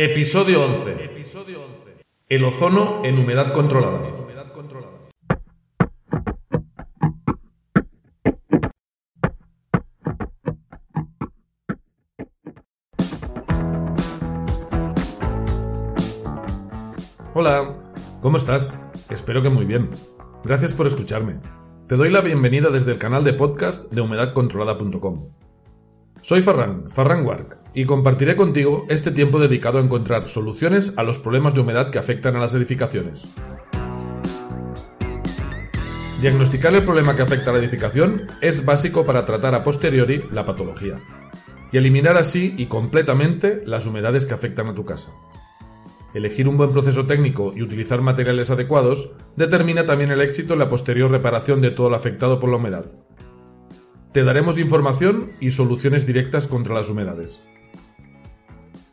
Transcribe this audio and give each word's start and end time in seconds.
Episodio 0.00 0.62
11. 0.62 1.24
El 2.28 2.44
ozono 2.44 3.04
en 3.04 3.18
humedad 3.18 3.52
controlada. 3.52 4.00
Hola, 17.34 17.74
¿cómo 18.22 18.36
estás? 18.36 18.80
Espero 19.10 19.42
que 19.42 19.50
muy 19.50 19.64
bien. 19.64 19.90
Gracias 20.44 20.74
por 20.74 20.86
escucharme. 20.86 21.40
Te 21.88 21.96
doy 21.96 22.10
la 22.10 22.20
bienvenida 22.20 22.70
desde 22.70 22.92
el 22.92 22.98
canal 22.98 23.24
de 23.24 23.32
podcast 23.32 23.92
de 23.92 24.00
humedadcontrolada.com. 24.00 25.32
Soy 26.20 26.42
Farran, 26.42 26.90
Farran 26.90 27.24
Wark, 27.24 27.56
y 27.74 27.84
compartiré 27.84 28.34
contigo 28.34 28.86
este 28.88 29.12
tiempo 29.12 29.38
dedicado 29.38 29.78
a 29.78 29.82
encontrar 29.82 30.26
soluciones 30.26 30.94
a 30.96 31.02
los 31.02 31.20
problemas 31.20 31.54
de 31.54 31.60
humedad 31.60 31.90
que 31.90 31.98
afectan 31.98 32.36
a 32.36 32.40
las 32.40 32.54
edificaciones. 32.54 33.26
Diagnosticar 36.20 36.74
el 36.74 36.82
problema 36.82 37.14
que 37.14 37.22
afecta 37.22 37.50
a 37.50 37.52
la 37.52 37.60
edificación 37.60 38.26
es 38.40 38.64
básico 38.64 39.06
para 39.06 39.24
tratar 39.24 39.54
a 39.54 39.62
posteriori 39.62 40.24
la 40.32 40.44
patología 40.44 41.00
y 41.70 41.76
eliminar 41.76 42.16
así 42.16 42.54
y 42.56 42.66
completamente 42.66 43.62
las 43.64 43.86
humedades 43.86 44.26
que 44.26 44.34
afectan 44.34 44.68
a 44.68 44.74
tu 44.74 44.84
casa. 44.84 45.12
Elegir 46.14 46.48
un 46.48 46.56
buen 46.56 46.72
proceso 46.72 47.06
técnico 47.06 47.52
y 47.54 47.62
utilizar 47.62 48.00
materiales 48.00 48.50
adecuados 48.50 49.14
determina 49.36 49.86
también 49.86 50.10
el 50.10 50.20
éxito 50.20 50.54
en 50.54 50.60
la 50.60 50.68
posterior 50.68 51.10
reparación 51.10 51.60
de 51.60 51.70
todo 51.70 51.90
lo 51.90 51.96
afectado 51.96 52.40
por 52.40 52.50
la 52.50 52.56
humedad. 52.56 52.86
Te 54.12 54.24
daremos 54.24 54.58
información 54.58 55.32
y 55.38 55.50
soluciones 55.50 56.06
directas 56.06 56.46
contra 56.46 56.74
las 56.74 56.88
humedades. 56.88 57.42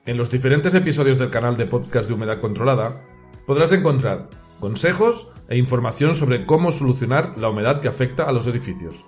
En 0.05 0.17
los 0.17 0.29
diferentes 0.29 0.73
episodios 0.73 1.17
del 1.17 1.29
canal 1.29 1.55
de 1.55 1.65
podcast 1.65 2.09
de 2.09 2.13
Humedad 2.13 2.41
Controlada 2.41 3.01
podrás 3.47 3.71
encontrar 3.71 4.29
consejos 4.59 5.31
e 5.47 5.57
información 5.57 6.15
sobre 6.15 6.45
cómo 6.45 6.69
solucionar 6.69 7.37
la 7.37 7.47
humedad 7.47 7.79
que 7.79 7.87
afecta 7.87 8.23
a 8.23 8.33
los 8.33 8.45
edificios. 8.47 9.05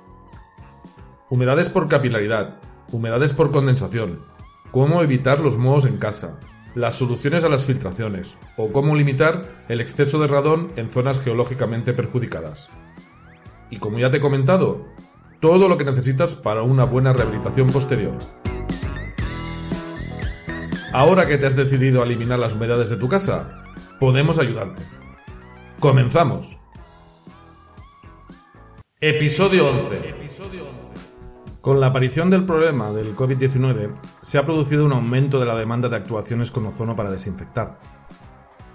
Humedades 1.30 1.67
por 1.67 1.89
capilaridad, 1.89 2.61
humedades 2.94 3.33
por 3.33 3.52
condensación, 3.52 4.21
cómo 4.71 5.02
evitar 5.02 5.42
los 5.42 5.58
mohos 5.58 5.86
en 5.86 5.97
casa, 5.97 6.39
las 6.73 6.95
soluciones 6.95 7.44
a 7.44 7.49
las 7.49 7.66
filtraciones 7.66 8.38
o 8.55 8.71
cómo 8.71 8.95
limitar 8.95 9.66
el 9.67 9.81
exceso 9.81 10.19
de 10.19 10.27
radón 10.27 10.71
en 10.77 10.88
zonas 10.88 11.19
geológicamente 11.19 11.92
perjudicadas. 11.92 12.69
Y 13.69 13.80
como 13.80 13.99
ya 13.99 14.09
te 14.09 14.17
he 14.17 14.21
comentado, 14.21 14.86
todo 15.39 15.67
lo 15.67 15.77
que 15.77 15.85
necesitas 15.85 16.35
para 16.35 16.63
una 16.63 16.83
buena 16.83 17.13
rehabilitación 17.13 17.67
posterior. 17.67 18.13
Ahora 20.93 21.27
que 21.27 21.38
te 21.38 21.45
has 21.45 21.55
decidido 21.55 22.02
a 22.02 22.05
eliminar 22.05 22.39
las 22.39 22.55
humedades 22.55 22.89
de 22.89 22.97
tu 22.97 23.07
casa, 23.07 23.63
podemos 23.99 24.39
ayudarte. 24.39 24.81
Comenzamos. 25.80 26.58
Episodio 28.99 29.67
11. 29.67 30.27
Con 31.61 31.81
la 31.81 31.88
aparición 31.88 32.30
del 32.30 32.45
problema 32.45 32.91
del 32.91 33.15
COVID-19, 33.15 33.93
se 34.21 34.38
ha 34.38 34.45
producido 34.45 34.85
un 34.85 34.93
aumento 34.93 35.39
de 35.39 35.45
la 35.45 35.55
demanda 35.55 35.89
de 35.89 35.97
actuaciones 35.97 36.49
con 36.49 36.65
ozono 36.65 36.95
para 36.95 37.11
desinfectar. 37.11 37.80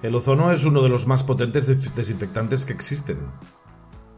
El 0.03 0.15
ozono 0.15 0.53
es 0.53 0.65
uno 0.65 0.83
de 0.83 0.91
los 0.91 1.07
más 1.07 1.25
potentes 1.25 1.67
desinfectantes 1.95 2.67
que 2.67 2.73
existen, 2.73 3.19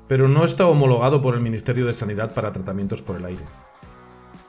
pero 0.08 0.28
no 0.28 0.44
está 0.44 0.66
homologado 0.66 1.20
por 1.20 1.34
el 1.34 1.40
Ministerio 1.40 1.86
de 1.86 1.92
Sanidad 1.92 2.34
para 2.34 2.52
tratamientos 2.52 3.02
por 3.02 3.16
el 3.16 3.24
aire. 3.24 3.44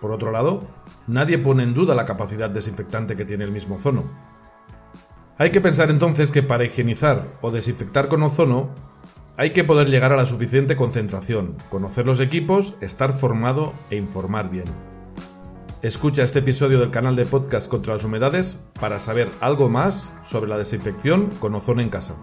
Por 0.01 0.11
otro 0.11 0.31
lado, 0.31 0.61
nadie 1.07 1.37
pone 1.37 1.63
en 1.63 1.73
duda 1.73 1.95
la 1.95 2.05
capacidad 2.05 2.49
desinfectante 2.49 3.15
que 3.15 3.25
tiene 3.25 3.43
el 3.43 3.51
mismo 3.51 3.75
ozono. 3.75 4.03
Hay 5.37 5.51
que 5.51 5.61
pensar 5.61 5.89
entonces 5.89 6.31
que 6.31 6.43
para 6.43 6.65
higienizar 6.65 7.37
o 7.41 7.51
desinfectar 7.51 8.07
con 8.07 8.23
ozono 8.23 8.69
hay 9.37 9.49
que 9.49 9.65
poder 9.65 9.89
llegar 9.89 10.13
a 10.13 10.15
la 10.15 10.25
suficiente 10.25 10.77
concentración, 10.77 11.57
conocer 11.69 12.05
los 12.05 12.21
equipos, 12.21 12.75
estar 12.79 13.11
formado 13.11 13.73
e 13.89 13.97
informar 13.97 14.49
bien. 14.49 14.65
Escucha 15.81 16.23
este 16.23 16.39
episodio 16.39 16.79
del 16.79 16.89
canal 16.89 17.15
de 17.15 17.25
podcast 17.25 17.69
contra 17.69 17.93
las 17.93 18.03
humedades 18.03 18.65
para 18.79 18.99
saber 18.99 19.29
algo 19.41 19.69
más 19.69 20.13
sobre 20.23 20.49
la 20.49 20.57
desinfección 20.57 21.29
con 21.39 21.53
ozono 21.53 21.81
en 21.81 21.89
casa. 21.89 22.15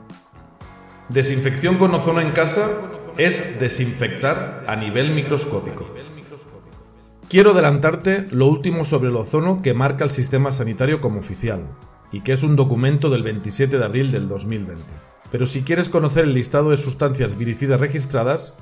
Desinfección 1.08 1.78
con 1.78 1.94
ozono 1.94 2.20
en 2.20 2.30
casa 2.30 2.70
es 3.18 3.58
desinfectar 3.60 4.64
a 4.66 4.76
nivel 4.76 5.14
microscópico. 5.14 5.86
Quiero 7.28 7.52
adelantarte 7.52 8.26
lo 8.30 8.46
último 8.46 8.84
sobre 8.84 9.10
el 9.10 9.16
ozono 9.16 9.62
que 9.62 9.74
marca 9.74 10.04
el 10.04 10.10
sistema 10.10 10.50
sanitario 10.50 11.00
como 11.00 11.20
oficial, 11.20 11.62
y 12.12 12.20
que 12.20 12.32
es 12.32 12.42
un 12.42 12.56
documento 12.56 13.10
del 13.10 13.22
27 13.22 13.78
de 13.78 13.84
abril 13.84 14.12
del 14.12 14.28
2020. 14.28 14.84
Pero 15.30 15.46
si 15.46 15.62
quieres 15.62 15.88
conocer 15.88 16.24
el 16.24 16.34
listado 16.34 16.70
de 16.70 16.76
sustancias 16.76 17.38
viricidas 17.38 17.80
registradas, 17.80 18.58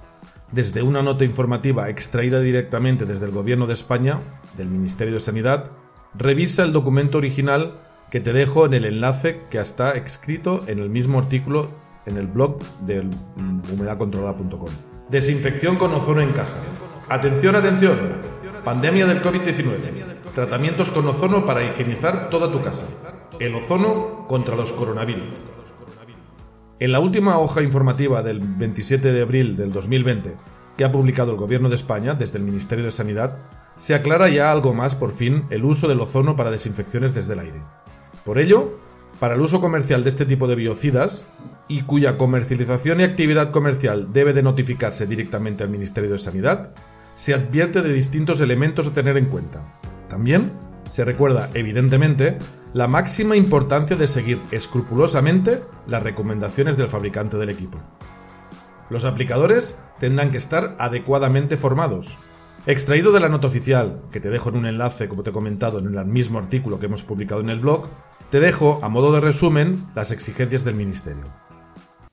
desde 0.52 0.82
una 0.82 1.02
nota 1.02 1.24
informativa 1.24 1.88
extraída 1.88 2.40
directamente 2.40 3.06
desde 3.06 3.26
el 3.26 3.32
Gobierno 3.32 3.66
de 3.66 3.72
España, 3.72 4.20
del 4.56 4.68
Ministerio 4.68 5.14
de 5.14 5.20
Sanidad, 5.20 5.70
revisa 6.14 6.62
el 6.62 6.72
documento 6.72 7.18
original 7.18 7.72
que 8.10 8.20
te 8.20 8.32
dejo 8.32 8.66
en 8.66 8.74
el 8.74 8.84
enlace 8.84 9.42
que 9.50 9.58
está 9.58 9.92
escrito 9.92 10.64
en 10.66 10.78
el 10.80 10.90
mismo 10.90 11.18
artículo 11.18 11.70
en 12.06 12.16
el 12.16 12.26
blog 12.26 12.58
de 12.86 13.08
humedadcontrolada.com. 13.72 14.68
Desinfección 15.08 15.76
con 15.76 15.92
ozono 15.94 16.20
en 16.20 16.32
casa. 16.32 16.58
Atención, 17.08 17.56
atención. 17.56 17.98
Pandemia 18.64 19.06
del 19.06 19.22
COVID-19. 19.22 20.32
Tratamientos 20.34 20.90
con 20.90 21.08
ozono 21.08 21.44
para 21.44 21.64
higienizar 21.64 22.28
toda 22.28 22.50
tu 22.52 22.62
casa. 22.62 22.84
El 23.38 23.54
ozono 23.54 24.26
contra 24.28 24.54
los 24.54 24.70
coronavirus. 24.72 25.32
En 26.78 26.92
la 26.92 27.00
última 27.00 27.38
hoja 27.38 27.62
informativa 27.62 28.22
del 28.22 28.40
27 28.40 29.12
de 29.12 29.22
abril 29.22 29.56
del 29.56 29.72
2020, 29.72 30.36
que 30.76 30.84
ha 30.84 30.92
publicado 30.92 31.32
el 31.32 31.36
Gobierno 31.36 31.68
de 31.68 31.74
España 31.74 32.14
desde 32.14 32.38
el 32.38 32.44
Ministerio 32.44 32.84
de 32.84 32.90
Sanidad, 32.90 33.36
se 33.76 33.94
aclara 33.94 34.28
ya 34.28 34.50
algo 34.50 34.72
más 34.72 34.94
por 34.94 35.12
fin 35.12 35.44
el 35.50 35.64
uso 35.64 35.88
del 35.88 36.00
ozono 36.00 36.36
para 36.36 36.50
desinfecciones 36.50 37.14
desde 37.14 37.34
el 37.34 37.40
aire. 37.40 37.60
Por 38.24 38.38
ello, 38.38 38.78
para 39.20 39.34
el 39.34 39.40
uso 39.40 39.60
comercial 39.60 40.02
de 40.02 40.08
este 40.08 40.24
tipo 40.24 40.48
de 40.48 40.56
biocidas, 40.56 41.26
y 41.68 41.82
cuya 41.82 42.16
comercialización 42.16 42.98
y 42.98 43.04
actividad 43.04 43.52
comercial 43.52 44.12
debe 44.12 44.32
de 44.32 44.42
notificarse 44.42 45.06
directamente 45.06 45.62
al 45.62 45.70
Ministerio 45.70 46.10
de 46.10 46.18
Sanidad, 46.18 46.74
se 47.14 47.34
advierte 47.34 47.82
de 47.82 47.92
distintos 47.92 48.40
elementos 48.40 48.88
a 48.88 48.94
tener 48.94 49.16
en 49.16 49.26
cuenta. 49.26 49.78
También 50.08 50.50
se 50.88 51.04
recuerda, 51.04 51.48
evidentemente, 51.54 52.38
la 52.72 52.88
máxima 52.88 53.36
importancia 53.36 53.94
de 53.94 54.08
seguir 54.08 54.38
escrupulosamente 54.50 55.60
las 55.86 56.02
recomendaciones 56.02 56.76
del 56.76 56.88
fabricante 56.88 57.36
del 57.36 57.50
equipo. 57.50 57.78
Los 58.88 59.04
aplicadores 59.04 59.78
tendrán 60.00 60.32
que 60.32 60.38
estar 60.38 60.74
adecuadamente 60.80 61.56
formados. 61.56 62.18
Extraído 62.66 63.12
de 63.12 63.20
la 63.20 63.28
nota 63.28 63.46
oficial, 63.46 64.02
que 64.10 64.18
te 64.18 64.30
dejo 64.30 64.48
en 64.48 64.56
un 64.56 64.66
enlace, 64.66 65.08
como 65.08 65.22
te 65.22 65.30
he 65.30 65.32
comentado, 65.32 65.78
en 65.78 65.94
el 65.94 66.06
mismo 66.06 66.38
artículo 66.38 66.80
que 66.80 66.86
hemos 66.86 67.04
publicado 67.04 67.40
en 67.40 67.50
el 67.50 67.60
blog, 67.60 67.88
te 68.30 68.38
dejo, 68.38 68.78
a 68.82 68.88
modo 68.88 69.12
de 69.12 69.20
resumen, 69.20 69.86
las 69.96 70.12
exigencias 70.12 70.64
del 70.64 70.76
Ministerio. 70.76 71.24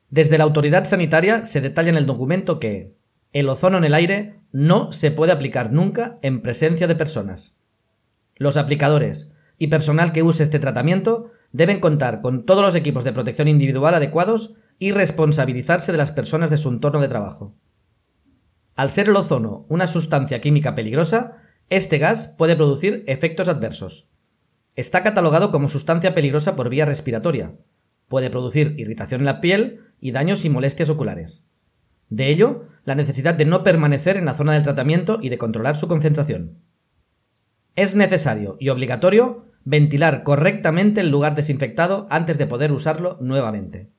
Desde 0.09 0.37
la 0.39 0.45
autoridad 0.45 0.85
sanitaria 0.85 1.45
se 1.45 1.61
detalla 1.61 1.89
en 1.89 1.97
el 1.97 2.07
documento 2.07 2.59
que 2.59 2.95
el 3.33 3.49
ozono 3.49 3.77
en 3.77 3.83
el 3.83 3.93
aire 3.93 4.39
no 4.51 4.91
se 4.91 5.11
puede 5.11 5.31
aplicar 5.31 5.71
nunca 5.71 6.17
en 6.23 6.41
presencia 6.41 6.87
de 6.87 6.95
personas. 6.95 7.59
Los 8.35 8.57
aplicadores 8.57 9.31
y 9.59 9.67
personal 9.67 10.11
que 10.11 10.23
use 10.23 10.41
este 10.41 10.59
tratamiento 10.59 11.31
deben 11.51 11.79
contar 11.79 12.21
con 12.21 12.45
todos 12.45 12.63
los 12.63 12.75
equipos 12.75 13.03
de 13.03 13.13
protección 13.13 13.47
individual 13.47 13.93
adecuados 13.93 14.55
y 14.79 14.91
responsabilizarse 14.91 15.91
de 15.91 15.97
las 15.99 16.11
personas 16.11 16.49
de 16.49 16.57
su 16.57 16.69
entorno 16.69 16.99
de 16.99 17.09
trabajo. 17.09 17.53
Al 18.75 18.89
ser 18.89 19.09
el 19.09 19.15
ozono 19.15 19.65
una 19.69 19.85
sustancia 19.85 20.41
química 20.41 20.73
peligrosa, 20.73 21.37
este 21.69 21.99
gas 21.99 22.33
puede 22.37 22.55
producir 22.55 23.03
efectos 23.07 23.49
adversos. 23.49 24.09
Está 24.77 25.01
catalogado 25.01 25.51
como 25.51 25.69
sustancia 25.69 26.13
peligrosa 26.13 26.55
por 26.55 26.69
vía 26.69 26.85
respiratoria. 26.85 27.51
Puede 28.07 28.29
producir 28.29 28.75
irritación 28.77 29.21
en 29.21 29.25
la 29.25 29.41
piel 29.41 29.81
y 29.99 30.11
daños 30.11 30.45
y 30.45 30.51
molestias 30.51 30.91
oculares. 30.91 31.49
De 32.09 32.29
ello, 32.29 32.61
la 32.85 32.93
necesidad 32.93 33.33
de 33.33 33.45
no 33.45 33.63
permanecer 33.63 34.17
en 34.17 34.25
la 34.25 34.35
zona 34.35 34.53
del 34.53 34.61
tratamiento 34.61 35.17
y 35.19 35.29
de 35.29 35.39
controlar 35.39 35.77
su 35.77 35.87
concentración. 35.87 36.59
Es 37.75 37.95
necesario 37.95 38.55
y 38.59 38.69
obligatorio 38.69 39.45
ventilar 39.65 40.21
correctamente 40.21 41.01
el 41.01 41.09
lugar 41.09 41.33
desinfectado 41.33 42.05
antes 42.11 42.37
de 42.37 42.45
poder 42.45 42.71
usarlo 42.71 43.17
nuevamente. 43.19 43.89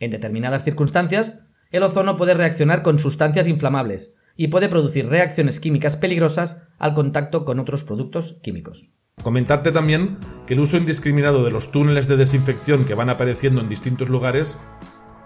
En 0.00 0.10
determinadas 0.10 0.64
circunstancias, 0.64 1.44
el 1.70 1.82
ozono 1.82 2.16
puede 2.16 2.32
reaccionar 2.32 2.82
con 2.82 2.98
sustancias 2.98 3.46
inflamables 3.46 4.16
y 4.36 4.48
puede 4.48 4.70
producir 4.70 5.06
reacciones 5.06 5.60
químicas 5.60 5.98
peligrosas 5.98 6.62
al 6.78 6.94
contacto 6.94 7.44
con 7.44 7.58
otros 7.58 7.84
productos 7.84 8.40
químicos. 8.42 8.88
Comentarte 9.22 9.72
también 9.72 10.18
que 10.46 10.54
el 10.54 10.60
uso 10.60 10.76
indiscriminado 10.76 11.42
de 11.42 11.50
los 11.50 11.72
túneles 11.72 12.06
de 12.06 12.16
desinfección 12.16 12.84
que 12.84 12.94
van 12.94 13.10
apareciendo 13.10 13.60
en 13.60 13.68
distintos 13.68 14.08
lugares 14.08 14.58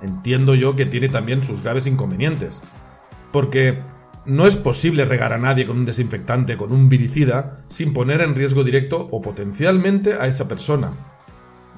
entiendo 0.00 0.54
yo 0.54 0.76
que 0.76 0.86
tiene 0.86 1.08
también 1.08 1.42
sus 1.42 1.62
graves 1.62 1.86
inconvenientes. 1.86 2.62
Porque 3.32 3.80
no 4.24 4.46
es 4.46 4.56
posible 4.56 5.04
regar 5.04 5.32
a 5.32 5.38
nadie 5.38 5.66
con 5.66 5.78
un 5.78 5.84
desinfectante, 5.84 6.56
con 6.56 6.72
un 6.72 6.88
viricida, 6.88 7.64
sin 7.68 7.92
poner 7.92 8.22
en 8.22 8.34
riesgo 8.34 8.64
directo 8.64 9.08
o 9.10 9.20
potencialmente 9.20 10.14
a 10.14 10.26
esa 10.26 10.48
persona. 10.48 10.92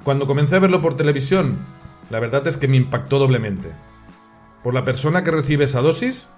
Cuando 0.05 0.26
comencé 0.26 0.56
a 0.56 0.61
verlo 0.61 0.81
por 0.81 0.97
televisión, 0.97 1.56
la 2.11 2.20
verdad 2.20 2.47
es 2.47 2.56
que 2.56 2.69
me 2.69 2.76
impactó 2.76 3.19
doblemente. 3.19 3.70
Por 4.62 4.75
la 4.75 4.85
persona 4.85 5.25
que 5.25 5.31
recibe 5.31 5.65
esa 5.65 5.81
dosis 5.81 6.32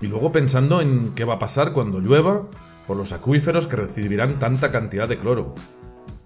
y 0.00 0.08
luego 0.08 0.32
pensando 0.32 0.80
en 0.80 1.12
qué 1.14 1.24
va 1.24 1.34
a 1.34 1.38
pasar 1.38 1.72
cuando 1.72 2.00
llueva 2.00 2.46
por 2.86 2.96
los 2.96 3.12
acuíferos 3.12 3.66
que 3.66 3.76
recibirán 3.76 4.38
tanta 4.38 4.70
cantidad 4.70 5.08
de 5.08 5.18
cloro. 5.18 5.54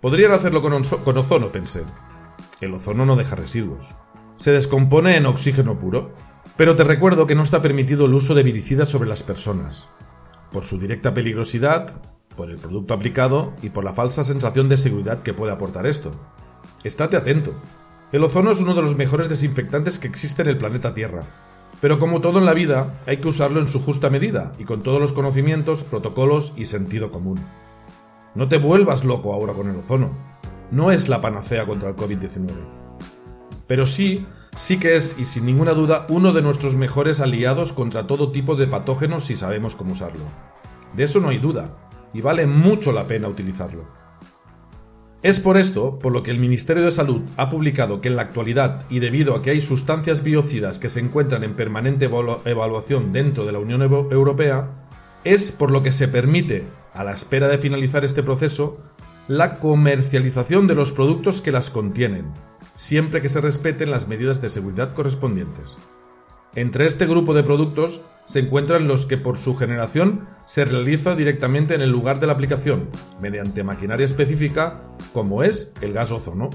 Podrían 0.01 0.33
hacerlo 0.33 0.63
con, 0.63 0.73
ozono, 1.19 1.53
pensé. 1.53 1.85
El 2.61 2.75
ozono 2.75 3.05
no 3.07 3.17
deja 3.17 3.37
residuos. 3.37 3.95
Se 4.37 4.53
descompone 4.53 5.17
en 5.17 5.27
oxígeno 5.27 5.79
puro. 5.79 6.15
Pero 6.57 6.75
te 6.75 6.85
recuerdo 6.85 7.27
que 7.27 7.35
no 7.35 7.43
está 7.43 7.63
permitido 7.63 8.05
el 8.05 8.15
uso 8.15 8.35
de 8.35 8.43
viricidas 8.43 8.89
sobre 8.89 9.09
las 9.09 9.23
personas, 9.23 9.89
por 10.53 10.63
su 10.63 10.79
directa 10.79 11.15
peligrosidad, 11.15 12.03
por 12.37 12.51
el 12.51 12.59
producto 12.59 12.93
aplicado 12.93 13.55
y 13.63 13.71
por 13.71 13.85
la 13.85 13.95
falsa 13.95 14.25
sensación 14.25 14.69
de 14.69 14.77
seguridad 14.77 15.23
que 15.23 15.33
puede 15.33 15.53
aportar 15.53 15.87
esto. 15.87 16.11
Estate 16.85 17.17
atento. 17.17 17.55
El 18.13 18.25
ozono 18.25 18.51
es 18.51 18.61
uno 18.61 18.75
de 18.75 18.83
los 18.83 18.97
mejores 18.97 19.29
desinfectantes 19.29 19.99
que 19.99 20.09
existe 20.09 20.43
en 20.43 20.49
el 20.49 20.59
planeta 20.59 20.93
Tierra. 20.93 21.23
Pero 21.81 21.99
como 21.99 22.21
todo 22.21 22.39
en 22.39 22.47
la 22.47 22.55
vida, 22.55 23.01
hay 23.07 23.19
que 23.19 23.29
usarlo 23.29 23.61
en 23.61 23.69
su 23.69 23.81
justa 23.83 24.11
medida 24.11 24.53
y 24.59 24.65
con 24.65 24.83
todos 24.83 25.01
los 25.01 25.13
conocimientos, 25.13 25.83
protocolos 25.83 26.53
y 26.57 26.67
sentido 26.67 27.11
común. 27.11 27.41
No 28.35 28.49
te 28.49 28.59
vuelvas 28.59 29.05
loco 29.05 29.33
ahora 29.33 29.55
con 29.55 29.69
el 29.71 29.77
ozono. 29.77 30.11
No 30.71 30.93
es 30.93 31.09
la 31.09 31.21
panacea 31.21 31.67
contra 31.67 31.89
el 31.89 31.97
COVID-19. 31.97 32.49
Pero 33.67 33.87
sí, 33.87 34.27
sí 34.57 34.79
que 34.79 34.97
es, 34.97 35.17
y 35.19 35.25
sin 35.25 35.47
ninguna 35.47 35.73
duda, 35.73 36.07
uno 36.09 36.33
de 36.33 36.43
nuestros 36.43 36.77
mejores 36.77 37.21
aliados 37.21 37.73
contra 37.73 38.07
todo 38.07 38.31
tipo 38.31 38.57
de 38.57 38.67
patógenos 38.67 39.25
si 39.25 39.37
sabemos 39.37 39.75
cómo 39.75 39.93
usarlo. 39.93 40.25
De 40.95 41.05
eso 41.05 41.21
no 41.21 41.29
hay 41.29 41.39
duda, 41.39 41.77
y 42.13 42.21
vale 42.21 42.47
mucho 42.47 42.93
la 42.93 43.07
pena 43.07 43.29
utilizarlo. 43.29 44.00
Es 45.23 45.39
por 45.39 45.59
esto 45.59 45.99
por 45.99 46.13
lo 46.13 46.23
que 46.23 46.31
el 46.31 46.39
Ministerio 46.39 46.83
de 46.83 46.91
Salud 46.91 47.21
ha 47.37 47.51
publicado 47.51 48.01
que 48.01 48.09
en 48.09 48.17
la 48.17 48.23
actualidad, 48.23 48.87
y 48.89 49.01
debido 49.01 49.35
a 49.35 49.43
que 49.43 49.51
hay 49.51 49.61
sustancias 49.61 50.23
biocidas 50.23 50.79
que 50.79 50.89
se 50.89 51.01
encuentran 51.01 51.45
en 51.45 51.57
permanente 51.57 52.07
evaluación 52.07 53.13
dentro 53.13 53.45
de 53.45 53.53
la 53.53 53.59
Unión 53.59 53.83
Europea, 53.83 54.71
es 55.23 55.53
por 55.53 55.73
lo 55.73 55.83
que 55.83 55.93
se 55.93 56.09
permite, 56.09 56.65
a 56.95 57.05
la 57.05 57.13
espera 57.13 57.49
de 57.49 57.59
finalizar 57.59 58.03
este 58.03 58.23
proceso, 58.23 58.79
la 59.29 59.59
comercialización 59.59 60.67
de 60.67 60.75
los 60.75 60.91
productos 60.91 61.43
que 61.43 61.53
las 61.53 61.69
contienen, 61.69 62.25
siempre 62.73 63.21
que 63.21 63.29
se 63.29 63.43
respeten 63.43 63.91
las 63.91 64.09
medidas 64.09 64.41
de 64.41 64.49
seguridad 64.49 64.95
correspondientes. 64.95 65.77
Entre 66.57 66.85
este 66.85 67.07
grupo 67.07 67.33
de 67.33 67.45
productos 67.45 68.05
se 68.25 68.41
encuentran 68.41 68.89
los 68.89 69.07
que 69.07 69.17
por 69.17 69.39
su 69.39 69.55
generación 69.55 70.27
se 70.47 70.65
realiza 70.65 71.15
directamente 71.15 71.77
en 71.77 71.81
el 71.81 71.91
lugar 71.91 72.19
de 72.19 72.27
la 72.27 72.33
aplicación, 72.33 72.89
mediante 73.23 73.63
maquinaria 73.63 74.05
específica, 74.05 74.83
como 75.13 75.45
es 75.45 75.73
el 75.81 75.93
gas 75.93 76.11
ozono. 76.11 76.51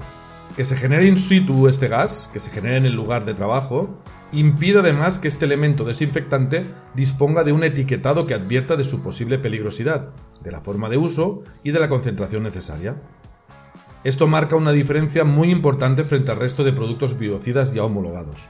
Que 0.54 0.66
se 0.66 0.76
genere 0.76 1.06
in 1.06 1.16
situ 1.16 1.66
este 1.66 1.88
gas, 1.88 2.28
que 2.30 2.40
se 2.40 2.50
genere 2.50 2.76
en 2.76 2.84
el 2.84 2.92
lugar 2.92 3.24
de 3.24 3.32
trabajo, 3.32 3.98
impide 4.32 4.80
además 4.80 5.18
que 5.18 5.28
este 5.28 5.46
elemento 5.46 5.84
desinfectante 5.84 6.66
disponga 6.94 7.42
de 7.42 7.52
un 7.52 7.64
etiquetado 7.64 8.26
que 8.26 8.34
advierta 8.34 8.76
de 8.76 8.84
su 8.84 9.02
posible 9.02 9.38
peligrosidad, 9.38 10.10
de 10.42 10.52
la 10.52 10.60
forma 10.60 10.90
de 10.90 10.98
uso 10.98 11.42
y 11.64 11.70
de 11.70 11.80
la 11.80 11.88
concentración 11.88 12.42
necesaria. 12.42 13.00
Esto 14.04 14.26
marca 14.26 14.56
una 14.56 14.72
diferencia 14.72 15.24
muy 15.24 15.50
importante 15.50 16.04
frente 16.04 16.32
al 16.32 16.38
resto 16.38 16.64
de 16.64 16.74
productos 16.74 17.18
biocidas 17.18 17.72
ya 17.72 17.82
homologados 17.82 18.46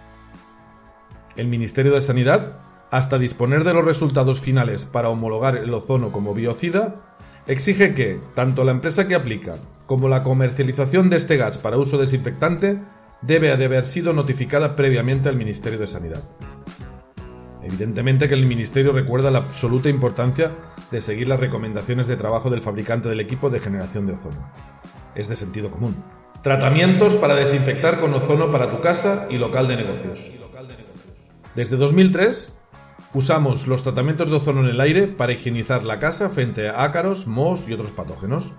el 1.36 1.48
Ministerio 1.48 1.92
de 1.92 2.00
Sanidad, 2.00 2.58
hasta 2.90 3.18
disponer 3.18 3.64
de 3.64 3.74
los 3.74 3.84
resultados 3.84 4.40
finales 4.40 4.84
para 4.84 5.08
homologar 5.08 5.56
el 5.56 5.72
ozono 5.74 6.12
como 6.12 6.34
biocida, 6.34 6.94
exige 7.46 7.94
que 7.94 8.20
tanto 8.34 8.64
la 8.64 8.72
empresa 8.72 9.06
que 9.06 9.14
aplica 9.14 9.56
como 9.86 10.08
la 10.08 10.22
comercialización 10.22 11.10
de 11.10 11.16
este 11.16 11.36
gas 11.36 11.58
para 11.58 11.78
uso 11.78 11.98
desinfectante 11.98 12.80
debe 13.22 13.56
de 13.56 13.64
haber 13.64 13.86
sido 13.86 14.12
notificada 14.12 14.76
previamente 14.76 15.28
al 15.28 15.36
Ministerio 15.36 15.78
de 15.78 15.86
Sanidad. 15.86 16.22
Evidentemente 17.62 18.28
que 18.28 18.34
el 18.34 18.46
Ministerio 18.46 18.92
recuerda 18.92 19.30
la 19.30 19.38
absoluta 19.38 19.88
importancia 19.88 20.52
de 20.90 21.00
seguir 21.00 21.26
las 21.28 21.40
recomendaciones 21.40 22.06
de 22.06 22.16
trabajo 22.16 22.50
del 22.50 22.60
fabricante 22.60 23.08
del 23.08 23.20
equipo 23.20 23.50
de 23.50 23.60
generación 23.60 24.06
de 24.06 24.12
ozono. 24.12 24.52
Es 25.14 25.28
de 25.28 25.36
sentido 25.36 25.70
común. 25.70 25.96
Tratamientos 26.42 27.16
para 27.16 27.34
desinfectar 27.34 28.00
con 28.00 28.14
ozono 28.14 28.52
para 28.52 28.70
tu 28.70 28.80
casa 28.80 29.26
y 29.30 29.36
local 29.36 29.66
de 29.66 29.76
negocios. 29.76 30.30
Desde 31.56 31.78
2003 31.78 32.58
usamos 33.14 33.66
los 33.66 33.82
tratamientos 33.82 34.28
de 34.28 34.36
ozono 34.36 34.60
en 34.60 34.66
el 34.66 34.78
aire 34.78 35.08
para 35.08 35.32
higienizar 35.32 35.84
la 35.84 35.98
casa 35.98 36.28
frente 36.28 36.68
a 36.68 36.82
ácaros, 36.82 37.26
mohos 37.26 37.66
y 37.66 37.72
otros 37.72 37.92
patógenos. 37.92 38.52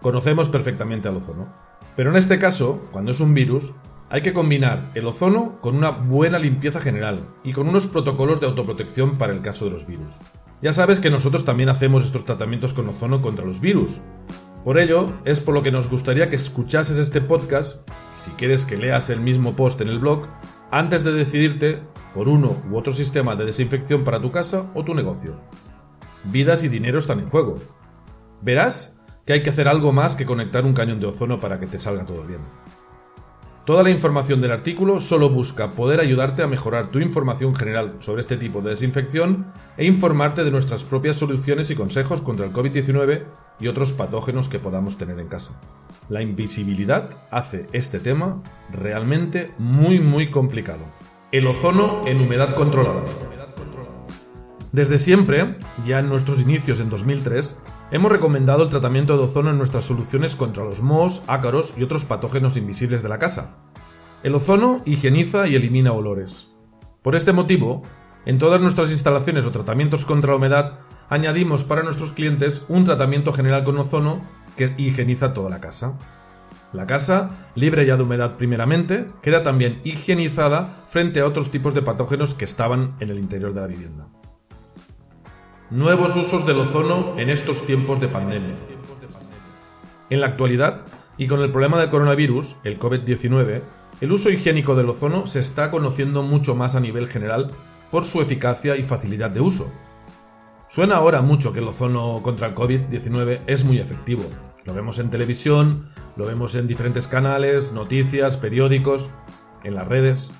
Conocemos 0.00 0.48
perfectamente 0.48 1.08
al 1.08 1.18
ozono. 1.18 1.52
Pero 1.94 2.08
en 2.08 2.16
este 2.16 2.38
caso, 2.38 2.88
cuando 2.90 3.10
es 3.10 3.20
un 3.20 3.34
virus, 3.34 3.74
hay 4.08 4.22
que 4.22 4.32
combinar 4.32 4.80
el 4.94 5.06
ozono 5.06 5.60
con 5.60 5.76
una 5.76 5.90
buena 5.90 6.38
limpieza 6.38 6.80
general 6.80 7.20
y 7.44 7.52
con 7.52 7.68
unos 7.68 7.86
protocolos 7.86 8.40
de 8.40 8.46
autoprotección 8.46 9.18
para 9.18 9.34
el 9.34 9.42
caso 9.42 9.66
de 9.66 9.72
los 9.72 9.86
virus. 9.86 10.14
Ya 10.62 10.72
sabes 10.72 11.00
que 11.00 11.10
nosotros 11.10 11.44
también 11.44 11.68
hacemos 11.68 12.06
estos 12.06 12.24
tratamientos 12.24 12.72
con 12.72 12.88
ozono 12.88 13.20
contra 13.20 13.44
los 13.44 13.60
virus. 13.60 14.00
Por 14.64 14.78
ello, 14.78 15.12
es 15.26 15.40
por 15.40 15.52
lo 15.52 15.62
que 15.62 15.70
nos 15.70 15.90
gustaría 15.90 16.30
que 16.30 16.36
escuchases 16.36 16.98
este 16.98 17.20
podcast, 17.20 17.86
si 18.16 18.30
quieres 18.30 18.64
que 18.64 18.78
leas 18.78 19.10
el 19.10 19.20
mismo 19.20 19.52
post 19.52 19.82
en 19.82 19.88
el 19.88 19.98
blog, 19.98 20.28
antes 20.70 21.04
de 21.04 21.12
decidirte 21.12 21.82
por 22.14 22.28
uno 22.28 22.56
u 22.70 22.76
otro 22.76 22.92
sistema 22.92 23.36
de 23.36 23.44
desinfección 23.44 24.04
para 24.04 24.20
tu 24.20 24.30
casa 24.30 24.66
o 24.74 24.84
tu 24.84 24.94
negocio. 24.94 25.36
Vidas 26.24 26.64
y 26.64 26.68
dinero 26.68 26.98
están 26.98 27.20
en 27.20 27.28
juego. 27.28 27.56
Verás 28.42 28.98
que 29.24 29.34
hay 29.34 29.42
que 29.42 29.50
hacer 29.50 29.68
algo 29.68 29.92
más 29.92 30.16
que 30.16 30.26
conectar 30.26 30.64
un 30.64 30.74
cañón 30.74 31.00
de 31.00 31.06
ozono 31.06 31.40
para 31.40 31.60
que 31.60 31.66
te 31.66 31.78
salga 31.78 32.04
todo 32.04 32.22
bien. 32.24 32.40
Toda 33.68 33.82
la 33.82 33.90
información 33.90 34.40
del 34.40 34.52
artículo 34.52 34.98
solo 34.98 35.28
busca 35.28 35.72
poder 35.72 36.00
ayudarte 36.00 36.42
a 36.42 36.46
mejorar 36.46 36.86
tu 36.86 37.00
información 37.00 37.54
general 37.54 37.96
sobre 37.98 38.22
este 38.22 38.38
tipo 38.38 38.62
de 38.62 38.70
desinfección 38.70 39.52
e 39.76 39.84
informarte 39.84 40.42
de 40.42 40.50
nuestras 40.50 40.84
propias 40.84 41.16
soluciones 41.16 41.70
y 41.70 41.74
consejos 41.74 42.22
contra 42.22 42.46
el 42.46 42.52
COVID-19 42.54 43.24
y 43.60 43.68
otros 43.68 43.92
patógenos 43.92 44.48
que 44.48 44.58
podamos 44.58 44.96
tener 44.96 45.18
en 45.18 45.28
casa. 45.28 45.60
La 46.08 46.22
invisibilidad 46.22 47.10
hace 47.30 47.66
este 47.72 48.00
tema 48.00 48.42
realmente 48.72 49.50
muy 49.58 50.00
muy 50.00 50.30
complicado. 50.30 50.80
El 51.32 51.46
ozono 51.46 52.06
en 52.06 52.22
humedad 52.22 52.54
controlada. 52.54 53.04
Desde 54.72 54.96
siempre, 54.96 55.56
ya 55.86 55.98
en 55.98 56.08
nuestros 56.08 56.40
inicios 56.40 56.80
en 56.80 56.88
2003, 56.88 57.60
hemos 57.90 58.10
recomendado 58.10 58.62
el 58.62 58.70
tratamiento 58.70 59.18
de 59.18 59.24
ozono 59.24 59.50
en 59.50 59.58
nuestras 59.58 59.84
soluciones 59.84 60.34
contra 60.34 60.64
los 60.64 60.80
mohos, 60.80 61.24
ácaros 61.26 61.74
y 61.76 61.82
otros 61.82 62.06
patógenos 62.06 62.56
invisibles 62.56 63.02
de 63.02 63.10
la 63.10 63.18
casa. 63.18 63.58
El 64.22 64.34
ozono 64.34 64.80
higieniza 64.86 65.46
y 65.46 65.56
elimina 65.56 65.92
olores. 65.92 66.48
Por 67.02 67.16
este 67.16 67.34
motivo, 67.34 67.82
en 68.24 68.38
todas 68.38 68.62
nuestras 68.62 68.90
instalaciones 68.90 69.44
o 69.44 69.50
tratamientos 69.50 70.06
contra 70.06 70.30
la 70.30 70.38
humedad, 70.38 70.78
añadimos 71.10 71.64
para 71.64 71.82
nuestros 71.82 72.12
clientes 72.12 72.64
un 72.70 72.84
tratamiento 72.84 73.34
general 73.34 73.62
con 73.64 73.76
ozono 73.76 74.22
que 74.58 74.74
higieniza 74.76 75.32
toda 75.32 75.48
la 75.48 75.60
casa. 75.60 75.96
La 76.74 76.86
casa, 76.86 77.30
libre 77.54 77.86
ya 77.86 77.96
de 77.96 78.02
humedad 78.02 78.36
primeramente, 78.36 79.06
queda 79.22 79.42
también 79.42 79.80
higienizada 79.84 80.82
frente 80.86 81.20
a 81.20 81.26
otros 81.26 81.50
tipos 81.50 81.72
de 81.72 81.80
patógenos 81.80 82.34
que 82.34 82.44
estaban 82.44 82.94
en 83.00 83.08
el 83.08 83.18
interior 83.18 83.54
de 83.54 83.60
la 83.62 83.66
vivienda. 83.66 84.06
Nuevos 85.70 86.14
usos 86.14 86.44
del 86.46 86.58
ozono 86.60 87.18
en 87.18 87.30
estos 87.30 87.64
tiempos 87.64 88.00
de 88.00 88.08
pandemia. 88.08 88.54
En 90.10 90.20
la 90.20 90.26
actualidad, 90.26 90.84
y 91.16 91.26
con 91.26 91.40
el 91.40 91.50
problema 91.50 91.78
del 91.78 91.88
coronavirus, 91.88 92.56
el 92.64 92.78
COVID-19, 92.78 93.62
el 94.00 94.12
uso 94.12 94.30
higiénico 94.30 94.74
del 94.74 94.90
ozono 94.90 95.26
se 95.26 95.40
está 95.40 95.70
conociendo 95.70 96.22
mucho 96.22 96.54
más 96.54 96.74
a 96.74 96.80
nivel 96.80 97.08
general 97.08 97.50
por 97.90 98.04
su 98.04 98.20
eficacia 98.20 98.76
y 98.76 98.82
facilidad 98.82 99.30
de 99.30 99.40
uso. 99.40 99.70
Suena 100.68 100.96
ahora 100.96 101.22
mucho 101.22 101.52
que 101.52 101.60
el 101.60 101.68
ozono 101.68 102.20
contra 102.22 102.48
el 102.48 102.54
COVID-19 102.54 103.40
es 103.46 103.64
muy 103.64 103.78
efectivo. 103.78 104.24
Lo 104.68 104.74
vemos 104.74 104.98
en 104.98 105.08
televisión, 105.08 105.86
lo 106.14 106.26
vemos 106.26 106.54
en 106.54 106.68
diferentes 106.68 107.08
canales, 107.08 107.72
noticias, 107.72 108.36
periódicos, 108.36 109.08
en 109.64 109.74
las 109.74 109.88
redes. 109.88 110.30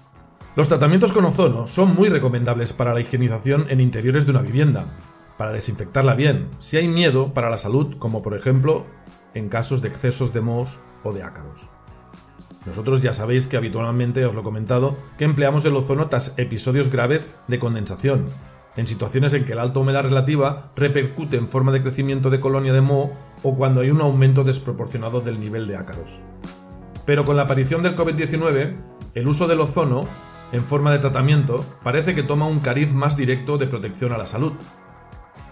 Los 0.54 0.68
tratamientos 0.68 1.12
con 1.12 1.24
ozono 1.24 1.66
son 1.66 1.94
muy 1.94 2.10
recomendables 2.10 2.74
para 2.74 2.92
la 2.92 3.00
higienización 3.00 3.64
en 3.70 3.80
interiores 3.80 4.26
de 4.26 4.32
una 4.32 4.42
vivienda, 4.42 4.84
para 5.38 5.52
desinfectarla 5.52 6.14
bien, 6.14 6.50
si 6.58 6.76
hay 6.76 6.88
miedo 6.88 7.32
para 7.32 7.48
la 7.48 7.56
salud, 7.56 7.96
como 7.98 8.20
por 8.20 8.36
ejemplo 8.36 8.84
en 9.32 9.48
casos 9.48 9.80
de 9.80 9.88
excesos 9.88 10.34
de 10.34 10.42
mohos 10.42 10.78
o 11.04 11.14
de 11.14 11.22
ácaros. 11.22 11.70
Nosotros 12.66 13.00
ya 13.00 13.14
sabéis 13.14 13.46
que 13.46 13.56
habitualmente 13.56 14.26
os 14.26 14.34
lo 14.34 14.42
he 14.42 14.44
comentado 14.44 14.98
que 15.16 15.24
empleamos 15.24 15.64
el 15.64 15.74
ozono 15.74 16.08
tras 16.08 16.38
episodios 16.38 16.90
graves 16.90 17.34
de 17.48 17.58
condensación, 17.58 18.26
en 18.76 18.86
situaciones 18.86 19.32
en 19.32 19.46
que 19.46 19.54
la 19.54 19.62
alta 19.62 19.78
humedad 19.78 20.02
relativa 20.02 20.70
repercute 20.76 21.38
en 21.38 21.48
forma 21.48 21.72
de 21.72 21.80
crecimiento 21.80 22.28
de 22.28 22.40
colonia 22.40 22.74
de 22.74 22.82
moho 22.82 23.16
o 23.42 23.56
cuando 23.56 23.80
hay 23.80 23.90
un 23.90 24.00
aumento 24.00 24.44
desproporcionado 24.44 25.20
del 25.20 25.40
nivel 25.40 25.66
de 25.66 25.76
ácaros. 25.76 26.20
Pero 27.04 27.24
con 27.24 27.36
la 27.36 27.42
aparición 27.42 27.82
del 27.82 27.96
COVID-19, 27.96 28.74
el 29.14 29.28
uso 29.28 29.46
del 29.46 29.60
ozono, 29.60 30.02
en 30.52 30.64
forma 30.64 30.92
de 30.92 30.98
tratamiento, 30.98 31.64
parece 31.82 32.14
que 32.14 32.22
toma 32.22 32.46
un 32.46 32.60
cariz 32.60 32.92
más 32.92 33.16
directo 33.16 33.58
de 33.58 33.66
protección 33.66 34.12
a 34.12 34.18
la 34.18 34.26
salud. 34.26 34.52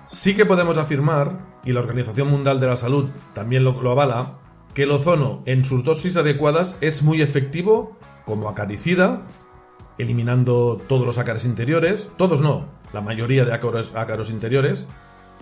Sí 0.06 0.36
que 0.36 0.46
podemos 0.46 0.78
afirmar, 0.78 1.38
y 1.64 1.72
la 1.72 1.80
Organización 1.80 2.30
Mundial 2.30 2.60
de 2.60 2.68
la 2.68 2.76
Salud 2.76 3.08
también 3.32 3.64
lo, 3.64 3.90
avala, 3.90 4.38
que 4.72 4.84
el 4.84 4.92
ozono 4.92 5.42
en 5.46 5.64
sus 5.64 5.82
dosis 5.82 6.16
adecuadas 6.16 6.78
es 6.80 7.02
muy 7.02 7.22
efectivo 7.22 7.96
como 8.24 8.48
acaricida, 8.48 9.22
eliminando 9.98 10.80
todos 10.88 11.06
los 11.06 11.18
ácaros 11.18 11.44
interiores, 11.44 12.12
todos 12.16 12.40
no, 12.40 12.66
la 12.92 13.00
mayoría 13.00 13.44
de 13.44 13.54
ácaros, 13.54 13.92
ácaros 13.94 14.30
interiores, 14.30 14.88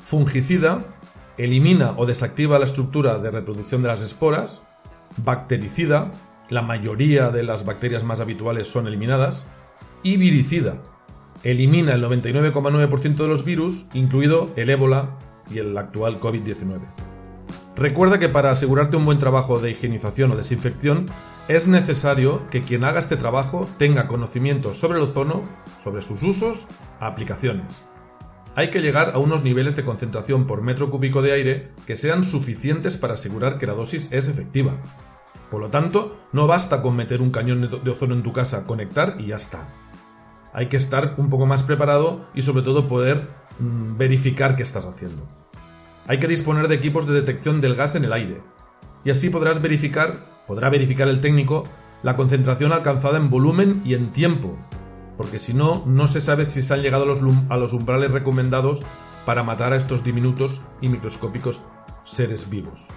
fungicida, 0.02 0.84
elimina 1.38 1.94
o 1.96 2.06
desactiva 2.06 2.58
la 2.58 2.64
estructura 2.64 3.18
de 3.18 3.30
reproducción 3.30 3.82
de 3.82 3.88
las 3.88 4.02
esporas, 4.02 4.66
bactericida, 5.16 6.10
la 6.48 6.62
mayoría 6.62 7.30
de 7.30 7.42
las 7.42 7.64
bacterias 7.64 8.04
más 8.04 8.20
habituales 8.20 8.68
son 8.68 8.86
eliminadas, 8.86 9.48
y 10.02 10.16
viricida, 10.16 10.82
elimina 11.42 11.94
el 11.94 12.04
99,9% 12.04 13.16
de 13.16 13.28
los 13.28 13.44
virus, 13.44 13.86
incluido 13.94 14.50
el 14.56 14.70
ébola 14.70 15.16
y 15.50 15.58
el 15.58 15.76
actual 15.76 16.20
COVID-19. 16.20 16.80
Recuerda 17.76 18.18
que 18.18 18.28
para 18.28 18.50
asegurarte 18.50 18.96
un 18.96 19.04
buen 19.04 19.18
trabajo 19.18 19.58
de 19.58 19.70
higienización 19.72 20.30
o 20.30 20.36
desinfección 20.36 21.06
es 21.48 21.66
necesario 21.66 22.48
que 22.50 22.62
quien 22.62 22.84
haga 22.84 23.00
este 23.00 23.16
trabajo 23.16 23.68
tenga 23.78 24.06
conocimiento 24.06 24.74
sobre 24.74 24.98
el 24.98 25.04
ozono, 25.04 25.42
sobre 25.78 26.00
sus 26.00 26.22
usos, 26.22 26.68
aplicaciones. 27.00 27.84
Hay 28.56 28.70
que 28.70 28.80
llegar 28.80 29.12
a 29.14 29.18
unos 29.18 29.42
niveles 29.42 29.75
de 29.75 29.84
concentración 29.84 30.46
por 30.46 30.62
metro 30.62 30.90
cúbico 30.90 31.23
de 31.23 31.32
aire 31.32 31.70
que 31.87 31.96
sean 31.96 32.23
suficientes 32.23 32.96
para 32.96 33.14
asegurar 33.14 33.58
que 33.58 33.66
la 33.66 33.75
dosis 33.75 34.12
es 34.12 34.28
efectiva. 34.28 34.75
Por 35.50 35.61
lo 35.61 35.70
tanto, 35.70 36.16
no 36.32 36.46
basta 36.46 36.80
con 36.80 36.94
meter 36.94 37.20
un 37.20 37.30
cañón 37.30 37.68
de 37.82 37.90
ozono 37.90 38.14
en 38.14 38.23
tu 38.23 38.32
casa, 38.32 38.64
conectar 38.64 39.16
y 39.18 39.26
ya 39.26 39.37
está. 39.37 39.68
Hay 40.52 40.68
que 40.68 40.76
estar 40.76 41.14
un 41.18 41.30
poco 41.30 41.46
más 41.46 41.64
preparado 41.64 42.28
y 42.32 42.42
sobre 42.42 42.62
todo 42.62 42.87
poder 42.87 43.28
mm, 43.58 43.96
verificar 43.96 44.54
qué 44.54 44.62
estás 44.62 44.87
haciendo. 44.87 45.26
Hay 46.06 46.20
que 46.20 46.28
disponer 46.28 46.68
de 46.68 46.76
equipos 46.76 47.06
de 47.06 47.14
detección 47.14 47.61
del 47.61 47.75
gas 47.75 47.96
en 47.96 48.04
el 48.04 48.12
aire. 48.12 48.40
Y 49.04 49.11
así 49.11 49.30
podrás 49.30 49.61
verificar, 49.61 50.26
podrá 50.46 50.70
verificar 50.70 51.08
el 51.08 51.20
técnico, 51.20 51.64
la 52.04 52.14
concentración 52.14 52.73
alcanzada 52.73 53.16
en 53.16 53.30
volumen 53.30 53.82
y 53.84 53.94
en 53.94 54.12
tiempo. 54.12 54.56
Porque 55.16 55.38
si 55.38 55.54
no, 55.54 55.83
no 55.87 56.06
se 56.06 56.21
sabe 56.21 56.44
si 56.44 56.62
se 56.62 56.75
han 56.75 56.83
llegado 56.83 57.04
a 57.49 57.56
los, 57.56 57.73
umbrales 57.73 58.11
recomendados 58.11 58.83
para 59.25 59.42
matar 59.42 59.73
a 59.73 59.76
estos 59.76 60.04
diminutos 60.04 60.62
y 60.80 60.88
microscópicos 60.88 61.62
seres 62.04 62.50
vivos. 62.50 62.88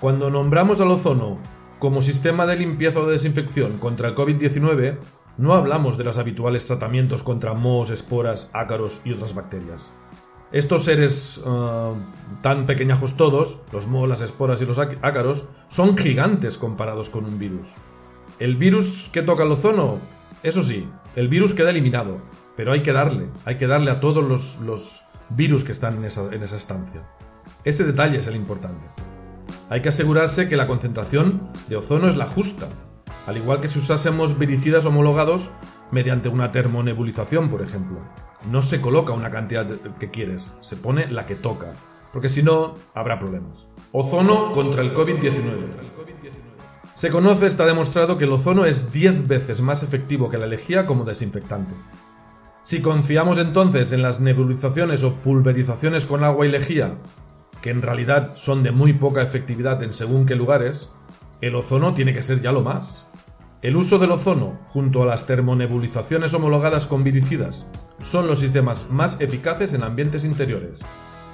Cuando 0.00 0.30
nombramos 0.30 0.80
al 0.80 0.90
ozono 0.90 1.38
como 1.78 2.02
sistema 2.02 2.46
de 2.46 2.56
limpieza 2.56 3.00
o 3.00 3.06
de 3.06 3.12
desinfección 3.12 3.78
contra 3.78 4.08
el 4.08 4.14
COVID-19, 4.14 4.98
no 5.38 5.54
hablamos 5.54 5.98
de 5.98 6.04
los 6.04 6.18
habituales 6.18 6.64
tratamientos 6.64 7.22
contra 7.22 7.52
mohos, 7.52 7.90
esporas, 7.90 8.50
ácaros 8.54 9.02
y 9.04 9.12
otras 9.12 9.34
bacterias. 9.34 9.92
Estos 10.52 10.84
seres 10.84 11.42
eh, 11.44 11.92
tan 12.40 12.66
pequeñajos 12.66 13.16
todos, 13.16 13.60
los 13.72 13.86
mohos, 13.86 14.08
las 14.08 14.22
esporas 14.22 14.62
y 14.62 14.66
los 14.66 14.78
ácaros, 14.78 15.46
son 15.68 15.98
gigantes 15.98 16.56
comparados 16.56 17.10
con 17.10 17.24
un 17.24 17.38
virus. 17.38 17.74
El 18.38 18.56
virus 18.56 19.10
que 19.12 19.22
toca 19.22 19.42
el 19.42 19.52
ozono, 19.52 19.98
eso 20.42 20.62
sí, 20.62 20.88
el 21.16 21.28
virus 21.28 21.54
queda 21.54 21.70
eliminado, 21.70 22.20
pero 22.56 22.72
hay 22.72 22.82
que 22.82 22.92
darle, 22.92 23.28
hay 23.46 23.56
que 23.56 23.66
darle 23.66 23.90
a 23.90 24.00
todos 24.00 24.22
los, 24.60 25.02
virus 25.30 25.64
que 25.64 25.72
están 25.72 25.96
en 25.96 26.04
esa, 26.04 26.32
en 26.32 26.42
esa 26.42 26.56
estancia. 26.56 27.02
Ese 27.64 27.84
detalle 27.84 28.18
es 28.18 28.26
el 28.28 28.36
importante. 28.36 28.86
Hay 29.70 29.82
que 29.82 29.88
asegurarse 29.88 30.48
que 30.48 30.56
la 30.56 30.68
concentración 30.68 31.50
de 31.68 31.76
ozono 31.76 32.06
es 32.06 32.16
la 32.16 32.26
justa, 32.28 32.68
al 33.26 33.38
igual 33.38 33.60
que 33.60 33.66
si 33.66 33.80
usásemos 33.80 34.38
viricidas 34.38 34.86
homologados 34.86 35.50
mediante 35.90 36.28
una 36.28 36.52
termonebulización, 36.52 37.48
por 37.48 37.62
ejemplo. 37.62 37.98
No 38.50 38.62
se 38.62 38.80
coloca 38.80 39.12
una 39.14 39.30
cantidad 39.30 39.66
que 39.98 40.10
quieres, 40.10 40.56
se 40.60 40.76
pone 40.76 41.10
la 41.10 41.26
que 41.26 41.34
toca, 41.34 41.72
porque 42.12 42.28
si 42.28 42.42
no, 42.42 42.76
habrá 42.94 43.18
problemas. 43.18 43.66
Ozono 43.90 44.52
contra 44.52 44.82
el 44.82 44.94
COVID-19. 44.94 45.96
Se 46.96 47.10
conoce, 47.10 47.46
está 47.46 47.66
demostrado 47.66 48.16
que 48.16 48.24
el 48.24 48.32
ozono 48.32 48.64
es 48.64 48.90
10 48.90 49.28
veces 49.28 49.60
más 49.60 49.82
efectivo 49.82 50.30
que 50.30 50.38
la 50.38 50.46
lejía 50.46 50.86
como 50.86 51.04
desinfectante. 51.04 51.74
Si 52.62 52.80
confiamos 52.80 53.38
entonces 53.38 53.92
en 53.92 54.00
las 54.00 54.20
nebulizaciones 54.20 55.04
o 55.04 55.16
pulverizaciones 55.16 56.06
con 56.06 56.24
agua 56.24 56.46
y 56.46 56.50
lejía, 56.50 56.94
que 57.60 57.68
en 57.68 57.82
realidad 57.82 58.30
son 58.34 58.62
de 58.62 58.72
muy 58.72 58.94
poca 58.94 59.20
efectividad 59.20 59.82
en 59.82 59.92
según 59.92 60.24
qué 60.24 60.36
lugares, 60.36 60.90
el 61.42 61.54
ozono 61.56 61.92
tiene 61.92 62.14
que 62.14 62.22
ser 62.22 62.40
ya 62.40 62.50
lo 62.50 62.62
más. 62.62 63.04
El 63.60 63.76
uso 63.76 63.98
del 63.98 64.12
ozono, 64.12 64.58
junto 64.64 65.02
a 65.02 65.06
las 65.06 65.26
termonebulizaciones 65.26 66.32
homologadas 66.32 66.86
con 66.86 67.04
viricidas, 67.04 67.70
son 68.00 68.26
los 68.26 68.40
sistemas 68.40 68.88
más 68.88 69.20
eficaces 69.20 69.74
en 69.74 69.82
ambientes 69.82 70.24
interiores, 70.24 70.80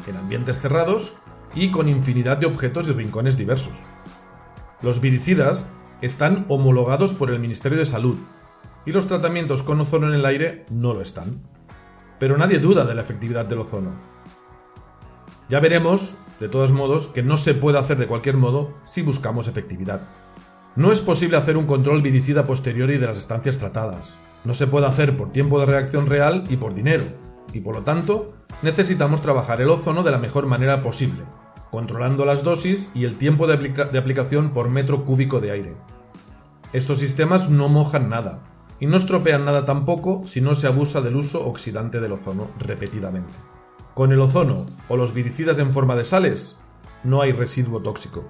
en 0.09 0.17
ambientes 0.17 0.59
cerrados 0.61 1.13
y 1.55 1.71
con 1.71 1.89
infinidad 1.89 2.39
de 2.39 2.47
objetos 2.47 2.89
y 2.89 2.93
rincones 2.95 3.37
diversos. 3.37 3.85
Los 4.83 5.01
viricidas 5.01 5.69
están 6.01 6.45
homologados 6.49 7.15
por 7.15 7.31
el 7.31 7.39
Ministerio 7.39 7.79
de 7.79 7.87
Salud 7.87 8.17
y 8.85 8.91
los 8.91 9.07
tratamientos 9.07 9.63
con 9.63 9.81
ozono 9.81 10.09
en 10.09 10.15
el 10.15 10.27
aire 10.27 10.67
no 10.71 10.93
lo 10.93 11.01
están. 11.01 11.41
Pero 12.19 12.37
nadie 12.37 12.59
duda 12.59 12.85
de 12.85 12.95
la 12.95 13.03
efectividad 13.03 13.47
del 13.47 13.61
ozono. 13.61 13.93
Ya 15.49 15.61
veremos, 15.61 16.17
de 16.41 16.49
todos 16.49 16.73
modos, 16.73 17.07
que 17.09 17.23
no 17.23 17.37
se 17.37 17.55
puede 17.55 17.79
hacer 17.79 17.97
de 17.97 18.09
cualquier 18.09 18.37
modo 18.37 18.75
si 18.85 19.03
buscamos 19.03 19.47
efectividad. 19.47 20.03
No 20.75 20.91
es 20.91 21.01
posible 21.01 21.37
hacer 21.37 21.57
un 21.57 21.67
control 21.67 22.03
viricida 22.03 22.47
posteriori 22.47 22.99
de 22.99 23.07
las 23.07 23.19
estancias 23.19 23.59
tratadas. 23.59 24.19
No 24.45 24.55
se 24.55 24.67
puede 24.67 24.87
hacer 24.87 25.17
por 25.17 25.31
tiempo 25.31 25.61
de 25.61 25.67
reacción 25.67 26.07
real 26.07 26.43
y 26.49 26.57
por 26.57 26.75
dinero, 26.75 27.05
y 27.53 27.61
por 27.61 27.77
lo 27.77 27.83
tanto, 27.83 28.33
necesitamos 28.63 29.23
trabajar 29.23 29.61
el 29.61 29.71
ozono 29.71 30.03
de 30.03 30.11
la 30.11 30.19
mejor 30.19 30.47
manera 30.47 30.83
posible, 30.83 31.23
controlando 31.73 32.27
las 32.27 32.45
dosis 32.45 32.93
y 32.95 33.07
el 33.07 33.17
tiempo 33.17 33.47
de, 33.47 33.55
aplicación 33.99 34.53
por 34.53 34.69
metro 34.69 35.07
cúbico 35.07 35.41
de 35.41 35.53
aire. 35.53 35.75
Estos 36.75 36.99
sistemas 36.99 37.49
no 37.49 37.71
mojan 37.71 38.11
nada, 38.11 38.41
y 38.79 38.85
no 38.85 38.99
estropean 38.99 39.47
nada 39.47 39.65
tampoco 39.65 40.23
si 40.27 40.43
no 40.43 40.55
se 40.55 40.67
abusa 40.67 41.01
del 41.01 41.17
uso 41.17 41.47
oxidante 41.47 41.99
del 41.99 42.13
ozono 42.13 42.51
repetidamente. 42.59 43.33
Con 43.95 44.13
el 44.13 44.21
ozono 44.21 44.67
o 44.89 44.99
los 44.99 45.15
viricidas 45.15 45.59
en 45.61 45.73
forma 45.73 45.97
de 45.97 46.05
sales, 46.05 46.61
no 47.05 47.23
hay 47.23 47.33
residuo 47.33 47.81
tóxico. 47.81 48.23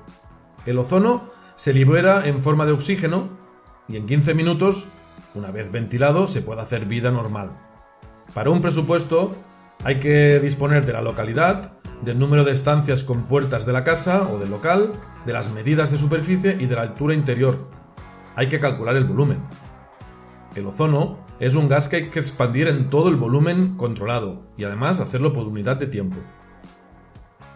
El 0.64 0.78
ozono 0.78 1.24
se 1.56 1.74
libera 1.74 2.24
en 2.28 2.42
forma 2.42 2.64
de 2.64 2.72
oxígeno 2.72 3.28
y 3.88 3.96
en 3.96 4.06
15 4.06 4.34
minutos, 4.34 4.86
una 5.34 5.50
vez 5.50 5.72
ventilado, 5.72 6.28
se 6.28 6.42
puede 6.42 6.60
hacer 6.60 6.86
vida 6.86 7.10
normal. 7.10 7.50
Para 8.34 8.50
un 8.50 8.60
presupuesto 8.60 9.34
hay 9.84 9.98
que 9.98 10.38
disponer 10.38 10.86
de 10.86 10.92
la 10.92 11.02
localidad, 11.02 11.72
del 12.02 12.18
número 12.18 12.44
de 12.44 12.52
estancias 12.52 13.02
con 13.04 13.24
puertas 13.24 13.66
de 13.66 13.72
la 13.72 13.84
casa 13.84 14.28
o 14.28 14.38
del 14.38 14.50
local, 14.50 14.92
de 15.26 15.32
las 15.32 15.52
medidas 15.52 15.90
de 15.90 15.98
superficie 15.98 16.56
y 16.58 16.66
de 16.66 16.76
la 16.76 16.82
altura 16.82 17.14
interior. 17.14 17.56
Hay 18.36 18.48
que 18.48 18.60
calcular 18.60 18.96
el 18.96 19.04
volumen. 19.04 19.38
El 20.54 20.66
ozono 20.66 21.18
es 21.40 21.56
un 21.56 21.68
gas 21.68 21.88
que 21.88 21.96
hay 21.96 22.10
que 22.10 22.20
expandir 22.20 22.68
en 22.68 22.90
todo 22.90 23.08
el 23.08 23.16
volumen 23.16 23.76
controlado 23.76 24.42
y 24.56 24.64
además 24.64 25.00
hacerlo 25.00 25.32
por 25.32 25.46
unidad 25.46 25.76
de 25.76 25.86
tiempo. 25.86 26.18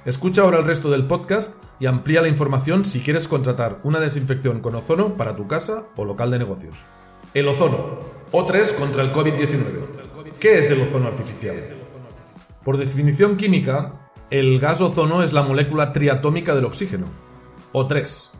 Escucha 0.04 0.42
ahora 0.42 0.58
el 0.58 0.64
resto 0.64 0.90
del 0.90 1.06
podcast 1.06 1.62
y 1.78 1.86
amplía 1.86 2.22
la 2.22 2.28
información 2.28 2.84
si 2.84 3.00
quieres 3.00 3.28
contratar 3.28 3.80
una 3.82 4.00
desinfección 4.00 4.60
con 4.60 4.74
ozono 4.74 5.16
para 5.16 5.36
tu 5.36 5.46
casa 5.46 5.84
o 5.96 6.04
local 6.04 6.30
de 6.30 6.38
negocios. 6.38 6.84
El 7.34 7.48
ozono. 7.48 8.00
O3 8.32 8.76
contra 8.76 9.02
el 9.02 9.12
COVID-19. 9.12 10.36
¿Qué 10.40 10.60
es 10.60 10.70
el 10.70 10.82
ozono 10.82 11.08
artificial? 11.08 11.75
Por 12.66 12.78
definición 12.78 13.36
química, 13.36 14.10
el 14.28 14.58
gas 14.58 14.80
ozono 14.80 15.22
es 15.22 15.32
la 15.32 15.44
molécula 15.44 15.92
triatómica 15.92 16.52
del 16.52 16.64
oxígeno, 16.64 17.06
O3. 17.72 18.30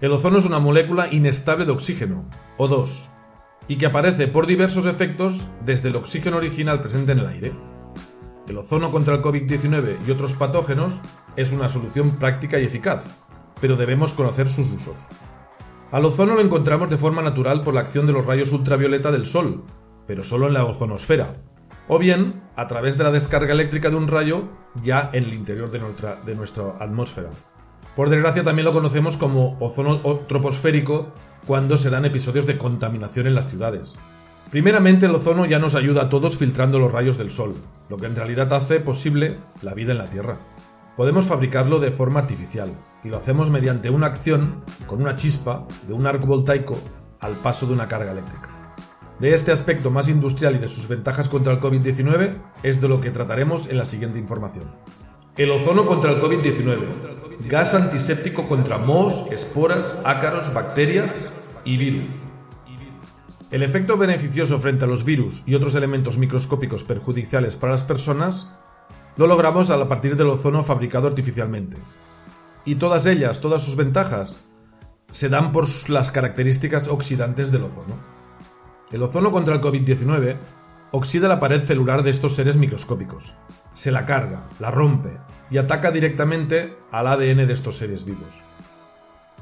El 0.00 0.12
ozono 0.12 0.38
es 0.38 0.44
una 0.44 0.60
molécula 0.60 1.12
inestable 1.12 1.64
de 1.64 1.72
oxígeno, 1.72 2.30
O2, 2.58 3.08
y 3.66 3.78
que 3.78 3.86
aparece 3.86 4.28
por 4.28 4.46
diversos 4.46 4.86
efectos 4.86 5.48
desde 5.64 5.88
el 5.88 5.96
oxígeno 5.96 6.36
original 6.36 6.80
presente 6.80 7.10
en 7.10 7.18
el 7.18 7.26
aire. 7.26 7.52
El 8.46 8.58
ozono 8.58 8.92
contra 8.92 9.16
el 9.16 9.20
COVID-19 9.20 9.96
y 10.06 10.12
otros 10.12 10.34
patógenos 10.34 11.00
es 11.34 11.50
una 11.50 11.68
solución 11.68 12.12
práctica 12.20 12.60
y 12.60 12.66
eficaz, 12.66 13.04
pero 13.60 13.74
debemos 13.74 14.12
conocer 14.12 14.48
sus 14.48 14.70
usos. 14.70 15.08
Al 15.90 16.04
ozono 16.04 16.36
lo 16.36 16.40
encontramos 16.40 16.88
de 16.88 16.98
forma 16.98 17.20
natural 17.20 17.62
por 17.62 17.74
la 17.74 17.80
acción 17.80 18.06
de 18.06 18.12
los 18.12 18.26
rayos 18.26 18.52
ultravioleta 18.52 19.10
del 19.10 19.26
Sol, 19.26 19.64
pero 20.06 20.22
solo 20.22 20.46
en 20.46 20.54
la 20.54 20.66
ozonosfera, 20.66 21.34
o 21.88 21.98
bien 21.98 22.42
a 22.56 22.66
través 22.66 22.96
de 22.98 23.04
la 23.04 23.10
descarga 23.10 23.52
eléctrica 23.52 23.90
de 23.90 23.96
un 23.96 24.08
rayo 24.08 24.44
ya 24.82 25.10
en 25.12 25.24
el 25.24 25.34
interior 25.34 25.70
de 25.70 25.78
nuestra, 25.78 26.16
de 26.24 26.34
nuestra 26.34 26.76
atmósfera. 26.78 27.28
Por 27.96 28.08
desgracia 28.08 28.44
también 28.44 28.64
lo 28.64 28.72
conocemos 28.72 29.16
como 29.16 29.58
ozono 29.60 30.00
troposférico 30.26 31.12
cuando 31.46 31.76
se 31.76 31.90
dan 31.90 32.04
episodios 32.04 32.46
de 32.46 32.56
contaminación 32.56 33.26
en 33.26 33.34
las 33.34 33.50
ciudades. 33.50 33.98
Primeramente, 34.50 35.06
el 35.06 35.14
ozono 35.14 35.46
ya 35.46 35.58
nos 35.58 35.74
ayuda 35.74 36.02
a 36.02 36.08
todos 36.08 36.36
filtrando 36.36 36.78
los 36.78 36.92
rayos 36.92 37.16
del 37.16 37.30
Sol, 37.30 37.54
lo 37.88 37.96
que 37.96 38.06
en 38.06 38.16
realidad 38.16 38.52
hace 38.52 38.80
posible 38.80 39.38
la 39.62 39.74
vida 39.74 39.92
en 39.92 39.98
la 39.98 40.10
Tierra. 40.10 40.38
Podemos 40.96 41.26
fabricarlo 41.26 41.80
de 41.80 41.90
forma 41.90 42.20
artificial, 42.20 42.70
y 43.02 43.08
lo 43.08 43.16
hacemos 43.16 43.48
mediante 43.48 43.88
una 43.88 44.08
acción 44.08 44.62
con 44.86 45.00
una 45.00 45.14
chispa 45.14 45.66
de 45.88 45.94
un 45.94 46.06
arco 46.06 46.26
voltaico 46.26 46.78
al 47.20 47.32
paso 47.36 47.66
de 47.66 47.72
una 47.72 47.88
carga 47.88 48.12
eléctrica. 48.12 48.51
De 49.22 49.32
este 49.34 49.52
aspecto 49.52 49.92
más 49.92 50.08
industrial 50.08 50.56
y 50.56 50.58
de 50.58 50.66
sus 50.66 50.88
ventajas 50.88 51.28
contra 51.28 51.52
el 51.52 51.60
COVID-19 51.60 52.34
es 52.64 52.80
de 52.80 52.88
lo 52.88 53.00
que 53.00 53.12
trataremos 53.12 53.68
en 53.68 53.76
la 53.76 53.84
siguiente 53.84 54.18
información. 54.18 54.64
El 55.36 55.52
ozono 55.52 55.86
contra 55.86 56.10
el 56.10 56.20
COVID-19. 56.20 57.46
gas 57.48 57.72
antiséptico 57.72 58.48
contra 58.48 58.78
mohos, 58.78 59.30
esporas, 59.30 59.94
ácaros, 60.04 60.52
bacterias 60.52 61.30
y 61.64 61.76
virus. 61.76 62.10
El 63.52 63.62
efecto 63.62 63.96
beneficioso 63.96 64.58
frente 64.58 64.86
a 64.86 64.88
los 64.88 65.04
virus 65.04 65.44
y 65.46 65.54
otros 65.54 65.76
elementos 65.76 66.18
microscópicos 66.18 66.82
perjudiciales 66.82 67.54
para 67.54 67.74
las 67.74 67.84
personas 67.84 68.50
lo 69.16 69.28
logramos 69.28 69.70
a 69.70 69.88
partir 69.88 70.16
del 70.16 70.30
ozono 70.30 70.64
fabricado 70.64 71.06
artificialmente. 71.06 71.76
Y 72.64 72.74
todas 72.74 73.06
ellas, 73.06 73.40
todas 73.40 73.62
sus 73.62 73.76
ventajas, 73.76 74.40
se 75.12 75.28
dan 75.28 75.52
por 75.52 75.68
las 75.88 76.10
características 76.10 76.88
oxidantes 76.88 77.52
del 77.52 77.62
ozono. 77.62 78.21
El 78.92 79.02
ozono 79.02 79.30
contra 79.30 79.54
el 79.54 79.62
COVID-19 79.62 80.36
oxida 80.90 81.26
la 81.26 81.40
pared 81.40 81.62
celular 81.62 82.02
de 82.02 82.10
estos 82.10 82.34
seres 82.34 82.56
microscópicos, 82.56 83.34
se 83.72 83.90
la 83.90 84.04
carga, 84.04 84.44
la 84.60 84.70
rompe 84.70 85.16
y 85.50 85.56
ataca 85.56 85.90
directamente 85.90 86.76
al 86.90 87.06
ADN 87.06 87.46
de 87.46 87.52
estos 87.54 87.76
seres 87.76 88.04
vivos. 88.04 88.42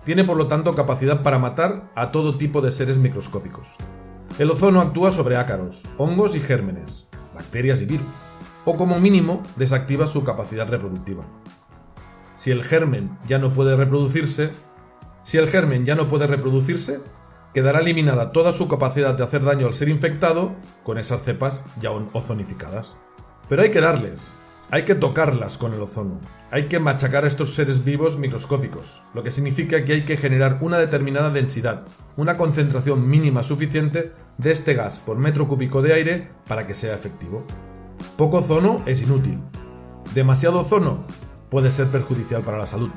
Tiene 0.04 0.22
por 0.22 0.36
lo 0.36 0.46
tanto 0.46 0.76
capacidad 0.76 1.22
para 1.22 1.40
matar 1.40 1.90
a 1.96 2.12
todo 2.12 2.38
tipo 2.38 2.60
de 2.60 2.70
seres 2.70 2.98
microscópicos. 2.98 3.76
El 4.38 4.52
ozono 4.52 4.80
actúa 4.80 5.10
sobre 5.10 5.36
ácaros, 5.36 5.84
hongos 5.96 6.36
y 6.36 6.40
gérmenes, 6.40 7.08
bacterias 7.34 7.82
y 7.82 7.86
virus, 7.86 8.22
o 8.64 8.76
como 8.76 9.00
mínimo 9.00 9.42
desactiva 9.56 10.06
su 10.06 10.22
capacidad 10.22 10.68
reproductiva. 10.68 11.24
Si 12.34 12.52
el 12.52 12.62
germen 12.62 13.18
ya 13.26 13.38
no 13.38 13.52
puede 13.52 13.74
reproducirse, 13.74 14.52
si 15.24 15.38
el 15.38 15.48
germen 15.48 15.84
ya 15.84 15.96
no 15.96 16.06
puede 16.06 16.28
reproducirse, 16.28 17.00
quedará 17.54 17.80
eliminada 17.80 18.32
toda 18.32 18.52
su 18.52 18.68
capacidad 18.68 19.14
de 19.14 19.24
hacer 19.24 19.44
daño 19.44 19.66
al 19.66 19.74
ser 19.74 19.88
infectado 19.88 20.54
con 20.84 20.98
esas 20.98 21.22
cepas 21.22 21.64
ya 21.80 21.90
ozonificadas. 21.90 22.96
Pero 23.48 23.62
hay 23.62 23.70
que 23.70 23.80
darles, 23.80 24.34
hay 24.70 24.84
que 24.84 24.94
tocarlas 24.94 25.58
con 25.58 25.74
el 25.74 25.82
ozono, 25.82 26.20
hay 26.52 26.68
que 26.68 26.78
machacar 26.78 27.24
a 27.24 27.26
estos 27.26 27.54
seres 27.54 27.84
vivos 27.84 28.18
microscópicos, 28.18 29.02
lo 29.14 29.22
que 29.22 29.32
significa 29.32 29.84
que 29.84 29.94
hay 29.94 30.04
que 30.04 30.16
generar 30.16 30.58
una 30.60 30.78
determinada 30.78 31.30
densidad, 31.30 31.84
una 32.16 32.36
concentración 32.36 33.08
mínima 33.08 33.42
suficiente 33.42 34.12
de 34.38 34.50
este 34.50 34.74
gas 34.74 35.00
por 35.00 35.16
metro 35.16 35.48
cúbico 35.48 35.82
de 35.82 35.94
aire 35.94 36.28
para 36.46 36.66
que 36.66 36.74
sea 36.74 36.94
efectivo. 36.94 37.44
Poco 38.16 38.38
ozono 38.38 38.82
es 38.86 39.02
inútil. 39.02 39.38
Demasiado 40.14 40.60
ozono 40.60 41.04
puede 41.50 41.70
ser 41.70 41.88
perjudicial 41.88 42.42
para 42.42 42.58
la 42.58 42.66
salud. 42.66 42.90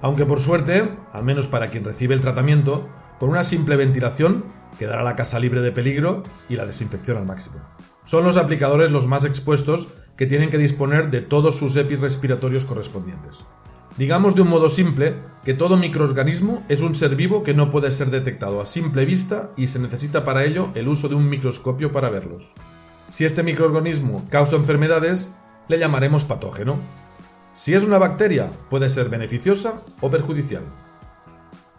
Aunque 0.00 0.26
por 0.26 0.40
suerte, 0.40 0.90
al 1.12 1.22
menos 1.22 1.46
para 1.46 1.68
quien 1.68 1.84
recibe 1.84 2.14
el 2.14 2.20
tratamiento, 2.20 2.88
con 3.22 3.30
una 3.30 3.44
simple 3.44 3.76
ventilación 3.76 4.46
quedará 4.80 5.04
la 5.04 5.14
casa 5.14 5.38
libre 5.38 5.60
de 5.60 5.70
peligro 5.70 6.24
y 6.48 6.56
la 6.56 6.66
desinfección 6.66 7.16
al 7.16 7.24
máximo. 7.24 7.54
Son 8.04 8.24
los 8.24 8.36
aplicadores 8.36 8.90
los 8.90 9.06
más 9.06 9.24
expuestos 9.24 9.94
que 10.16 10.26
tienen 10.26 10.50
que 10.50 10.58
disponer 10.58 11.08
de 11.08 11.20
todos 11.20 11.56
sus 11.56 11.76
EPIs 11.76 12.00
respiratorios 12.00 12.64
correspondientes. 12.64 13.44
Digamos 13.96 14.34
de 14.34 14.42
un 14.42 14.48
modo 14.48 14.68
simple 14.68 15.14
que 15.44 15.54
todo 15.54 15.76
microorganismo 15.76 16.64
es 16.68 16.82
un 16.82 16.96
ser 16.96 17.14
vivo 17.14 17.44
que 17.44 17.54
no 17.54 17.70
puede 17.70 17.92
ser 17.92 18.10
detectado 18.10 18.60
a 18.60 18.66
simple 18.66 19.04
vista 19.04 19.52
y 19.56 19.68
se 19.68 19.78
necesita 19.78 20.24
para 20.24 20.42
ello 20.42 20.72
el 20.74 20.88
uso 20.88 21.08
de 21.08 21.14
un 21.14 21.28
microscopio 21.28 21.92
para 21.92 22.10
verlos. 22.10 22.54
Si 23.06 23.24
este 23.24 23.44
microorganismo 23.44 24.26
causa 24.30 24.56
enfermedades, 24.56 25.38
le 25.68 25.78
llamaremos 25.78 26.24
patógeno. 26.24 26.80
Si 27.52 27.72
es 27.72 27.84
una 27.84 27.98
bacteria, 27.98 28.50
puede 28.68 28.88
ser 28.88 29.10
beneficiosa 29.10 29.80
o 30.00 30.10
perjudicial. 30.10 30.64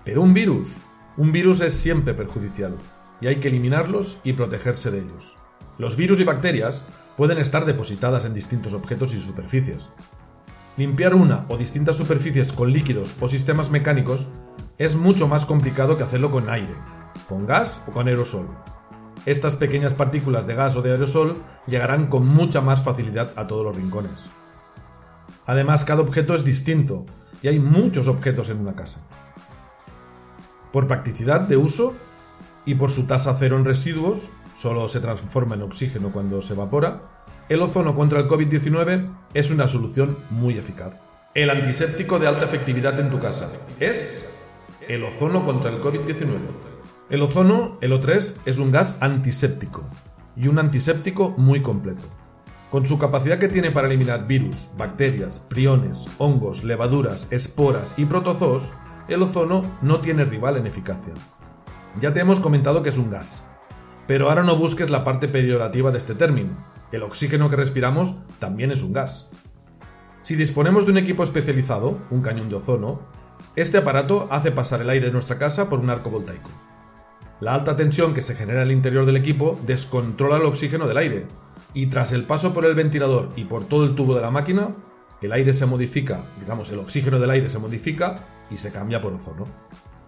Pero 0.06 0.22
un 0.22 0.34
virus, 0.34 0.82
un 1.16 1.32
virus 1.32 1.62
es 1.62 1.76
siempre 1.76 2.14
perjudicial 2.14 2.76
y 3.22 3.28
hay 3.28 3.38
que 3.38 3.48
eliminarlos 3.48 4.20
y 4.24 4.34
protegerse 4.34 4.90
de 4.90 5.00
ellos. 5.00 5.38
Los 5.78 5.96
virus 5.96 6.20
y 6.20 6.24
bacterias 6.24 6.86
pueden 7.18 7.38
estar 7.38 7.66
depositadas 7.66 8.26
en 8.26 8.34
distintos 8.34 8.74
objetos 8.74 9.14
y 9.14 9.20
superficies. 9.20 9.90
Limpiar 10.76 11.14
una 11.14 11.46
o 11.50 11.58
distintas 11.58 11.98
superficies 11.98 12.52
con 12.52 12.72
líquidos 12.72 13.16
o 13.20 13.28
sistemas 13.28 13.70
mecánicos 13.70 14.28
es 14.80 14.96
mucho 14.96 15.28
más 15.28 15.46
complicado 15.46 15.98
que 15.98 16.04
hacerlo 16.04 16.32
con 16.32 16.50
aire, 16.50 16.74
con 17.30 17.46
gas 17.46 17.84
o 17.88 17.92
con 17.92 18.08
aerosol. 18.08 18.50
Estas 19.28 19.56
pequeñas 19.56 19.94
partículas 19.94 20.48
de 20.48 20.56
gas 20.56 20.76
o 20.76 20.82
de 20.82 20.92
aerosol 20.92 21.38
llegarán 21.68 22.08
con 22.08 22.28
mucha 22.28 22.60
más 22.62 22.84
facilidad 22.84 23.32
a 23.36 23.46
todos 23.46 23.64
los 23.64 23.76
rincones. 23.76 24.30
Además, 25.46 25.86
cada 25.86 26.02
objeto 26.02 26.34
es 26.34 26.44
distinto 26.44 27.06
y 27.42 27.50
hay 27.50 27.60
muchos 27.60 28.08
objetos 28.08 28.50
en 28.50 28.60
una 28.60 28.76
casa. 28.76 29.08
Por 30.74 30.88
practicidad 30.88 31.42
de 31.42 31.56
uso 31.56 31.94
y 32.66 32.74
por 32.74 32.90
su 32.90 33.06
tasa 33.06 33.36
cero 33.38 33.58
en 33.58 33.64
residuos, 33.64 34.32
solo 34.54 34.88
se 34.88 35.00
transforma 35.00 35.54
en 35.54 35.62
oxígeno 35.62 36.12
cuando 36.12 36.42
se 36.42 36.54
evapora, 36.54 37.00
el 37.48 37.62
ozono 37.62 37.94
contra 37.94 38.20
el 38.20 38.28
COVID-19 38.28 39.08
es 39.36 39.52
una 39.52 39.68
solución 39.68 40.18
muy 40.32 40.58
eficaz. 40.58 41.00
El 41.36 41.52
antiséptico 41.52 42.18
de 42.18 42.28
alta 42.28 42.46
efectividad 42.46 43.00
en 43.00 43.12
tu 43.12 43.20
casa 43.20 43.52
es 43.80 44.26
el 44.88 45.04
ozono 45.04 45.46
contra 45.46 45.70
el 45.70 45.80
COVID-19. 45.80 46.40
El 47.12 47.22
ozono, 47.22 47.78
el 47.82 47.92
O3, 47.92 48.40
es 48.48 48.58
un 48.58 48.72
gas 48.72 48.98
antiséptico 49.00 49.84
y 50.36 50.48
un 50.48 50.58
antiséptico 50.58 51.36
muy 51.38 51.62
completo. 51.62 52.02
Con 52.72 52.88
su 52.88 52.98
capacidad 52.98 53.38
que 53.38 53.48
tiene 53.48 53.70
para 53.70 53.86
eliminar 53.86 54.26
virus, 54.26 54.72
bacterias, 54.76 55.38
priones, 55.38 56.10
hongos, 56.18 56.64
levaduras, 56.64 57.28
esporas 57.30 57.94
y 58.00 58.06
protozoos, 58.06 58.74
el 59.08 59.22
ozono 59.22 59.64
no 59.82 60.02
tiene 60.02 60.24
rival 60.26 60.58
en 60.58 60.68
eficacia. 60.68 61.14
Ya 62.00 62.14
te 62.14 62.22
hemos 62.22 62.40
comentado 62.40 62.82
que 62.82 62.90
es 62.90 62.98
un 62.98 63.10
gas, 63.10 63.44
pero 64.08 64.30
ahora 64.30 64.44
no 64.44 64.56
busques 64.56 64.90
la 64.90 65.04
parte 65.04 65.28
peyorativa 65.28 65.92
de 65.92 65.98
este 65.98 66.16
término. 66.16 66.52
El 66.92 67.04
oxígeno 67.04 67.50
que 67.50 67.56
respiramos 67.56 68.16
también 68.40 68.72
es 68.72 68.84
un 68.84 68.94
gas. 68.94 69.30
Si 70.22 70.36
disponemos 70.36 70.86
de 70.86 70.92
un 70.92 70.98
equipo 70.98 71.24
especializado, 71.24 72.00
un 72.10 72.22
cañón 72.22 72.50
de 72.50 72.56
ozono, 72.56 73.02
este 73.56 73.78
aparato 73.78 74.28
hace 74.32 74.52
pasar 74.52 74.82
el 74.82 74.90
aire 74.90 75.08
de 75.08 75.12
nuestra 75.12 75.38
casa 75.38 75.70
por 75.70 75.80
un 75.80 75.90
arco 75.90 76.10
voltaico. 76.10 76.50
La 77.40 77.54
alta 77.54 77.76
tensión 77.76 78.14
que 78.14 78.22
se 78.22 78.36
genera 78.36 78.62
en 78.62 78.70
el 78.70 78.74
interior 78.74 79.06
del 79.06 79.18
equipo 79.18 79.60
descontrola 79.66 80.38
el 80.38 80.46
oxígeno 80.46 80.88
del 80.88 80.98
aire, 80.98 81.28
y 81.74 81.88
tras 81.88 82.12
el 82.14 82.24
paso 82.24 82.54
por 82.54 82.66
el 82.66 82.76
ventilador 82.76 83.30
y 83.36 83.46
por 83.46 83.66
todo 83.66 83.84
el 83.84 83.96
tubo 83.96 84.16
de 84.16 84.22
la 84.22 84.32
máquina, 84.32 84.70
el 85.22 85.32
aire 85.32 85.54
se 85.54 85.66
modifica, 85.66 86.22
digamos, 86.40 86.70
el 86.72 86.80
oxígeno 86.80 87.20
del 87.20 87.30
aire 87.30 87.50
se 87.50 87.60
modifica 87.60 88.26
y 88.54 88.58
se 88.58 88.72
cambia 88.72 89.02
por 89.02 89.14
ozono. 89.14 89.46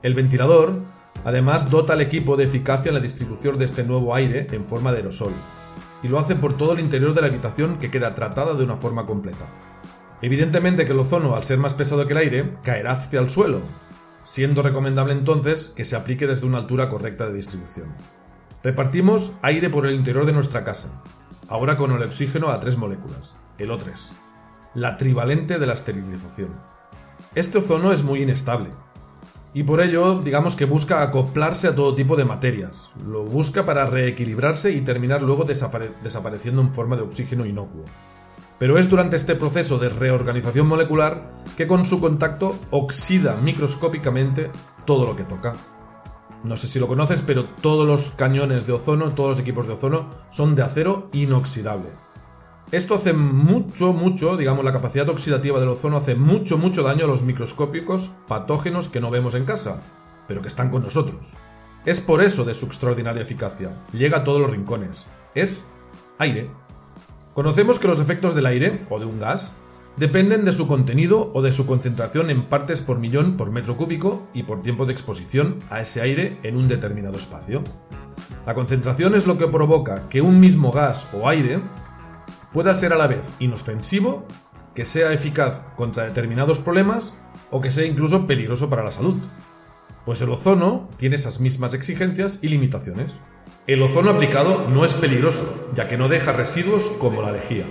El 0.04 0.14
ventilador 0.14 0.80
Además, 1.26 1.72
dota 1.72 1.94
al 1.94 2.02
equipo 2.02 2.36
de 2.36 2.44
eficacia 2.44 2.90
en 2.90 2.96
la 2.96 3.02
distribución 3.02 3.58
de 3.58 3.66
este 3.66 3.84
nuevo 3.84 4.14
aire 4.14 4.48
en 4.52 4.64
forma 4.64 4.92
de 4.92 4.98
aerosol, 4.98 5.34
y 6.04 6.08
lo 6.08 6.20
hace 6.20 6.36
por 6.36 6.56
todo 6.56 6.74
el 6.74 6.80
interior 6.80 7.16
de 7.16 7.22
la 7.22 7.28
habitación 7.28 7.80
que 7.80 7.90
queda 7.90 8.14
tratada 8.14 8.54
de 8.54 8.64
una 8.64 8.76
forma 8.76 9.08
completa. 9.08 9.46
Evidentemente 10.22 10.86
que 10.86 10.92
el 10.92 11.00
ozono, 11.00 11.36
al 11.36 11.44
ser 11.44 11.58
más 11.58 11.74
pesado 11.74 12.06
que 12.06 12.14
el 12.14 12.20
aire, 12.20 12.54
caerá 12.64 12.92
hacia 12.92 13.20
el 13.20 13.30
suelo, 13.30 13.62
siendo 14.22 14.62
recomendable 14.62 15.14
entonces 15.14 15.70
que 15.70 15.84
se 15.84 15.96
aplique 15.96 16.28
desde 16.28 16.46
una 16.46 16.60
altura 16.60 16.90
correcta 16.90 17.28
de 17.28 17.34
distribución. 17.34 17.88
Repartimos 18.64 19.34
aire 19.42 19.72
por 19.72 19.88
el 19.88 19.96
interior 19.96 20.28
de 20.28 20.34
nuestra 20.34 20.64
casa, 20.64 21.02
ahora 21.48 21.76
con 21.76 21.92
el 21.92 22.04
oxígeno 22.04 22.50
a 22.50 22.60
tres 22.60 22.78
moléculas, 22.78 23.36
el 23.58 23.72
O3, 23.72 24.12
la 24.76 24.98
trivalente 24.98 25.58
de 25.58 25.66
la 25.66 25.74
esterilización. 25.74 26.75
Este 27.36 27.58
ozono 27.58 27.92
es 27.92 28.04
muy 28.04 28.24
inestable, 28.24 28.70
y 29.56 29.64
por 29.64 29.80
ello, 29.80 30.20
digamos 30.22 30.58
que 30.58 30.66
busca 30.66 31.02
acoplarse 31.02 31.70
a 31.70 31.76
todo 31.76 31.96
tipo 31.96 32.18
de 32.18 32.26
materias. 32.26 32.92
Lo 33.08 33.24
busca 33.24 33.66
para 33.66 33.86
reequilibrarse 33.86 34.74
y 34.74 34.82
terminar 34.82 35.22
luego 35.22 35.46
desapareciendo 35.46 36.62
en 36.62 36.74
forma 36.74 36.98
de 36.98 37.04
oxígeno 37.04 37.46
inocuo. 37.46 37.86
Pero 38.60 38.78
es 38.78 38.90
durante 38.90 39.16
este 39.16 39.34
proceso 39.36 39.78
de 39.80 39.88
reorganización 39.88 40.68
molecular 40.68 41.32
que 41.56 41.68
con 41.68 41.86
su 41.86 42.02
contacto 42.02 42.58
oxida 42.70 43.38
microscópicamente 43.42 44.52
todo 44.86 45.06
lo 45.06 45.16
que 45.16 45.24
toca. 45.24 45.56
No 46.44 46.58
sé 46.58 46.68
si 46.68 46.78
lo 46.78 46.90
conoces, 46.90 47.22
pero 47.22 47.46
todos 47.62 47.88
los 47.88 48.12
cañones 48.12 48.68
de 48.68 48.74
ozono, 48.74 49.14
todos 49.14 49.30
los 49.30 49.40
equipos 49.40 49.68
de 49.68 49.74
ozono 49.74 50.10
son 50.32 50.56
de 50.56 50.64
acero 50.64 51.08
inoxidable. 51.14 52.05
Esto 52.72 52.96
hace 52.96 53.14
mucho, 53.14 53.94
mucho, 53.94 54.38
digamos, 54.38 54.66
la 54.66 54.74
capacidad 54.74 55.08
oxidativa 55.10 55.60
del 55.60 55.70
ozono 55.70 55.98
hace 55.98 56.16
mucho, 56.16 56.58
mucho 56.58 56.82
daño 56.82 57.06
a 57.06 57.08
los 57.08 57.22
microscópicos 57.22 58.12
patógenos 58.28 58.90
que 58.90 59.00
no 59.00 59.12
vemos 59.12 59.36
en 59.36 59.46
casa, 59.46 59.84
pero 60.28 60.42
que 60.42 60.48
están 60.48 60.72
con 60.72 60.82
nosotros. 60.82 61.34
Es 61.86 62.02
por 62.02 62.24
eso 62.24 62.44
de 62.44 62.56
su 62.56 62.66
extraordinaria 62.66 63.22
eficacia. 63.22 63.72
Llega 63.94 64.20
a 64.20 64.24
todos 64.24 64.42
los 64.42 64.50
rincones. 64.50 65.06
Es 65.36 65.68
aire. 66.18 66.50
Conocemos 67.36 67.78
que 67.78 67.88
los 67.88 68.00
efectos 68.00 68.34
del 68.34 68.48
aire, 68.48 68.88
o 68.90 69.00
de 69.00 69.06
un 69.06 69.20
gas, 69.20 69.58
dependen 69.98 70.44
de 70.44 70.52
su 70.52 70.68
contenido 70.68 71.32
o 71.36 71.44
de 71.44 71.54
su 71.54 71.68
concentración 71.68 72.32
en 72.32 72.50
partes 72.50 72.82
por 72.82 72.98
millón 72.98 73.38
por 73.38 73.52
metro 73.52 73.78
cúbico 73.78 74.28
y 74.34 74.44
por 74.44 74.64
tiempo 74.64 74.88
de 74.88 74.94
exposición 74.94 75.60
a 75.70 75.82
ese 75.82 76.02
aire 76.02 76.40
en 76.42 76.58
un 76.58 76.68
determinado 76.68 77.18
espacio. 77.18 77.62
La 78.48 78.56
concentración 78.56 79.14
es 79.14 79.28
lo 79.28 79.38
que 79.38 79.48
provoca 79.48 80.10
que 80.10 80.22
un 80.22 80.40
mismo 80.40 80.72
gas 80.72 81.08
o 81.14 81.30
aire 81.30 81.62
pueda 82.56 82.74
ser 82.74 82.94
a 82.94 82.96
la 82.96 83.08
vez 83.08 83.34
inofensivo, 83.40 84.26
que 84.74 84.86
sea 84.86 85.12
eficaz 85.12 85.66
contra 85.76 86.06
determinados 86.06 86.58
problemas 86.58 87.14
o 87.52 87.60
que 87.60 87.70
sea 87.70 87.86
incluso 87.86 88.28
peligroso 88.28 88.70
para 88.70 88.82
la 88.82 88.92
salud. 88.92 89.16
Pues 90.06 90.22
el 90.22 90.30
ozono 90.30 90.88
tiene 90.96 91.18
esas 91.18 91.42
mismas 91.42 91.74
exigencias 91.74 92.40
y 92.42 92.48
limitaciones. 92.48 93.18
El 93.68 93.84
ozono 93.84 94.12
aplicado 94.12 94.70
no 94.70 94.86
es 94.86 94.94
peligroso, 94.94 95.68
ya 95.76 95.90
que 95.90 95.98
no 95.98 96.08
deja 96.08 96.32
residuos 96.32 96.84
como 96.98 97.22
la 97.22 97.34
lejía. 97.34 97.66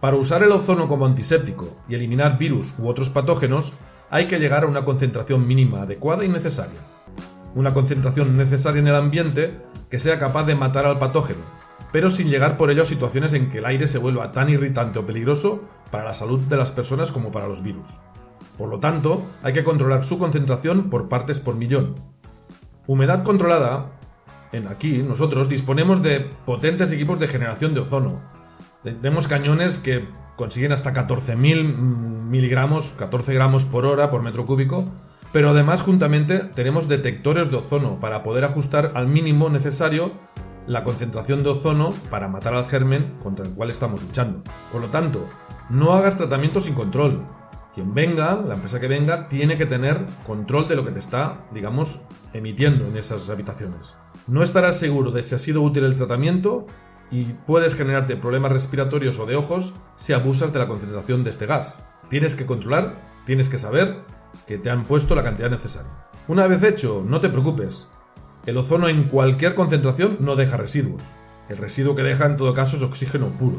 Para 0.00 0.16
usar 0.16 0.42
el 0.42 0.52
ozono 0.52 0.86
como 0.86 1.06
antiséptico 1.06 1.78
y 1.88 1.94
eliminar 1.94 2.36
virus 2.36 2.74
u 2.78 2.88
otros 2.88 3.08
patógenos, 3.08 3.72
hay 4.10 4.26
que 4.26 4.38
llegar 4.38 4.64
a 4.64 4.68
una 4.68 4.84
concentración 4.84 5.46
mínima 5.48 5.80
adecuada 5.80 6.26
y 6.26 6.28
necesaria. 6.28 6.80
Una 7.54 7.72
concentración 7.72 8.36
necesaria 8.36 8.80
en 8.80 8.88
el 8.88 8.96
ambiente 8.96 9.62
que 9.88 9.98
sea 9.98 10.18
capaz 10.18 10.44
de 10.44 10.56
matar 10.56 10.84
al 10.84 10.98
patógeno, 10.98 11.40
pero 11.92 12.10
sin 12.10 12.28
llegar 12.28 12.56
por 12.56 12.70
ello 12.70 12.82
a 12.82 12.86
situaciones 12.86 13.32
en 13.32 13.50
que 13.50 13.58
el 13.58 13.66
aire 13.66 13.88
se 13.88 13.98
vuelva 13.98 14.32
tan 14.32 14.50
irritante 14.50 14.98
o 14.98 15.06
peligroso 15.06 15.64
para 15.90 16.04
la 16.04 16.14
salud 16.14 16.40
de 16.40 16.56
las 16.56 16.72
personas 16.72 17.12
como 17.12 17.30
para 17.30 17.48
los 17.48 17.62
virus. 17.62 17.98
Por 18.58 18.68
lo 18.68 18.80
tanto, 18.80 19.22
hay 19.42 19.52
que 19.52 19.64
controlar 19.64 20.04
su 20.04 20.18
concentración 20.18 20.90
por 20.90 21.08
partes 21.08 21.40
por 21.40 21.56
millón. 21.56 21.96
Humedad 22.86 23.22
controlada. 23.22 23.92
En 24.52 24.68
aquí, 24.68 24.98
nosotros 24.98 25.48
disponemos 25.48 26.02
de 26.02 26.20
potentes 26.20 26.92
equipos 26.92 27.18
de 27.18 27.28
generación 27.28 27.74
de 27.74 27.80
ozono. 27.80 28.20
Tenemos 28.82 29.26
cañones 29.26 29.78
que 29.78 30.08
consiguen 30.36 30.72
hasta 30.72 30.94
14.000 30.94 31.36
miligramos, 32.26 32.94
14 32.98 33.34
gramos 33.34 33.64
por 33.64 33.84
hora 33.84 34.10
por 34.10 34.22
metro 34.22 34.46
cúbico, 34.46 34.84
pero 35.32 35.50
además 35.50 35.82
juntamente 35.82 36.38
tenemos 36.38 36.88
detectores 36.88 37.50
de 37.50 37.56
ozono 37.56 37.98
para 38.00 38.22
poder 38.22 38.44
ajustar 38.44 38.92
al 38.94 39.08
mínimo 39.08 39.48
necesario 39.48 40.12
la 40.66 40.84
concentración 40.84 41.42
de 41.42 41.50
ozono 41.50 41.94
para 42.10 42.28
matar 42.28 42.54
al 42.54 42.68
germen 42.68 43.14
contra 43.22 43.44
el 43.44 43.52
cual 43.52 43.70
estamos 43.70 44.02
luchando. 44.02 44.42
Por 44.72 44.80
lo 44.80 44.88
tanto, 44.88 45.26
no 45.70 45.92
hagas 45.92 46.16
tratamiento 46.16 46.60
sin 46.60 46.74
control. 46.74 47.22
Quien 47.74 47.92
venga, 47.92 48.36
la 48.36 48.54
empresa 48.54 48.80
que 48.80 48.88
venga, 48.88 49.28
tiene 49.28 49.58
que 49.58 49.66
tener 49.66 50.06
control 50.26 50.66
de 50.66 50.76
lo 50.76 50.84
que 50.84 50.92
te 50.92 50.98
está, 50.98 51.46
digamos, 51.52 52.00
emitiendo 52.32 52.86
en 52.86 52.96
esas 52.96 53.28
habitaciones. 53.30 53.96
No 54.26 54.42
estarás 54.42 54.78
seguro 54.78 55.10
de 55.10 55.22
si 55.22 55.34
ha 55.34 55.38
sido 55.38 55.62
útil 55.62 55.84
el 55.84 55.94
tratamiento 55.94 56.66
y 57.10 57.24
puedes 57.46 57.74
generarte 57.74 58.16
problemas 58.16 58.52
respiratorios 58.52 59.18
o 59.18 59.26
de 59.26 59.36
ojos 59.36 59.74
si 59.96 60.12
abusas 60.12 60.52
de 60.52 60.58
la 60.58 60.66
concentración 60.66 61.22
de 61.22 61.30
este 61.30 61.46
gas. 61.46 61.86
Tienes 62.08 62.34
que 62.34 62.46
controlar, 62.46 62.96
tienes 63.24 63.48
que 63.48 63.58
saber 63.58 64.02
que 64.46 64.58
te 64.58 64.70
han 64.70 64.84
puesto 64.84 65.14
la 65.14 65.22
cantidad 65.22 65.50
necesaria. 65.50 65.90
Una 66.28 66.46
vez 66.46 66.62
hecho, 66.62 67.04
no 67.06 67.20
te 67.20 67.28
preocupes. 67.28 67.88
El 68.46 68.56
ozono 68.58 68.88
en 68.88 69.04
cualquier 69.04 69.56
concentración 69.56 70.18
no 70.20 70.36
deja 70.36 70.56
residuos. 70.56 71.16
El 71.48 71.56
residuo 71.56 71.96
que 71.96 72.04
deja 72.04 72.26
en 72.26 72.36
todo 72.36 72.54
caso 72.54 72.76
es 72.76 72.82
oxígeno 72.84 73.30
puro. 73.30 73.56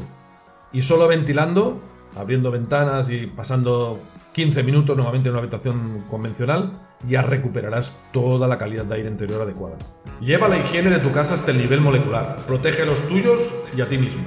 Y 0.72 0.80
solo 0.80 1.06
ventilando, 1.06 1.78
abriendo 2.16 2.50
ventanas 2.50 3.10
y 3.10 3.26
pasando 3.26 4.00
15 4.32 4.62
minutos 4.62 4.96
nuevamente 4.96 5.28
en 5.28 5.34
una 5.34 5.42
habitación 5.42 6.04
convencional, 6.10 6.72
ya 7.06 7.20
recuperarás 7.20 8.00
toda 8.12 8.48
la 8.48 8.56
calidad 8.56 8.86
de 8.86 8.94
aire 8.94 9.10
interior 9.10 9.42
adecuada. 9.42 9.76
Lleva 10.22 10.48
la 10.48 10.56
higiene 10.56 10.88
de 10.88 11.00
tu 11.00 11.12
casa 11.12 11.34
hasta 11.34 11.50
el 11.50 11.58
nivel 11.58 11.82
molecular. 11.82 12.36
Protege 12.46 12.82
a 12.82 12.86
los 12.86 13.06
tuyos 13.08 13.40
y 13.76 13.82
a 13.82 13.88
ti 13.90 13.98
mismo. 13.98 14.22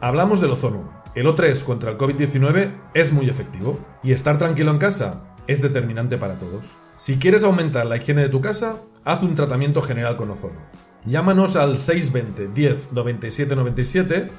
Hablamos 0.00 0.40
del 0.40 0.52
ozono. 0.52 0.98
El 1.14 1.26
O3 1.26 1.62
contra 1.62 1.90
el 1.90 1.98
COVID-19 1.98 2.70
es 2.94 3.12
muy 3.12 3.28
efectivo 3.28 3.78
y 4.02 4.12
estar 4.12 4.38
tranquilo 4.38 4.70
en 4.70 4.78
casa 4.78 5.24
es 5.50 5.60
determinante 5.60 6.16
para 6.16 6.34
todos. 6.34 6.76
Si 6.96 7.18
quieres 7.18 7.42
aumentar 7.42 7.84
la 7.86 7.96
higiene 7.96 8.22
de 8.22 8.28
tu 8.28 8.40
casa, 8.40 8.76
haz 9.04 9.20
un 9.22 9.34
tratamiento 9.34 9.82
general 9.82 10.16
con 10.16 10.30
ozono. 10.30 10.60
Llámanos 11.04 11.56
al 11.56 11.78
620 11.78 12.54
10 12.54 12.92
97 12.92 13.56
97 13.56 14.30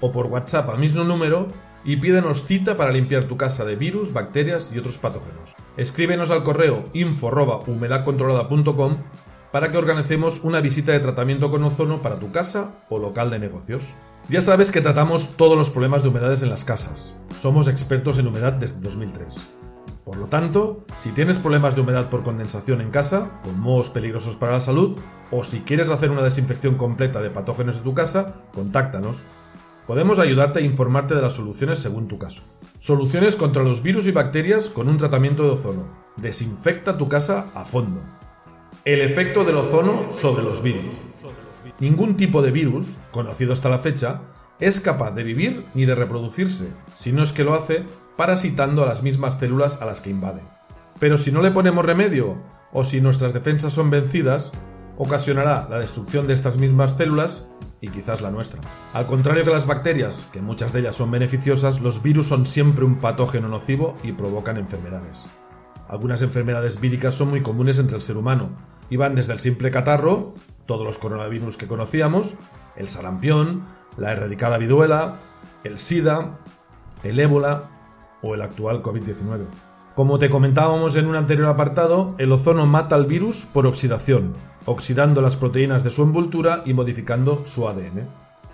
o 0.00 0.10
por 0.10 0.26
WhatsApp 0.26 0.70
al 0.70 0.78
mismo 0.78 1.04
número 1.04 1.46
y 1.84 1.98
pídenos 1.98 2.46
cita 2.46 2.76
para 2.76 2.90
limpiar 2.90 3.24
tu 3.24 3.36
casa 3.36 3.64
de 3.64 3.76
virus, 3.76 4.12
bacterias 4.12 4.72
y 4.74 4.80
otros 4.80 4.98
patógenos. 4.98 5.54
Escríbenos 5.76 6.32
al 6.32 6.42
correo 6.42 6.86
info@humedadcontrolada.com 6.94 8.96
para 9.52 9.70
que 9.70 9.78
organicemos 9.78 10.42
una 10.42 10.60
visita 10.60 10.90
de 10.90 10.98
tratamiento 10.98 11.48
con 11.48 11.62
ozono 11.62 12.02
para 12.02 12.18
tu 12.18 12.32
casa 12.32 12.72
o 12.88 12.98
local 12.98 13.30
de 13.30 13.38
negocios. 13.38 13.92
Ya 14.28 14.40
sabes 14.40 14.72
que 14.72 14.80
tratamos 14.80 15.36
todos 15.36 15.56
los 15.56 15.70
problemas 15.70 16.02
de 16.02 16.08
humedades 16.08 16.42
en 16.42 16.50
las 16.50 16.64
casas. 16.64 17.16
Somos 17.36 17.68
expertos 17.68 18.18
en 18.18 18.26
humedad 18.26 18.54
desde 18.54 18.80
2003. 18.80 19.40
Por 20.06 20.18
lo 20.18 20.26
tanto, 20.26 20.84
si 20.94 21.10
tienes 21.10 21.40
problemas 21.40 21.74
de 21.74 21.80
humedad 21.80 22.10
por 22.10 22.22
condensación 22.22 22.80
en 22.80 22.92
casa, 22.92 23.40
con 23.42 23.58
mohos 23.58 23.90
peligrosos 23.90 24.36
para 24.36 24.52
la 24.52 24.60
salud, 24.60 24.96
o 25.32 25.42
si 25.42 25.62
quieres 25.62 25.90
hacer 25.90 26.12
una 26.12 26.22
desinfección 26.22 26.76
completa 26.76 27.20
de 27.20 27.30
patógenos 27.30 27.78
de 27.78 27.82
tu 27.82 27.92
casa, 27.92 28.36
contáctanos. 28.54 29.24
Podemos 29.84 30.20
ayudarte 30.20 30.60
e 30.60 30.64
informarte 30.64 31.16
de 31.16 31.22
las 31.22 31.32
soluciones 31.32 31.80
según 31.80 32.06
tu 32.06 32.18
caso. 32.18 32.44
Soluciones 32.78 33.34
contra 33.34 33.64
los 33.64 33.82
virus 33.82 34.06
y 34.06 34.12
bacterias 34.12 34.70
con 34.70 34.88
un 34.88 34.96
tratamiento 34.96 35.42
de 35.42 35.50
ozono. 35.50 35.88
Desinfecta 36.14 36.96
tu 36.96 37.08
casa 37.08 37.50
a 37.52 37.64
fondo. 37.64 38.00
El 38.84 39.00
efecto 39.00 39.42
del 39.42 39.56
ozono 39.56 40.12
sobre 40.12 40.44
los 40.44 40.62
virus. 40.62 40.94
Ningún 41.80 42.16
tipo 42.16 42.42
de 42.42 42.52
virus, 42.52 42.96
conocido 43.10 43.52
hasta 43.52 43.70
la 43.70 43.80
fecha, 43.80 44.20
es 44.60 44.78
capaz 44.78 45.10
de 45.16 45.24
vivir 45.24 45.64
ni 45.74 45.84
de 45.84 45.96
reproducirse, 45.96 46.68
si 46.94 47.10
no 47.10 47.24
es 47.24 47.32
que 47.32 47.42
lo 47.42 47.54
hace 47.54 47.84
parasitando 48.16 48.82
a 48.82 48.86
las 48.86 49.02
mismas 49.02 49.38
células 49.38 49.80
a 49.82 49.86
las 49.86 50.00
que 50.00 50.10
invade. 50.10 50.42
Pero 50.98 51.16
si 51.16 51.30
no 51.30 51.42
le 51.42 51.50
ponemos 51.50 51.84
remedio, 51.84 52.36
o 52.72 52.84
si 52.84 53.00
nuestras 53.00 53.32
defensas 53.32 53.72
son 53.72 53.90
vencidas, 53.90 54.52
ocasionará 54.98 55.66
la 55.70 55.78
destrucción 55.78 56.26
de 56.26 56.34
estas 56.34 56.58
mismas 56.58 56.96
células 56.96 57.48
y 57.80 57.88
quizás 57.88 58.22
la 58.22 58.30
nuestra. 58.30 58.60
Al 58.94 59.06
contrario 59.06 59.44
que 59.44 59.50
las 59.50 59.66
bacterias, 59.66 60.26
que 60.32 60.40
muchas 60.40 60.72
de 60.72 60.80
ellas 60.80 60.96
son 60.96 61.10
beneficiosas, 61.10 61.80
los 61.80 62.02
virus 62.02 62.28
son 62.28 62.46
siempre 62.46 62.84
un 62.84 62.96
patógeno 62.96 63.48
nocivo 63.48 63.96
y 64.02 64.12
provocan 64.12 64.56
enfermedades. 64.56 65.26
Algunas 65.88 66.22
enfermedades 66.22 66.80
víricas 66.80 67.14
son 67.14 67.30
muy 67.30 67.42
comunes 67.42 67.78
entre 67.78 67.96
el 67.96 68.02
ser 68.02 68.16
humano 68.16 68.50
y 68.90 68.96
van 68.96 69.14
desde 69.14 69.34
el 69.34 69.40
simple 69.40 69.70
catarro, 69.70 70.34
todos 70.64 70.84
los 70.84 70.98
coronavirus 70.98 71.56
que 71.56 71.68
conocíamos, 71.68 72.34
el 72.76 72.88
sarampión, 72.88 73.64
la 73.96 74.12
erradicada 74.12 74.58
viruela, 74.58 75.16
el 75.62 75.78
SIDA, 75.78 76.38
el 77.04 77.20
ébola 77.20 77.75
o 78.22 78.34
el 78.34 78.42
actual 78.42 78.82
COVID-19. 78.82 79.46
Como 79.94 80.18
te 80.18 80.28
comentábamos 80.28 80.96
en 80.96 81.06
un 81.06 81.16
anterior 81.16 81.48
apartado, 81.48 82.14
el 82.18 82.30
ozono 82.30 82.66
mata 82.66 82.96
al 82.96 83.06
virus 83.06 83.46
por 83.46 83.66
oxidación, 83.66 84.34
oxidando 84.66 85.22
las 85.22 85.36
proteínas 85.36 85.84
de 85.84 85.90
su 85.90 86.02
envoltura 86.02 86.62
y 86.66 86.74
modificando 86.74 87.46
su 87.46 87.66
ADN. 87.66 88.06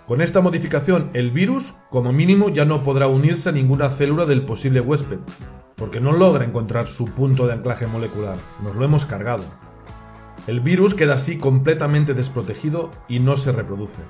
Con 0.07 0.20
esta 0.20 0.40
modificación, 0.40 1.11
el 1.14 1.31
virus, 1.31 1.75
como 1.90 2.12
mínimo, 2.12 2.48
ya 2.48 2.64
no 2.64 2.83
podrá 2.83 3.09
unirse 3.09 3.48
a 3.48 3.53
ninguna 3.53 3.90
célula 3.90 4.25
del 4.25 4.42
posible 4.42 4.81
huésped, 4.81 5.18
porque 5.75 6.01
no 6.01 6.12
logra 6.12 6.44
encontrar 6.44 6.87
su 6.87 7.07
punto 7.07 7.46
de 7.46 7.55
anclaje 7.55 7.87
molecular, 7.87 8.37
nos 8.62 8.77
lo 8.77 8.85
hemos 8.85 9.05
cargado. 9.05 9.42
El 10.46 10.61
virus 10.61 10.94
queda 10.94 11.14
así 11.14 11.38
completamente 11.38 12.14
desprotegido 12.14 12.90
y 13.09 13.20
no 13.20 13.37
se 13.37 13.53
reproduce. 13.53 14.03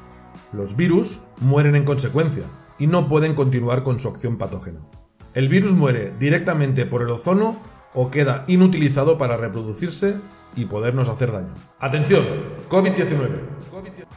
Los 0.52 0.76
virus 0.76 1.20
mueren 1.40 1.76
en 1.76 1.84
consecuencia 1.84 2.44
y 2.78 2.86
no 2.86 3.08
pueden 3.08 3.34
continuar 3.34 3.82
con 3.82 4.00
su 4.00 4.08
acción 4.08 4.38
patógena. 4.38 4.80
El 5.34 5.48
virus 5.48 5.72
muere 5.72 6.12
directamente 6.18 6.84
por 6.84 7.00
el 7.00 7.08
ozono 7.08 7.56
o 7.94 8.10
queda 8.10 8.44
inutilizado 8.48 9.16
para 9.16 9.38
reproducirse 9.38 10.16
y 10.54 10.66
podernos 10.66 11.08
hacer 11.08 11.32
daño. 11.32 11.54
Atención, 11.80 12.26
COVID-19. 12.68 13.40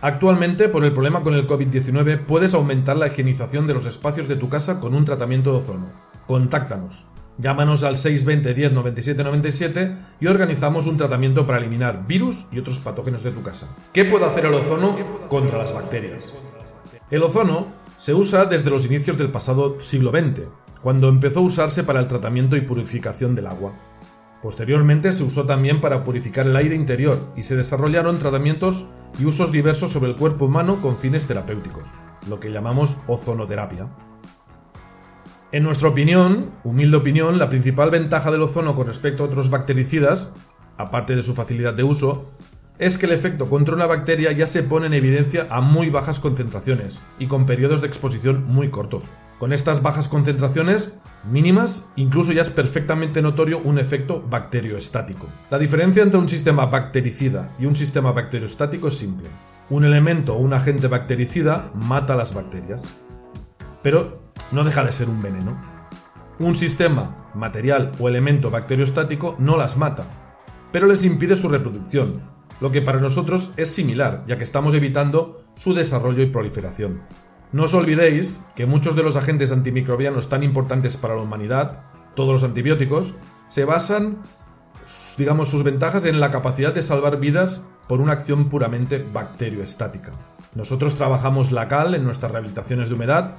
Actualmente, 0.01 0.67
por 0.67 0.83
el 0.83 0.91
problema 0.91 1.23
con 1.23 1.33
el 1.33 1.47
COVID-19, 1.47 2.25
puedes 2.25 2.53
aumentar 2.53 2.97
la 2.97 3.07
higienización 3.07 3.65
de 3.65 3.75
los 3.75 3.85
espacios 3.85 4.27
de 4.27 4.35
tu 4.35 4.49
casa 4.49 4.81
con 4.81 4.93
un 4.93 5.05
tratamiento 5.05 5.53
de 5.53 5.59
ozono. 5.59 5.85
Contáctanos. 6.27 7.07
Llámanos 7.37 7.85
al 7.85 7.95
620 7.97 8.53
10 8.53 8.73
97 8.73 9.23
97 9.23 9.95
y 10.19 10.27
organizamos 10.27 10.85
un 10.85 10.97
tratamiento 10.97 11.45
para 11.45 11.59
eliminar 11.59 12.05
virus 12.05 12.47
y 12.51 12.59
otros 12.59 12.79
patógenos 12.79 13.23
de 13.23 13.31
tu 13.31 13.41
casa. 13.41 13.73
¿Qué 13.93 14.03
puede 14.03 14.25
hacer 14.25 14.45
el 14.45 14.53
ozono 14.55 15.27
contra 15.29 15.59
las 15.59 15.73
bacterias? 15.73 16.33
El 17.09 17.23
ozono 17.23 17.67
se 17.95 18.13
usa 18.13 18.45
desde 18.45 18.69
los 18.69 18.85
inicios 18.85 19.17
del 19.17 19.31
pasado 19.31 19.79
siglo 19.79 20.11
XX 20.11 20.49
cuando 20.85 21.09
empezó 21.09 21.39
a 21.39 21.45
usarse 21.45 21.83
para 21.83 21.99
el 21.99 22.05
tratamiento 22.05 22.55
y 22.55 22.61
purificación 22.61 23.33
del 23.33 23.47
agua. 23.47 23.73
Posteriormente 24.43 25.11
se 25.13 25.23
usó 25.23 25.47
también 25.47 25.81
para 25.81 26.03
purificar 26.03 26.45
el 26.45 26.55
aire 26.55 26.75
interior 26.75 27.17
y 27.35 27.41
se 27.41 27.55
desarrollaron 27.55 28.19
tratamientos 28.19 28.85
y 29.17 29.25
usos 29.25 29.51
diversos 29.51 29.89
sobre 29.89 30.11
el 30.11 30.15
cuerpo 30.15 30.45
humano 30.45 30.83
con 30.83 30.95
fines 30.95 31.25
terapéuticos, 31.25 31.91
lo 32.29 32.39
que 32.39 32.51
llamamos 32.51 32.97
ozonoterapia. 33.07 33.87
En 35.51 35.63
nuestra 35.63 35.89
opinión, 35.89 36.51
humilde 36.63 36.97
opinión, 36.97 37.39
la 37.39 37.49
principal 37.49 37.89
ventaja 37.89 38.29
del 38.29 38.43
ozono 38.43 38.75
con 38.75 38.85
respecto 38.85 39.23
a 39.23 39.25
otros 39.25 39.49
bactericidas, 39.49 40.35
aparte 40.77 41.15
de 41.15 41.23
su 41.23 41.33
facilidad 41.33 41.73
de 41.73 41.81
uso, 41.81 42.29
es 42.77 42.99
que 42.99 43.07
el 43.07 43.13
efecto 43.13 43.49
contra 43.49 43.73
una 43.73 43.87
bacteria 43.87 44.31
ya 44.33 44.45
se 44.45 44.61
pone 44.61 44.85
en 44.85 44.93
evidencia 44.93 45.47
a 45.49 45.61
muy 45.61 45.89
bajas 45.89 46.19
concentraciones 46.19 47.01
y 47.17 47.25
con 47.25 47.47
periodos 47.47 47.81
de 47.81 47.87
exposición 47.87 48.45
muy 48.45 48.69
cortos. 48.69 49.11
Con 49.39 49.51
estas 49.51 49.81
bajas 49.81 50.07
concentraciones 50.07 50.97
mínimas, 51.29 51.89
incluso 51.97 52.31
ya 52.31 52.41
es 52.41 52.49
perfectamente 52.49 53.21
notorio 53.21 53.59
un 53.59 53.79
efecto 53.79 54.21
bacterioestático. 54.21 55.27
La 55.49 55.59
diferencia 55.59 56.03
entre 56.03 56.19
un 56.19 56.29
sistema 56.29 56.67
bactericida 56.67 57.53
y 57.59 57.65
un 57.65 57.75
sistema 57.75 58.13
bacteriostático 58.13 58.87
es 58.87 58.97
simple. 58.97 59.27
Un 59.69 59.83
elemento 59.83 60.35
o 60.35 60.37
un 60.37 60.53
agente 60.53 60.87
bactericida 60.87 61.69
mata 61.73 62.15
las 62.15 62.33
bacterias, 62.33 62.89
pero 63.81 64.21
no 64.51 64.63
deja 64.63 64.83
de 64.85 64.93
ser 64.93 65.09
un 65.09 65.21
veneno. 65.21 65.59
Un 66.39 66.55
sistema, 66.55 67.29
material 67.33 67.91
o 67.99 68.07
elemento 68.07 68.49
bacteriostático 68.51 69.35
no 69.37 69.57
las 69.57 69.75
mata, 69.75 70.05
pero 70.71 70.87
les 70.87 71.03
impide 71.03 71.35
su 71.35 71.49
reproducción, 71.49 72.21
lo 72.61 72.71
que 72.71 72.81
para 72.81 72.99
nosotros 72.99 73.51
es 73.57 73.73
similar, 73.73 74.23
ya 74.27 74.37
que 74.37 74.45
estamos 74.45 74.73
evitando 74.75 75.43
su 75.55 75.73
desarrollo 75.73 76.23
y 76.23 76.27
proliferación. 76.27 77.01
No 77.55 77.63
os 77.63 77.73
olvidéis 77.73 78.43
que 78.53 78.65
muchos 78.65 78.97
de 78.97 79.03
los 79.03 79.15
agentes 79.15 79.49
antimicrobianos 79.49 80.27
tan 80.27 80.43
importantes 80.43 80.97
para 80.97 81.15
la 81.15 81.21
humanidad, 81.21 81.83
todos 82.13 82.33
los 82.33 82.43
antibióticos, 82.43 83.13
se 83.47 83.63
basan, 83.63 84.17
digamos, 85.17 85.51
sus 85.51 85.63
ventajas 85.63 86.03
en 86.03 86.19
la 86.19 86.31
capacidad 86.31 86.73
de 86.73 86.81
salvar 86.81 87.17
vidas 87.17 87.69
por 87.87 88.01
una 88.01 88.11
acción 88.11 88.49
puramente 88.49 89.01
bacterioestática. 89.13 90.11
Nosotros 90.53 90.95
trabajamos 90.95 91.53
la 91.53 91.69
cal 91.69 91.95
en 91.95 92.03
nuestras 92.03 92.33
rehabilitaciones 92.33 92.89
de 92.89 92.95
humedad 92.95 93.37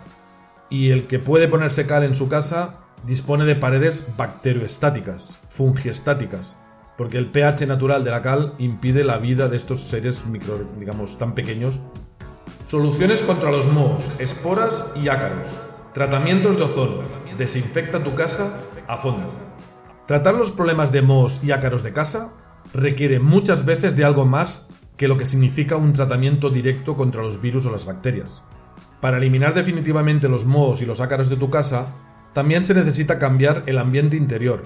y 0.70 0.92
el 0.92 1.08
que 1.08 1.18
puede 1.18 1.46
ponerse 1.46 1.86
cal 1.86 2.02
en 2.02 2.14
su 2.14 2.30
casa 2.30 2.86
dispone 3.04 3.44
de 3.44 3.56
paredes 3.56 4.14
bacterioestáticas, 4.16 5.42
fungiestáticas, 5.46 6.58
porque 6.96 7.18
el 7.18 7.30
pH 7.30 7.66
natural 7.66 8.02
de 8.02 8.12
la 8.12 8.22
cal 8.22 8.54
impide 8.56 9.04
la 9.04 9.18
vida 9.18 9.48
de 9.48 9.58
estos 9.58 9.80
seres 9.80 10.24
micro, 10.24 10.58
digamos, 10.78 11.18
tan 11.18 11.34
pequeños. 11.34 11.80
Soluciones 12.68 13.22
contra 13.22 13.52
los 13.52 13.68
mohos, 13.68 14.02
esporas 14.18 14.86
y 14.96 15.06
ácaros. 15.06 15.46
Tratamientos 15.94 16.56
de 16.56 16.64
ozono. 16.64 17.02
Desinfecta 17.38 18.02
tu 18.02 18.16
casa 18.16 18.58
a 18.88 18.96
fondo. 18.96 19.32
Tratar 20.06 20.34
los 20.34 20.50
problemas 20.50 20.90
de 20.90 21.00
mohos 21.00 21.44
y 21.44 21.52
ácaros 21.52 21.84
de 21.84 21.92
casa 21.92 22.32
requiere 22.74 23.20
muchas 23.20 23.64
veces 23.64 23.94
de 23.94 24.04
algo 24.04 24.26
más 24.26 24.68
que 24.96 25.06
lo 25.06 25.16
que 25.16 25.26
significa 25.26 25.76
un 25.76 25.92
tratamiento 25.92 26.50
directo 26.50 26.96
contra 26.96 27.22
los 27.22 27.40
virus 27.40 27.66
o 27.66 27.70
las 27.70 27.86
bacterias. 27.86 28.42
Para 29.00 29.18
eliminar 29.18 29.54
definitivamente 29.54 30.28
los 30.28 30.44
mohos 30.44 30.82
y 30.82 30.86
los 30.86 31.00
ácaros 31.00 31.28
de 31.28 31.36
tu 31.36 31.50
casa, 31.50 31.94
también 32.32 32.64
se 32.64 32.74
necesita 32.74 33.20
cambiar 33.20 33.62
el 33.66 33.78
ambiente 33.78 34.16
interior, 34.16 34.64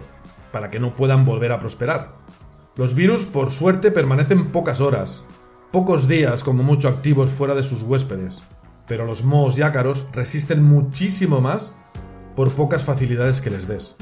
para 0.53 0.71
que 0.71 0.81
no 0.81 0.95
puedan 0.95 1.27
volver 1.27 1.53
a 1.53 1.59
prosperar. 1.59 2.15
Los 2.77 2.95
virus, 2.95 3.27
por 3.27 3.51
suerte, 3.51 3.91
permanecen 3.91 4.53
pocas 4.53 4.81
horas, 4.81 5.27
pocos 5.73 6.09
días 6.09 6.43
como 6.43 6.63
mucho 6.63 6.89
activos 6.89 7.31
fuera 7.31 7.55
de 7.55 7.63
sus 7.63 7.83
huéspedes, 7.83 8.43
pero 8.89 9.07
los 9.07 9.23
mohos 9.25 9.57
y 9.59 9.63
ácaros 9.63 10.07
resisten 10.13 10.63
muchísimo 10.63 11.41
más 11.41 11.77
por 12.35 12.51
pocas 12.51 12.85
facilidades 12.85 13.41
que 13.41 13.51
les 13.51 13.69
des. 13.69 13.97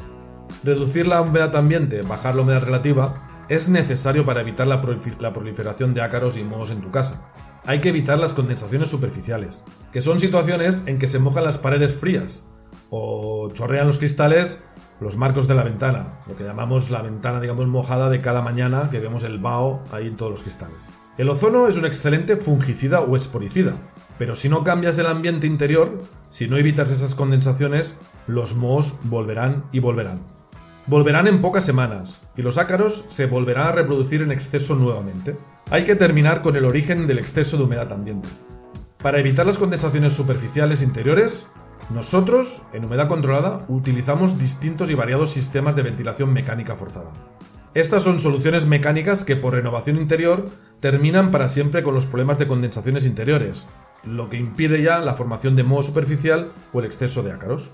Reducir 0.64 1.06
la 1.06 1.20
humedad 1.20 1.54
ambiente, 1.56 2.00
bajar 2.02 2.34
la 2.34 2.42
humedad 2.42 2.62
relativa, 2.62 3.46
es 3.48 3.68
necesario 3.68 4.24
para 4.24 4.40
evitar 4.40 4.66
la, 4.66 4.80
proliferación 4.80 5.94
de 5.94 6.02
ácaros 6.02 6.36
y 6.36 6.44
mohos 6.44 6.70
en 6.70 6.80
tu 6.80 6.90
casa. 6.90 7.32
Hay 7.64 7.80
que 7.80 7.90
evitar 7.90 8.18
las 8.18 8.34
condensaciones 8.34 8.88
superficiales, 8.88 9.62
que 9.92 10.00
son 10.00 10.20
situaciones 10.20 10.84
en 10.86 10.98
que 10.98 11.06
se 11.06 11.18
mojan 11.18 11.44
las 11.44 11.58
paredes 11.58 11.96
frías, 11.96 12.48
o 12.90 13.50
chorrean 13.52 13.86
los 13.86 13.98
cristales 13.98 14.64
los 15.00 15.16
marcos 15.16 15.46
de 15.46 15.54
la 15.54 15.62
ventana, 15.62 16.20
lo 16.26 16.36
que 16.36 16.44
llamamos 16.44 16.90
la 16.90 17.02
ventana, 17.02 17.40
digamos, 17.40 17.66
mojada 17.66 18.10
de 18.10 18.20
cada 18.20 18.42
mañana 18.42 18.90
que 18.90 19.00
vemos 19.00 19.22
el 19.24 19.38
vaho 19.38 19.82
ahí 19.92 20.06
en 20.06 20.16
todos 20.16 20.32
los 20.32 20.42
cristales. 20.42 20.90
El 21.16 21.28
ozono 21.28 21.68
es 21.68 21.76
un 21.76 21.84
excelente 21.84 22.36
fungicida 22.36 23.00
o 23.00 23.16
esporicida, 23.16 23.74
pero 24.18 24.34
si 24.34 24.48
no 24.48 24.64
cambias 24.64 24.98
el 24.98 25.06
ambiente 25.06 25.46
interior, 25.46 26.02
si 26.28 26.48
no 26.48 26.56
evitas 26.56 26.90
esas 26.90 27.14
condensaciones, 27.14 27.96
los 28.26 28.54
mohos 28.54 28.96
volverán 29.04 29.64
y 29.72 29.80
volverán. 29.80 30.20
Volverán 30.86 31.26
en 31.26 31.40
pocas 31.40 31.64
semanas, 31.64 32.26
y 32.36 32.42
los 32.42 32.56
ácaros 32.56 33.04
se 33.08 33.26
volverán 33.26 33.68
a 33.68 33.72
reproducir 33.72 34.22
en 34.22 34.32
exceso 34.32 34.74
nuevamente. 34.74 35.36
Hay 35.70 35.84
que 35.84 35.96
terminar 35.96 36.40
con 36.40 36.56
el 36.56 36.64
origen 36.64 37.06
del 37.06 37.18
exceso 37.18 37.56
de 37.56 37.64
humedad 37.64 37.92
ambiente. 37.92 38.28
Para 39.02 39.18
evitar 39.20 39.46
las 39.46 39.58
condensaciones 39.58 40.14
superficiales 40.14 40.82
interiores, 40.82 41.50
nosotros, 41.90 42.62
en 42.72 42.84
humedad 42.84 43.08
controlada, 43.08 43.64
utilizamos 43.68 44.38
distintos 44.38 44.90
y 44.90 44.94
variados 44.94 45.30
sistemas 45.30 45.74
de 45.74 45.82
ventilación 45.82 46.32
mecánica 46.32 46.76
forzada. 46.76 47.10
Estas 47.74 48.02
son 48.02 48.18
soluciones 48.18 48.66
mecánicas 48.66 49.24
que 49.24 49.36
por 49.36 49.54
renovación 49.54 49.96
interior 49.96 50.50
terminan 50.80 51.30
para 51.30 51.48
siempre 51.48 51.82
con 51.82 51.94
los 51.94 52.06
problemas 52.06 52.38
de 52.38 52.46
condensaciones 52.46 53.06
interiores, 53.06 53.68
lo 54.04 54.28
que 54.28 54.36
impide 54.36 54.82
ya 54.82 54.98
la 54.98 55.14
formación 55.14 55.56
de 55.56 55.62
moho 55.62 55.82
superficial 55.82 56.52
o 56.72 56.80
el 56.80 56.86
exceso 56.86 57.22
de 57.22 57.32
ácaros. 57.32 57.72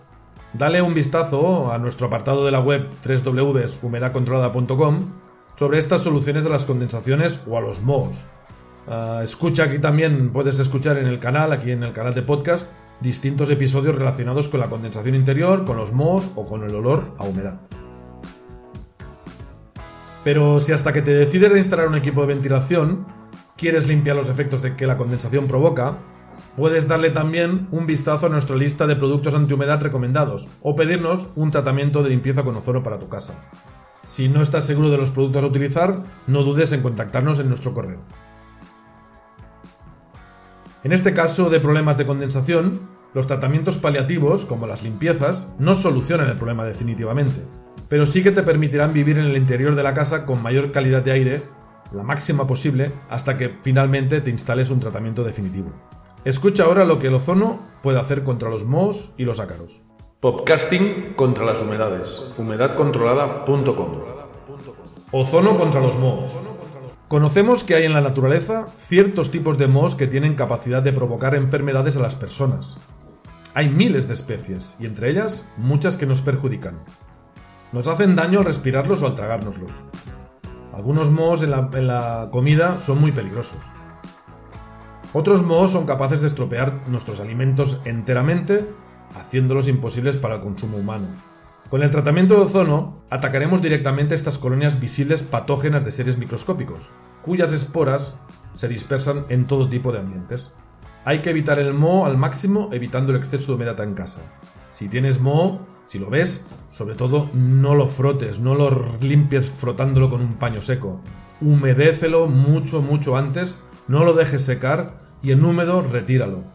Dale 0.53 0.83
un 0.83 0.95
vistazo 0.95 1.73
a 1.73 1.79
nuestro 1.79 2.07
apartado 2.07 2.45
de 2.45 2.53
la 2.53 2.61
web 2.61 2.89
www.humedadcontrolada.com 3.05 5.11
sobre 5.57 5.79
estas 5.79 6.03
soluciones 6.03 6.47
a 6.47 6.51
las 6.51 6.67
condensaciones 6.67 7.43
o 7.49 7.59
a 7.59 7.61
los 7.61 7.83
mohos. 7.83 8.27
Ah, 8.87 9.23
escucha 9.25 9.65
aquí 9.65 9.81
también, 9.81 10.31
puedes 10.33 10.61
escuchar 10.61 10.99
en 10.99 11.07
el 11.07 11.19
canal, 11.19 11.53
aquí 11.53 11.73
en 11.73 11.83
el 11.83 11.93
canal 11.93 12.15
de 12.15 12.23
podcast, 12.23 12.71
distintos 13.01 13.51
episodios 13.51 13.95
relacionados 13.95 14.49
con 14.49 14.61
la 14.61 14.71
condensación 14.71 15.15
interior, 15.15 15.65
con 15.65 15.77
los 15.77 15.93
mohos 15.93 16.31
o 16.35 16.45
con 16.45 16.65
el 16.65 16.75
olor 16.75 17.15
a 17.19 17.25
humedad. 17.25 17.61
Pero 20.25 20.59
si 20.59 20.73
hasta 20.73 20.93
que 20.93 21.03
te 21.03 21.13
decides 21.13 21.53
a 21.53 21.59
instalar 21.59 21.87
un 21.87 21.97
equipo 21.97 22.23
de 22.23 22.29
ventilación 22.29 23.07
quieres 23.57 23.87
limpiar 23.87 24.17
los 24.17 24.31
efectos 24.31 24.63
de 24.63 24.75
que 24.75 24.87
la 24.87 24.97
condensación 24.97 25.47
provoca, 25.47 25.99
puedes 26.57 26.89
darle 26.89 27.11
también 27.11 27.69
un 27.71 27.87
vistazo 27.87 28.27
a 28.27 28.31
nuestra 28.31 28.57
lista 28.57 28.87
de 28.87 28.97
productos 28.97 29.35
antihumedad 29.35 29.81
recomendados 29.81 30.49
o 30.63 30.75
pedirnos 30.75 31.29
un 31.37 31.51
tratamiento 31.51 32.03
de 32.03 32.11
limpieza 32.11 32.43
con 32.43 32.57
ozono 32.57 32.83
para 32.83 32.99
tu 32.99 33.09
casa. 33.09 33.45
Si 34.03 34.29
no 34.29 34.43
estás 34.43 34.67
seguro 34.67 34.91
de 34.91 34.99
los 34.99 35.11
productos 35.11 35.45
a 35.45 35.47
utilizar, 35.47 36.03
no 36.27 36.43
dudes 36.43 36.73
en 36.73 36.83
contactarnos 36.83 37.39
en 37.39 37.49
nuestro 37.49 37.73
correo. 37.75 38.01
En 40.85 40.93
este 40.93 41.15
caso 41.15 41.49
de 41.49 41.61
problemas 41.61 41.97
de 41.97 42.05
condensación, 42.05 42.81
los 43.15 43.27
tratamientos 43.27 43.79
paliativos, 43.79 44.45
como 44.45 44.67
las 44.67 44.83
limpiezas, 44.83 45.57
no 45.59 45.75
solucionan 45.75 46.29
el 46.29 46.37
problema 46.37 46.67
definitivamente, 46.67 47.41
pero 47.89 48.05
sí 48.05 48.23
que 48.23 48.33
te 48.33 48.43
permitirán 48.43 48.93
vivir 48.93 49.19
en 49.19 49.25
el 49.25 49.39
interior 49.39 49.77
de 49.77 49.83
la 49.83 49.95
casa 49.95 50.27
con 50.27 50.43
mayor 50.43 50.73
calidad 50.73 51.01
de 51.01 51.13
aire, 51.13 51.43
la 51.91 52.03
máxima 52.03 52.47
posible, 52.47 52.93
hasta 53.09 53.39
que 53.39 53.57
finalmente 53.63 54.21
te 54.21 54.31
instales 54.31 54.69
un 54.69 54.81
tratamiento 54.81 55.25
definitivo. 55.25 55.73
Escucha 56.27 56.65
ahora 56.65 56.85
lo 56.85 56.99
que 56.99 57.07
el 57.07 57.15
ozono 57.15 57.61
puede 57.83 57.99
hacer 57.99 58.23
contra 58.23 58.51
los 58.51 58.65
mohos 58.65 59.15
y 59.17 59.25
los 59.25 59.41
ácaros. 59.41 59.81
Podcasting 60.21 61.15
contra 61.17 61.47
las 61.47 61.63
humedades. 61.63 62.31
Humedadcontrolada.com. 62.37 64.03
Ozono 65.13 65.57
contra 65.57 65.81
los 65.81 65.97
mohos. 65.97 66.44
Conocemos 67.09 67.65
que 67.65 67.75
hay 67.75 67.85
en 67.85 67.93
la 67.93 68.01
naturaleza 68.01 68.69
ciertos 68.77 69.31
tipos 69.31 69.59
de 69.59 69.69
mohos 69.69 69.95
que 69.95 70.07
tienen 70.07 70.37
capacidad 70.37 70.83
de 70.83 70.93
provocar 70.93 71.35
enfermedades 71.35 71.99
a 71.99 72.01
las 72.01 72.17
personas. 72.17 72.79
Hay 73.53 73.69
miles 73.69 74.09
de 74.09 74.15
especies, 74.15 74.77
y 74.81 74.87
entre 74.87 75.11
ellas 75.11 75.51
muchas 75.59 75.99
que 75.99 76.07
nos 76.07 76.23
perjudican. 76.23 76.79
Nos 77.73 77.89
hacen 77.89 78.17
daño 78.17 78.39
al 78.39 78.47
respirarlos 78.47 79.03
o 79.03 79.07
al 79.07 79.15
tragárnoslos. 79.15 79.73
Algunos 80.73 81.11
mohos 81.11 81.43
en 81.43 81.51
la, 81.51 81.69
en 81.75 81.87
la 81.87 82.31
comida 82.33 82.79
son 82.79 83.01
muy 83.01 83.13
peligrosos. 83.13 83.61
Otros 85.13 85.43
mohos 85.43 85.73
son 85.73 85.87
capaces 85.87 86.23
de 86.23 86.29
estropear 86.29 86.89
nuestros 86.89 87.21
alimentos 87.21 87.83
enteramente, 87.85 88.67
haciéndolos 89.15 89.69
imposibles 89.69 90.17
para 90.17 90.37
el 90.37 90.41
consumo 90.41 90.79
humano. 90.79 91.07
Con 91.75 91.83
el 91.83 91.91
tratamiento 91.91 92.37
de 92.37 92.43
ozono, 92.43 93.03
atacaremos 93.11 93.61
directamente 93.61 94.15
estas 94.15 94.39
colonias 94.39 94.79
visibles 94.79 95.25
patógenas 95.25 95.85
de 95.85 95.91
seres 95.91 96.19
microscópicos, 96.19 96.93
cuyas 97.25 97.53
esporas 97.53 98.17
se 98.55 98.69
dispersan 98.69 99.25
en 99.29 99.49
todo 99.49 99.69
tipo 99.69 99.91
de 99.91 99.99
ambientes. 99.99 100.53
Hay 101.05 101.19
que 101.19 101.31
evitar 101.31 101.59
el 101.59 101.75
moho 101.75 102.07
al 102.07 102.17
máximo 102.17 102.69
evitando 102.71 103.11
el 103.11 103.19
exceso 103.19 103.49
de 103.49 103.57
humedad 103.57 103.81
en 103.81 103.95
casa. 103.95 104.21
Si 104.71 104.89
tienes 104.89 105.21
moho, 105.21 105.67
si 105.89 105.99
lo 105.99 106.11
ves, 106.11 106.47
sobre 106.71 106.95
todo 106.95 107.29
no 107.35 107.75
lo 107.75 107.89
frotes, 107.89 108.39
no 108.39 108.55
lo 108.55 108.97
limpies 109.01 109.51
frotándolo 109.51 110.11
con 110.11 110.21
un 110.21 110.35
paño 110.35 110.63
seco. 110.63 111.01
Humedécelo 111.41 112.29
mucho, 112.29 112.83
mucho 112.83 113.17
antes, 113.17 113.65
no 113.89 114.05
lo 114.05 114.13
dejes 114.13 114.43
secar 114.43 115.01
y 115.23 115.33
en 115.33 115.45
húmedo 115.45 115.83
retíralo 115.83 116.54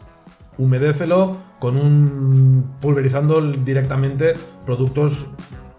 humedécelo 0.60 1.38
con 1.58 1.76
un 1.76 2.76
pulverizando 2.80 3.40
directamente 3.40 4.34
productos 4.66 5.30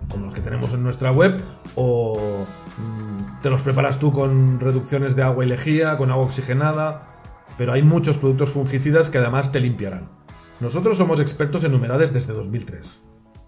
como 0.10 0.26
los 0.26 0.34
que 0.34 0.42
tenemos 0.42 0.74
en 0.74 0.84
nuestra 0.84 1.12
web 1.12 1.40
o 1.76 2.46
mm, 2.78 3.42
te 3.42 3.50
los 3.50 3.62
preparas 3.62 4.00
tú 4.00 4.12
con 4.12 4.60
reducciones 4.60 5.16
de 5.16 5.24
agua 5.24 5.46
y 5.46 5.48
lejía, 5.48 5.98
con 5.98 6.10
agua 6.10 6.26
oxigenada, 6.26 7.04
pero 7.58 7.74
hay 7.74 7.84
muchos 7.84 8.18
productos 8.18 8.50
fungicidas 8.50 9.10
que 9.10 9.20
además 9.20 9.52
te 9.52 9.60
limpiarán. 9.60 10.10
Nosotros 10.60 10.98
somos 10.98 11.20
expertos 11.20 11.64
en 11.64 11.76
humedades 11.76 12.12
desde 12.12 12.34
2003. 12.34 13.02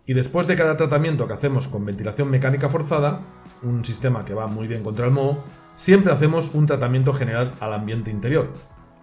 Y 0.05 0.13
después 0.13 0.47
de 0.47 0.55
cada 0.55 0.77
tratamiento 0.77 1.27
que 1.27 1.33
hacemos 1.33 1.67
con 1.67 1.85
ventilación 1.85 2.29
mecánica 2.29 2.69
forzada, 2.69 3.21
un 3.63 3.83
sistema 3.85 4.25
que 4.25 4.33
va 4.33 4.47
muy 4.47 4.67
bien 4.67 4.83
contra 4.83 5.05
el 5.05 5.11
moho, 5.11 5.43
siempre 5.75 6.13
hacemos 6.13 6.53
un 6.53 6.65
tratamiento 6.65 7.13
general 7.13 7.53
al 7.59 7.73
ambiente 7.73 8.11
interior. 8.11 8.49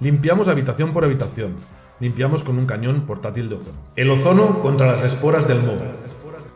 Limpiamos 0.01 0.49
habitación 0.49 0.93
por 0.93 1.05
habitación, 1.05 1.57
limpiamos 2.01 2.43
con 2.43 2.59
un 2.59 2.67
cañón 2.67 3.07
portátil 3.07 3.49
de 3.49 3.57
ozono. 3.57 3.79
El 3.97 4.11
ozono 4.11 4.61
contra 4.61 4.93
las 4.93 5.05
esporas 5.05 5.47
del 5.47 5.63
moho. 5.63 6.11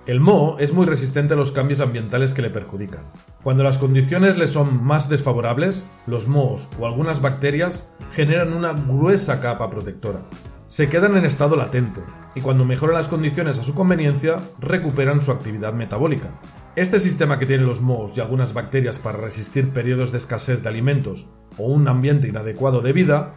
El 0.07 0.21
moho 0.21 0.59
es 0.59 0.75
muy 0.75 0.85
resistente 0.85 1.33
a 1.33 1.37
los 1.37 1.53
cambios 1.53 1.81
ambientales 1.81 2.35
que 2.35 2.43
le 2.43 2.51
perjudican. 2.51 3.05
Cuando 3.43 3.63
las 3.63 3.79
condiciones 3.79 4.37
le 4.37 4.47
son 4.47 4.85
más 4.85 5.09
desfavorables, 5.09 5.87
los 6.07 6.29
mohos 6.29 6.69
o 6.79 6.87
algunas 6.87 7.23
bacterias 7.23 7.91
generan 8.13 8.53
una 8.53 8.73
gruesa 8.73 9.41
capa 9.41 9.71
protectora. 9.71 10.21
Se 10.67 10.89
quedan 10.89 11.17
en 11.17 11.25
estado 11.25 11.57
latente 11.57 12.01
y 12.35 12.41
cuando 12.41 12.65
mejoran 12.65 12.97
las 12.97 13.09
condiciones 13.09 13.59
a 13.59 13.63
su 13.63 13.75
conveniencia, 13.75 14.41
recuperan 14.61 15.23
su 15.23 15.31
actividad 15.31 15.73
metabólica. 15.73 16.29
Este 16.77 16.99
sistema 16.99 17.39
que 17.39 17.47
tienen 17.47 17.67
los 17.67 17.81
mohos 17.81 18.17
y 18.17 18.21
algunas 18.21 18.53
bacterias 18.53 18.99
para 18.99 19.19
resistir 19.19 19.71
periodos 19.71 20.11
de 20.11 20.19
escasez 20.19 20.63
de 20.63 20.69
alimentos 20.69 21.31
o 21.57 21.69
un 21.69 21.87
ambiente 21.87 22.29
inadecuado 22.29 22.81
de 22.81 22.93
vida 22.93 23.37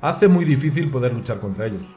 hace 0.00 0.28
muy 0.28 0.44
difícil 0.44 0.90
poder 0.90 1.14
luchar 1.14 1.40
contra 1.40 1.66
ellos. 1.66 1.96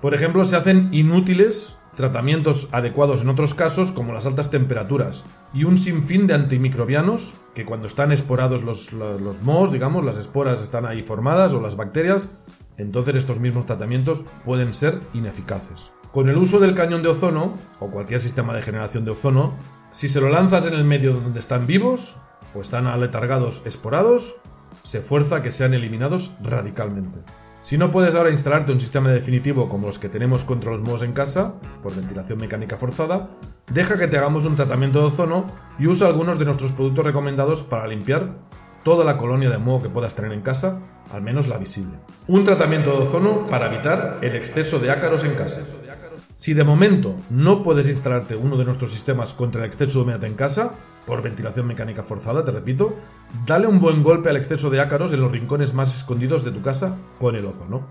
Por 0.00 0.14
ejemplo, 0.14 0.44
se 0.44 0.56
hacen 0.56 0.88
inútiles 0.92 1.76
tratamientos 1.96 2.68
adecuados 2.70 3.22
en 3.22 3.28
otros 3.28 3.54
casos 3.54 3.90
como 3.90 4.12
las 4.12 4.24
altas 4.24 4.52
temperaturas 4.52 5.24
y 5.52 5.64
un 5.64 5.76
sinfín 5.78 6.28
de 6.28 6.34
antimicrobianos 6.34 7.34
que 7.56 7.64
cuando 7.64 7.88
están 7.88 8.12
esporados 8.12 8.62
los, 8.62 8.92
los, 8.92 9.72
digamos, 9.72 10.04
las 10.04 10.16
esporas 10.16 10.62
están 10.62 10.86
ahí 10.86 11.02
formadas 11.02 11.54
o 11.54 11.60
las 11.60 11.74
bacterias, 11.74 12.38
entonces 12.76 13.16
estos 13.16 13.40
mismos 13.40 13.66
tratamientos 13.66 14.24
pueden 14.44 14.74
ser 14.74 15.00
ineficaces. 15.12 15.90
Con 16.12 16.28
el 16.28 16.36
uso 16.36 16.60
del 16.60 16.74
cañón 16.74 17.02
de 17.02 17.08
ozono 17.08 17.54
o 17.80 17.90
cualquier 17.90 18.20
sistema 18.20 18.54
de 18.54 18.62
generación 18.62 19.04
de 19.04 19.10
ozono, 19.10 19.56
si 19.90 20.08
se 20.08 20.20
lo 20.20 20.28
lanzas 20.28 20.66
en 20.66 20.74
el 20.74 20.84
medio 20.84 21.14
donde 21.14 21.40
están 21.40 21.66
vivos 21.66 22.18
o 22.54 22.60
están 22.60 22.86
aletargados 22.86 23.66
esporados, 23.66 24.36
se 24.88 25.02
fuerza 25.02 25.36
a 25.36 25.42
que 25.42 25.52
sean 25.52 25.74
eliminados 25.74 26.32
radicalmente. 26.42 27.18
Si 27.60 27.76
no 27.76 27.90
puedes 27.90 28.14
ahora 28.14 28.30
instalarte 28.30 28.72
un 28.72 28.80
sistema 28.80 29.10
definitivo 29.10 29.68
como 29.68 29.86
los 29.86 29.98
que 29.98 30.08
tenemos 30.08 30.44
contra 30.44 30.70
los 30.70 30.80
mohos 30.80 31.02
en 31.02 31.12
casa, 31.12 31.56
por 31.82 31.94
ventilación 31.94 32.38
mecánica 32.38 32.78
forzada, 32.78 33.28
deja 33.70 33.98
que 33.98 34.08
te 34.08 34.16
hagamos 34.16 34.46
un 34.46 34.56
tratamiento 34.56 35.00
de 35.00 35.08
ozono 35.08 35.44
y 35.78 35.88
usa 35.88 36.08
algunos 36.08 36.38
de 36.38 36.46
nuestros 36.46 36.72
productos 36.72 37.04
recomendados 37.04 37.62
para 37.62 37.86
limpiar 37.86 38.36
toda 38.82 39.04
la 39.04 39.18
colonia 39.18 39.50
de 39.50 39.58
moho 39.58 39.82
que 39.82 39.90
puedas 39.90 40.14
tener 40.14 40.32
en 40.32 40.40
casa, 40.40 40.80
al 41.12 41.20
menos 41.20 41.48
la 41.48 41.58
visible. 41.58 41.98
Un 42.26 42.44
tratamiento 42.44 42.90
de 42.92 43.08
ozono 43.08 43.46
para 43.46 43.66
evitar 43.66 44.20
el 44.22 44.36
exceso 44.36 44.78
de 44.78 44.90
ácaros 44.90 45.22
en 45.22 45.34
casa. 45.34 45.66
Si 46.34 46.54
de 46.54 46.64
momento 46.64 47.14
no 47.28 47.62
puedes 47.62 47.90
instalarte 47.90 48.36
uno 48.36 48.56
de 48.56 48.64
nuestros 48.64 48.92
sistemas 48.92 49.34
contra 49.34 49.60
el 49.60 49.66
exceso 49.66 49.98
de 49.98 50.04
humedad 50.04 50.24
en 50.24 50.34
casa, 50.34 50.72
por 51.08 51.22
ventilación 51.22 51.66
mecánica 51.66 52.02
forzada, 52.02 52.44
te 52.44 52.50
repito, 52.50 52.94
dale 53.46 53.66
un 53.66 53.80
buen 53.80 54.02
golpe 54.02 54.28
al 54.28 54.36
exceso 54.36 54.68
de 54.68 54.82
ácaros 54.82 55.10
en 55.14 55.22
los 55.22 55.32
rincones 55.32 55.72
más 55.72 55.96
escondidos 55.96 56.44
de 56.44 56.50
tu 56.50 56.60
casa 56.60 56.98
con 57.18 57.34
el 57.34 57.46
ozono. 57.46 57.86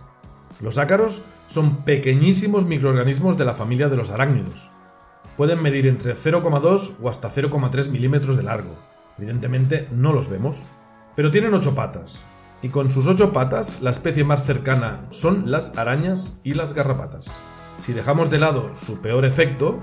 Los 0.62 0.78
ácaros 0.78 1.24
son 1.48 1.78
pequeñísimos 1.78 2.68
microorganismos 2.68 3.36
de 3.36 3.46
la 3.46 3.56
familia 3.56 3.90
de 3.90 3.98
los 3.98 4.12
arácnidos. 4.12 4.70
Pueden 5.36 5.64
medir 5.64 5.88
entre 5.88 6.14
0,2 6.14 6.98
o 7.02 7.10
hasta 7.10 7.30
0,3 7.30 7.90
milímetros 7.90 8.38
de 8.38 8.44
largo. 8.44 8.76
Evidentemente 9.18 9.88
no 9.92 10.14
los 10.14 10.30
vemos. 10.30 10.64
Pero 11.16 11.32
tienen 11.32 11.56
ocho 11.56 11.74
patas. 11.74 12.24
Y 12.62 12.70
con 12.70 12.92
sus 12.92 13.08
ocho 13.08 13.34
patas, 13.34 13.82
la 13.82 13.90
especie 13.90 14.26
más 14.26 14.46
cercana 14.46 15.08
son 15.10 15.50
las 15.50 15.76
arañas 15.76 16.40
y 16.44 16.54
las 16.54 16.76
garrapatas. 16.76 17.36
Si 17.80 17.94
dejamos 17.94 18.30
de 18.30 18.38
lado 18.38 18.76
su 18.76 19.02
peor 19.02 19.26
efecto, 19.26 19.80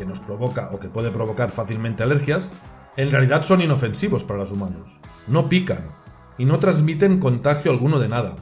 que 0.00 0.06
nos 0.06 0.20
provoca 0.20 0.70
o 0.72 0.80
que 0.80 0.88
puede 0.88 1.10
provocar 1.10 1.50
fácilmente 1.50 2.02
alergias, 2.02 2.52
en 2.96 3.10
realidad 3.10 3.42
son 3.42 3.62
inofensivos 3.62 4.24
para 4.24 4.40
los 4.40 4.52
humanos. 4.52 5.00
No 5.26 5.48
pican 5.48 5.90
y 6.38 6.44
no 6.44 6.58
transmiten 6.58 7.20
contagio 7.20 7.70
alguno 7.70 7.98
de 7.98 8.08
nada, 8.08 8.36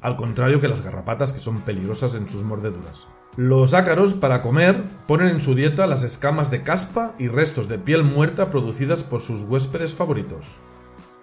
al 0.00 0.16
contrario 0.16 0.60
que 0.60 0.68
las 0.68 0.82
garrapatas 0.82 1.32
que 1.32 1.40
son 1.40 1.62
peligrosas 1.62 2.14
en 2.14 2.28
sus 2.28 2.44
mordeduras. 2.44 3.06
Los 3.36 3.74
ácaros, 3.74 4.14
para 4.14 4.42
comer, 4.42 4.84
ponen 5.08 5.28
en 5.28 5.40
su 5.40 5.54
dieta 5.54 5.86
las 5.86 6.04
escamas 6.04 6.50
de 6.50 6.62
caspa 6.62 7.14
y 7.18 7.28
restos 7.28 7.68
de 7.68 7.78
piel 7.78 8.04
muerta 8.04 8.50
producidas 8.50 9.02
por 9.02 9.20
sus 9.20 9.42
huéspedes 9.42 9.94
favoritos, 9.94 10.60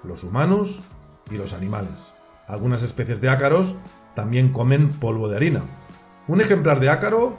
los 0.03 0.23
humanos 0.23 0.81
y 1.29 1.35
los 1.35 1.53
animales. 1.53 2.13
Algunas 2.47 2.83
especies 2.83 3.21
de 3.21 3.29
ácaros 3.29 3.75
también 4.15 4.51
comen 4.51 4.89
polvo 4.93 5.29
de 5.29 5.37
harina, 5.37 5.61
un 6.27 6.41
ejemplar 6.41 6.79
de 6.79 6.89
ácaro 6.89 7.37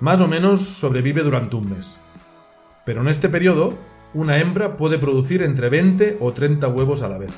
más 0.00 0.20
o 0.20 0.28
menos 0.28 0.62
sobrevive 0.62 1.22
durante 1.22 1.56
un 1.56 1.70
mes. 1.70 1.98
Pero 2.84 3.02
en 3.02 3.08
este 3.08 3.28
periodo, 3.28 3.74
una 4.14 4.38
hembra 4.38 4.76
puede 4.76 4.98
producir 4.98 5.42
entre 5.42 5.68
20 5.68 6.18
o 6.20 6.32
30 6.32 6.68
huevos 6.68 7.02
a 7.02 7.08
la 7.08 7.18
vez. 7.18 7.32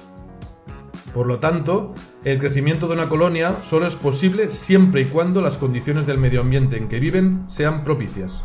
Por 1.12 1.26
lo 1.26 1.40
tanto, 1.40 1.92
el 2.24 2.38
crecimiento 2.38 2.86
de 2.86 2.94
una 2.94 3.08
colonia 3.08 3.60
solo 3.62 3.86
es 3.86 3.96
posible 3.96 4.50
siempre 4.50 5.00
y 5.00 5.04
cuando 5.06 5.40
las 5.40 5.58
condiciones 5.58 6.06
del 6.06 6.18
medio 6.18 6.40
ambiente 6.40 6.76
en 6.76 6.86
que 6.86 7.00
viven 7.00 7.44
sean 7.48 7.82
propicias. 7.82 8.44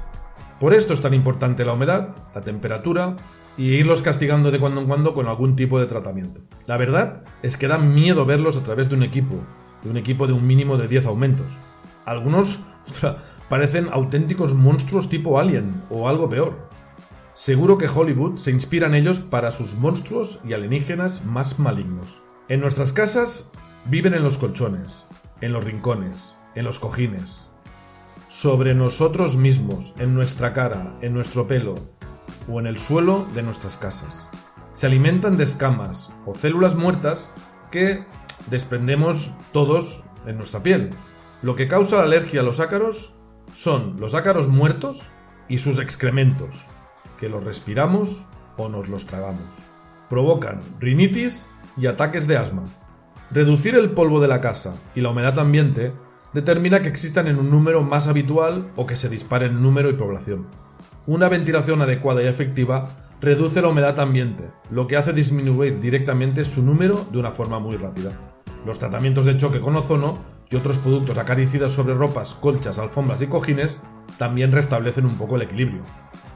Por 0.60 0.74
esto 0.74 0.94
es 0.94 1.02
tan 1.02 1.14
importante 1.14 1.66
la 1.66 1.74
humedad, 1.74 2.16
la 2.34 2.42
temperatura 2.42 3.18
y 3.58 3.76
irlos 3.76 4.02
castigando 4.02 4.52
de 4.52 4.60
cuando 4.60 4.82
en 4.82 4.88
cuando 4.88 5.14
con 5.14 5.28
algún 5.28 5.56
tipo 5.56 5.80
de 5.80 5.86
tratamiento. 5.86 6.42
La 6.66 6.78
verdad 6.78 7.24
es 7.44 7.56
que 7.58 7.68
da 7.68 7.78
miedo 7.78 8.26
verlos 8.26 8.58
a 8.58 8.64
través 8.64 8.90
de 8.90 8.96
un 8.96 9.04
equipo, 9.04 9.36
de 9.84 9.90
un 9.90 9.98
equipo 9.98 10.28
de 10.28 10.34
un 10.34 10.48
mínimo 10.48 10.78
de 10.78 10.88
10 10.88 11.06
aumentos. 11.06 11.60
Algunos 12.06 12.64
parecen 13.50 13.90
auténticos 13.92 14.54
monstruos 14.54 15.10
tipo 15.10 15.40
Alien 15.40 15.84
o 15.90 16.10
algo 16.10 16.30
peor. 16.30 16.70
Seguro 17.36 17.78
que 17.78 17.90
Hollywood 17.90 18.38
se 18.38 18.52
inspira 18.52 18.88
en 18.88 18.96
ellos 18.96 19.20
para 19.20 19.52
sus 19.52 19.76
monstruos 19.76 20.40
y 20.46 20.54
alienígenas 20.54 21.26
más 21.26 21.60
malignos. 21.60 22.22
En 22.48 22.62
nuestras 22.62 22.94
casas 22.94 23.52
viven 23.84 24.14
en 24.14 24.24
los 24.24 24.38
colchones, 24.38 25.06
en 25.42 25.52
los 25.52 25.62
rincones, 25.62 26.38
en 26.56 26.64
los 26.64 26.80
cojines, 26.80 27.50
sobre 28.30 28.74
nosotros 28.74 29.36
mismos, 29.36 29.96
en 30.00 30.16
nuestra 30.16 30.54
cara, 30.54 30.98
en 31.02 31.14
nuestro 31.14 31.46
pelo 31.46 31.76
o 32.50 32.62
en 32.62 32.68
el 32.68 32.80
suelo 32.80 33.28
de 33.36 33.44
nuestras 33.44 33.78
casas. 33.78 34.30
Se 34.72 34.86
alimentan 34.86 35.36
de 35.36 35.44
escamas 35.44 36.14
o 36.26 36.34
células 36.34 36.76
muertas 36.76 37.34
que 37.70 38.06
desprendemos 38.50 39.34
todos 39.52 40.06
en 40.26 40.38
nuestra 40.38 40.64
piel, 40.64 40.92
lo 41.42 41.58
que 41.58 41.68
causa 41.68 41.98
la 41.98 42.04
alergia 42.04 42.40
a 42.40 42.44
los 42.44 42.62
ácaros 42.62 43.18
son 43.52 44.00
los 44.00 44.16
ácaros 44.16 44.48
muertos 44.48 45.12
y 45.50 45.58
sus 45.58 45.80
excrementos, 45.80 46.66
que 47.20 47.30
los 47.30 47.44
respiramos 47.44 48.26
o 48.58 48.70
nos 48.70 48.90
los 48.90 49.06
tragamos. 49.06 49.48
Provocan 50.10 50.62
rinitis 50.80 51.50
y 51.78 51.88
ataques 51.88 52.28
de 52.28 52.38
asma. 52.38 52.64
Reducir 53.32 53.76
el 53.76 53.92
polvo 53.92 54.20
de 54.20 54.28
la 54.28 54.42
casa 54.42 54.76
y 54.96 55.02
la 55.02 55.10
humedad 55.10 55.40
ambiente 55.40 55.94
determina 56.34 56.82
que 56.82 56.90
existan 56.90 57.28
en 57.28 57.40
un 57.40 57.50
número 57.50 57.82
más 57.82 58.08
habitual 58.08 58.72
o 58.76 58.86
que 58.86 58.96
se 58.96 59.10
disparen 59.10 59.54
en 59.54 59.64
número 59.64 59.90
y 59.90 59.94
población. 59.94 60.48
Una 61.08 61.30
ventilación 61.30 61.82
adecuada 61.82 62.22
y 62.22 62.28
efectiva 62.28 63.06
reduce 63.22 63.62
la 63.62 63.70
humedad 63.70 64.00
ambiente, 64.00 64.50
lo 64.70 64.88
que 64.88 64.98
hace 64.98 65.14
disminuir 65.14 65.80
directamente 65.80 66.44
su 66.44 66.62
número 66.62 67.06
de 67.12 67.20
una 67.20 67.32
forma 67.32 67.60
muy 67.60 67.78
rápida. 67.78 68.12
Los 68.66 68.80
tratamientos 68.80 69.26
de 69.26 69.38
choque 69.38 69.62
con 69.62 69.76
ozono 69.76 70.18
y 70.50 70.56
otros 70.56 70.78
productos 70.78 71.18
acaricidas 71.18 71.72
sobre 71.72 71.94
ropas, 71.94 72.36
colchas, 72.36 72.80
alfombras 72.80 73.22
y 73.22 73.28
cojines 73.28 73.82
también 74.18 74.52
restablecen 74.52 75.06
un 75.06 75.16
poco 75.16 75.36
el 75.36 75.44
equilibrio. 75.44 75.82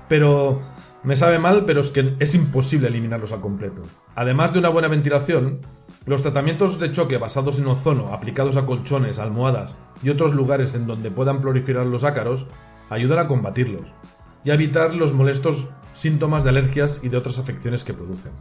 Pero 0.10 0.60
me 1.04 1.16
sabe 1.16 1.40
mal, 1.40 1.64
pero 1.64 1.80
es 1.80 1.92
que 1.92 2.16
es 2.20 2.36
imposible 2.36 2.90
eliminarlos 2.90 3.32
al 3.32 3.40
completo. 3.40 3.84
Además 4.16 4.52
de 4.52 4.60
una 4.60 4.68
buena 4.68 4.90
ventilación, 4.90 5.62
los 6.06 6.24
tratamientos 6.24 6.80
de 6.80 6.92
choque 6.92 7.18
basados 7.18 7.60
en 7.60 7.68
ozono 7.68 8.14
aplicados 8.14 8.58
a 8.58 8.66
colchones, 8.66 9.20
almohadas 9.20 9.82
y 10.04 10.10
otros 10.10 10.34
lugares 10.34 10.74
en 10.74 10.88
donde 10.88 11.12
puedan 11.12 11.40
proliferar 11.40 11.86
los 11.86 12.04
ácaros 12.04 12.48
ayudan 12.90 13.20
a 13.20 13.28
combatirlos 13.28 13.94
y 14.44 14.52
a 14.52 14.56
evitar 14.56 14.96
los 14.96 15.14
molestos 15.14 15.70
síntomas 15.92 16.44
de 16.44 16.50
alergias 16.50 17.04
y 17.04 17.10
de 17.10 17.18
otras 17.18 17.40
afecciones 17.40 17.84
que 17.84 17.94
producen. 17.94 18.32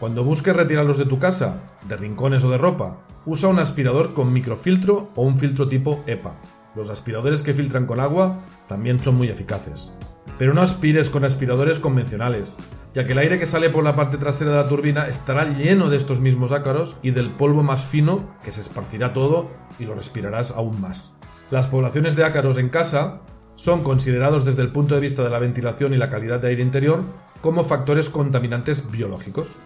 Cuando 0.00 0.24
busques 0.24 0.56
retirarlos 0.56 0.96
de 0.96 1.06
tu 1.06 1.18
casa, 1.18 1.60
de 1.88 1.96
rincones 1.96 2.44
o 2.44 2.50
de 2.50 2.58
ropa, 2.58 2.98
usa 3.26 3.48
un 3.48 3.58
aspirador 3.58 4.14
con 4.14 4.32
microfiltro 4.32 5.10
o 5.14 5.22
un 5.22 5.36
filtro 5.36 5.68
tipo 5.68 6.02
EPA. 6.06 6.34
Los 6.74 6.90
aspiradores 6.90 7.42
que 7.42 7.54
filtran 7.54 7.86
con 7.86 8.00
agua 8.00 8.38
también 8.68 9.02
son 9.02 9.16
muy 9.16 9.28
eficaces. 9.28 9.92
Pero 10.38 10.54
no 10.54 10.62
aspires 10.62 11.10
con 11.10 11.24
aspiradores 11.24 11.80
convencionales, 11.80 12.56
ya 12.94 13.04
que 13.04 13.12
el 13.12 13.18
aire 13.18 13.38
que 13.38 13.46
sale 13.46 13.70
por 13.70 13.82
la 13.84 13.96
parte 13.96 14.18
trasera 14.18 14.52
de 14.52 14.56
la 14.56 14.68
turbina 14.68 15.08
estará 15.08 15.44
lleno 15.52 15.90
de 15.90 15.96
estos 15.96 16.20
mismos 16.20 16.52
ácaros 16.52 16.96
y 17.02 17.10
del 17.10 17.32
polvo 17.32 17.62
más 17.62 17.84
fino 17.84 18.36
que 18.44 18.52
se 18.52 18.60
esparcirá 18.60 19.12
todo 19.12 19.50
y 19.78 19.84
lo 19.84 19.94
respirarás 19.94 20.52
aún 20.52 20.80
más. 20.80 21.12
Las 21.50 21.66
poblaciones 21.66 22.14
de 22.14 22.24
ácaros 22.24 22.56
en 22.58 22.68
casa 22.68 23.20
son 23.56 23.82
considerados 23.82 24.44
desde 24.44 24.62
el 24.62 24.70
punto 24.70 24.94
de 24.94 25.00
vista 25.00 25.24
de 25.24 25.30
la 25.30 25.40
ventilación 25.40 25.92
y 25.92 25.96
la 25.96 26.10
calidad 26.10 26.38
de 26.38 26.48
aire 26.48 26.62
interior 26.62 27.02
como 27.40 27.64
factores 27.64 28.08
contaminantes 28.08 28.90
biológicos. 28.90 29.56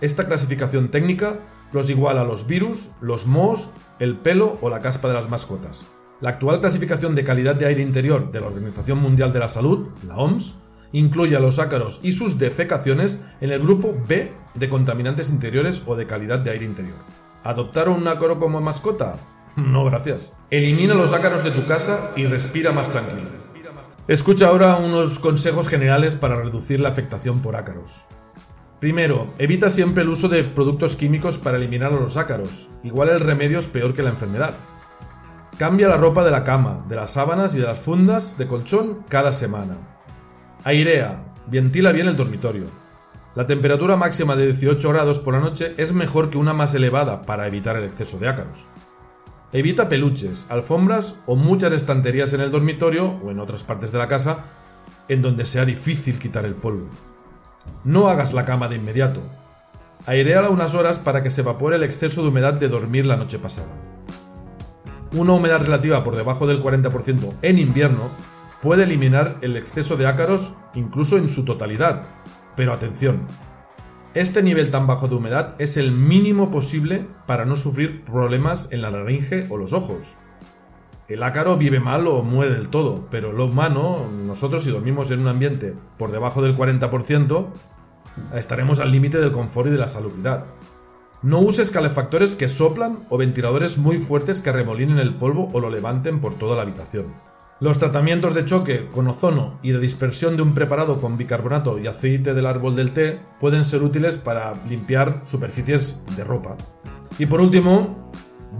Esta 0.00 0.26
clasificación 0.26 0.90
técnica 0.90 1.40
los 1.72 1.90
iguala 1.90 2.22
a 2.22 2.24
los 2.24 2.46
virus, 2.46 2.92
los 3.00 3.26
mohos, 3.26 3.70
el 3.98 4.16
pelo 4.16 4.58
o 4.62 4.70
la 4.70 4.80
caspa 4.80 5.08
de 5.08 5.14
las 5.14 5.28
mascotas. 5.28 5.84
La 6.22 6.30
actual 6.30 6.60
clasificación 6.60 7.14
de 7.14 7.24
calidad 7.24 7.56
de 7.56 7.66
aire 7.66 7.82
interior 7.82 8.32
de 8.32 8.40
la 8.40 8.46
Organización 8.46 8.98
Mundial 8.98 9.34
de 9.34 9.38
la 9.38 9.50
Salud, 9.50 9.88
la 10.06 10.16
OMS, 10.16 10.62
incluye 10.92 11.36
a 11.36 11.40
los 11.40 11.58
ácaros 11.58 12.00
y 12.02 12.12
sus 12.12 12.38
defecaciones 12.38 13.22
en 13.42 13.50
el 13.50 13.60
grupo 13.60 13.94
B 14.08 14.32
de 14.54 14.68
contaminantes 14.70 15.28
interiores 15.28 15.82
o 15.86 15.94
de 15.94 16.06
calidad 16.06 16.38
de 16.38 16.52
aire 16.52 16.64
interior. 16.64 16.96
¿Adoptar 17.44 17.90
un 17.90 18.08
ácaro 18.08 18.38
como 18.38 18.60
mascota? 18.60 19.16
No, 19.56 19.86
gracias. 19.86 20.34
Elimina 20.50 20.92
los 20.92 21.14
ácaros 21.14 21.42
de 21.42 21.50
tu 21.50 21.66
casa 21.66 22.10
y 22.14 22.26
respira 22.26 22.72
más 22.72 22.90
tranquilo. 22.90 23.22
Escucha 24.06 24.48
ahora 24.48 24.76
unos 24.76 25.18
consejos 25.18 25.68
generales 25.68 26.14
para 26.14 26.36
reducir 26.36 26.78
la 26.78 26.90
afectación 26.90 27.40
por 27.40 27.56
ácaros. 27.56 28.04
Primero, 28.80 29.28
evita 29.38 29.70
siempre 29.70 30.02
el 30.02 30.10
uso 30.10 30.28
de 30.28 30.44
productos 30.44 30.94
químicos 30.94 31.38
para 31.38 31.56
eliminar 31.56 31.92
los 31.92 32.18
ácaros. 32.18 32.68
Igual 32.84 33.08
el 33.08 33.20
remedio 33.20 33.58
es 33.58 33.66
peor 33.66 33.94
que 33.94 34.02
la 34.02 34.10
enfermedad. 34.10 34.54
Cambia 35.58 35.88
la 35.88 35.96
ropa 35.96 36.22
de 36.22 36.30
la 36.30 36.44
cama, 36.44 36.84
de 36.86 36.96
las 36.96 37.12
sábanas 37.12 37.54
y 37.54 37.58
de 37.58 37.66
las 37.66 37.80
fundas 37.80 38.36
de 38.36 38.46
colchón 38.46 39.04
cada 39.08 39.32
semana. 39.32 39.78
Airea, 40.64 41.32
ventila 41.46 41.92
bien 41.92 42.08
el 42.08 42.16
dormitorio. 42.16 42.66
La 43.34 43.46
temperatura 43.46 43.96
máxima 43.96 44.36
de 44.36 44.44
18 44.48 44.86
grados 44.90 45.18
por 45.18 45.32
la 45.32 45.40
noche 45.40 45.72
es 45.78 45.94
mejor 45.94 46.28
que 46.28 46.36
una 46.36 46.52
más 46.52 46.74
elevada 46.74 47.22
para 47.22 47.46
evitar 47.46 47.74
el 47.76 47.84
exceso 47.84 48.18
de 48.18 48.28
ácaros. 48.28 48.66
Evita 49.50 49.88
peluches, 49.88 50.44
alfombras 50.50 51.22
o 51.24 51.36
muchas 51.36 51.72
estanterías 51.72 52.34
en 52.34 52.42
el 52.42 52.50
dormitorio 52.50 53.18
o 53.24 53.30
en 53.30 53.40
otras 53.40 53.64
partes 53.64 53.90
de 53.92 53.98
la 53.98 54.08
casa 54.08 54.44
en 55.08 55.22
donde 55.22 55.46
sea 55.46 55.64
difícil 55.64 56.18
quitar 56.18 56.44
el 56.44 56.54
polvo. 56.54 56.88
No 57.82 58.08
hagas 58.08 58.34
la 58.34 58.44
cama 58.44 58.68
de 58.68 58.76
inmediato. 58.76 59.22
Aireala 60.04 60.50
unas 60.50 60.74
horas 60.74 60.98
para 60.98 61.22
que 61.22 61.30
se 61.30 61.40
evapore 61.40 61.76
el 61.76 61.82
exceso 61.82 62.20
de 62.20 62.28
humedad 62.28 62.52
de 62.52 62.68
dormir 62.68 63.06
la 63.06 63.16
noche 63.16 63.38
pasada. 63.38 63.72
Una 65.12 65.34
humedad 65.34 65.62
relativa 65.62 66.02
por 66.02 66.16
debajo 66.16 66.46
del 66.46 66.62
40% 66.62 67.34
en 67.42 67.58
invierno 67.58 68.10
puede 68.60 68.82
eliminar 68.82 69.36
el 69.40 69.56
exceso 69.56 69.96
de 69.96 70.06
ácaros 70.06 70.54
incluso 70.74 71.16
en 71.16 71.28
su 71.28 71.44
totalidad. 71.44 72.08
Pero 72.56 72.72
atención, 72.72 73.20
este 74.14 74.42
nivel 74.42 74.70
tan 74.70 74.86
bajo 74.86 75.08
de 75.08 75.14
humedad 75.14 75.54
es 75.58 75.76
el 75.76 75.92
mínimo 75.92 76.50
posible 76.50 77.06
para 77.26 77.44
no 77.44 77.54
sufrir 77.54 78.04
problemas 78.04 78.72
en 78.72 78.82
la 78.82 78.90
laringe 78.90 79.46
o 79.50 79.56
los 79.58 79.72
ojos. 79.72 80.16
El 81.06 81.22
ácaro 81.22 81.56
vive 81.56 81.78
mal 81.78 82.06
o 82.08 82.22
muere 82.22 82.54
del 82.54 82.68
todo, 82.68 83.06
pero 83.10 83.30
lo 83.30 83.44
humano, 83.44 84.08
nosotros 84.10 84.64
si 84.64 84.70
dormimos 84.70 85.10
en 85.12 85.20
un 85.20 85.28
ambiente 85.28 85.74
por 85.98 86.10
debajo 86.10 86.42
del 86.42 86.56
40%, 86.56 87.46
estaremos 88.34 88.80
al 88.80 88.90
límite 88.90 89.18
del 89.18 89.30
confort 89.30 89.68
y 89.68 89.70
de 89.70 89.78
la 89.78 89.86
salubridad. 89.86 90.46
No 91.22 91.38
uses 91.38 91.70
calefactores 91.70 92.36
que 92.36 92.48
soplan 92.48 92.98
o 93.08 93.16
ventiladores 93.16 93.78
muy 93.78 93.98
fuertes 93.98 94.42
que 94.42 94.52
remolinen 94.52 94.98
el 94.98 95.14
polvo 95.14 95.50
o 95.52 95.60
lo 95.60 95.70
levanten 95.70 96.20
por 96.20 96.34
toda 96.34 96.56
la 96.56 96.62
habitación. 96.62 97.14
Los 97.58 97.78
tratamientos 97.78 98.34
de 98.34 98.44
choque 98.44 98.86
con 98.92 99.08
ozono 99.08 99.58
y 99.62 99.72
de 99.72 99.80
dispersión 99.80 100.36
de 100.36 100.42
un 100.42 100.52
preparado 100.52 101.00
con 101.00 101.16
bicarbonato 101.16 101.78
y 101.78 101.86
aceite 101.86 102.34
del 102.34 102.46
árbol 102.46 102.76
del 102.76 102.92
té 102.92 103.18
pueden 103.40 103.64
ser 103.64 103.82
útiles 103.82 104.18
para 104.18 104.62
limpiar 104.68 105.22
superficies 105.24 106.04
de 106.16 106.22
ropa. 106.22 106.54
Y 107.18 107.24
por 107.24 107.40
último, 107.40 108.12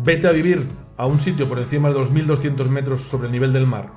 vete 0.02 0.26
a 0.26 0.32
vivir 0.32 0.66
a 0.96 1.04
un 1.04 1.20
sitio 1.20 1.46
por 1.46 1.58
encima 1.58 1.90
de 1.90 1.96
los 1.96 2.10
1200 2.10 2.70
metros 2.70 3.02
sobre 3.02 3.26
el 3.26 3.32
nivel 3.32 3.52
del 3.52 3.66
mar. 3.66 3.92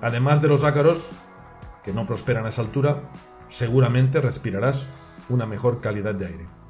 Además 0.00 0.42
de 0.42 0.48
los 0.48 0.64
ácaros, 0.64 1.14
que 1.84 1.92
no 1.92 2.04
prosperan 2.04 2.44
a 2.44 2.48
esa 2.48 2.62
altura, 2.62 3.12
seguramente 3.46 4.20
respirarás 4.20 4.88
una 5.28 5.46
mejor 5.46 5.80
calidad 5.80 6.16
de 6.16 6.26
aire. 6.26 6.61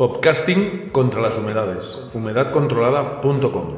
Podcasting 0.00 0.88
contra 0.92 1.20
las 1.20 1.36
humedades. 1.36 2.08
Humedadcontrolada.com 2.14 3.76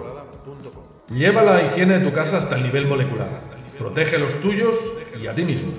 Lleva 1.13 1.43
la 1.43 1.67
higiene 1.67 1.99
de 1.99 2.09
tu 2.09 2.15
casa 2.15 2.37
hasta 2.37 2.55
el 2.55 2.63
nivel 2.63 2.87
molecular. 2.87 3.41
Protege 3.77 4.19
los 4.19 4.41
tuyos 4.41 4.77
y 5.21 5.27
a 5.27 5.35
ti 5.35 5.43
mismo. 5.43 5.73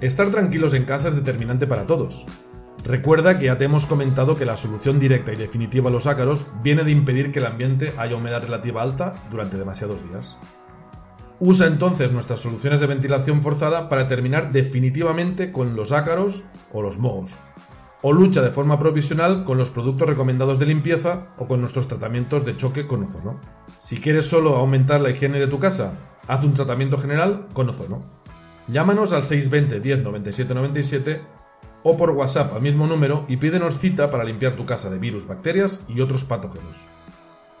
Estar 0.00 0.28
tranquilos 0.30 0.74
en 0.74 0.86
casa 0.86 1.06
es 1.06 1.14
determinante 1.14 1.68
para 1.68 1.86
todos. 1.86 2.26
Recuerda 2.84 3.38
que 3.38 3.44
ya 3.44 3.58
te 3.58 3.66
hemos 3.66 3.86
comentado 3.86 4.36
que 4.36 4.44
la 4.44 4.56
solución 4.56 4.98
directa 4.98 5.32
y 5.32 5.36
definitiva 5.36 5.88
a 5.88 5.92
los 5.92 6.08
ácaros 6.08 6.48
viene 6.64 6.82
de 6.82 6.90
impedir 6.90 7.30
que 7.30 7.38
el 7.38 7.46
ambiente 7.46 7.94
haya 7.96 8.16
humedad 8.16 8.42
relativa 8.42 8.82
alta 8.82 9.22
durante 9.30 9.56
demasiados 9.56 10.02
días. 10.02 10.36
Usa 11.38 11.68
entonces 11.68 12.10
nuestras 12.10 12.40
soluciones 12.40 12.80
de 12.80 12.88
ventilación 12.88 13.40
forzada 13.40 13.88
para 13.88 14.08
terminar 14.08 14.50
definitivamente 14.50 15.52
con 15.52 15.76
los 15.76 15.92
ácaros 15.92 16.42
o 16.72 16.82
los 16.82 16.98
mohos 16.98 17.38
o 18.02 18.12
lucha 18.12 18.42
de 18.42 18.50
forma 18.50 18.78
provisional 18.78 19.44
con 19.44 19.58
los 19.58 19.70
productos 19.70 20.08
recomendados 20.08 20.58
de 20.58 20.66
limpieza 20.66 21.28
o 21.38 21.46
con 21.46 21.60
nuestros 21.60 21.88
tratamientos 21.88 22.44
de 22.44 22.56
choque 22.56 22.86
con 22.86 23.04
ozono. 23.04 23.40
Si 23.78 24.00
quieres 24.00 24.26
solo 24.26 24.56
aumentar 24.56 25.00
la 25.00 25.10
higiene 25.10 25.38
de 25.38 25.48
tu 25.48 25.58
casa, 25.58 25.94
haz 26.26 26.42
un 26.42 26.54
tratamiento 26.54 26.98
general 26.98 27.46
con 27.52 27.68
ozono. 27.68 28.02
Llámanos 28.68 29.12
al 29.12 29.24
620 29.24 29.80
10 29.80 30.02
97 30.02 30.54
97 30.54 31.20
o 31.82 31.96
por 31.96 32.10
WhatsApp 32.10 32.54
al 32.54 32.62
mismo 32.62 32.86
número 32.86 33.24
y 33.28 33.36
pídenos 33.36 33.78
cita 33.78 34.10
para 34.10 34.24
limpiar 34.24 34.54
tu 34.54 34.66
casa 34.66 34.90
de 34.90 34.98
virus, 34.98 35.26
bacterias 35.26 35.84
y 35.88 36.00
otros 36.00 36.24
patógenos. 36.24 36.86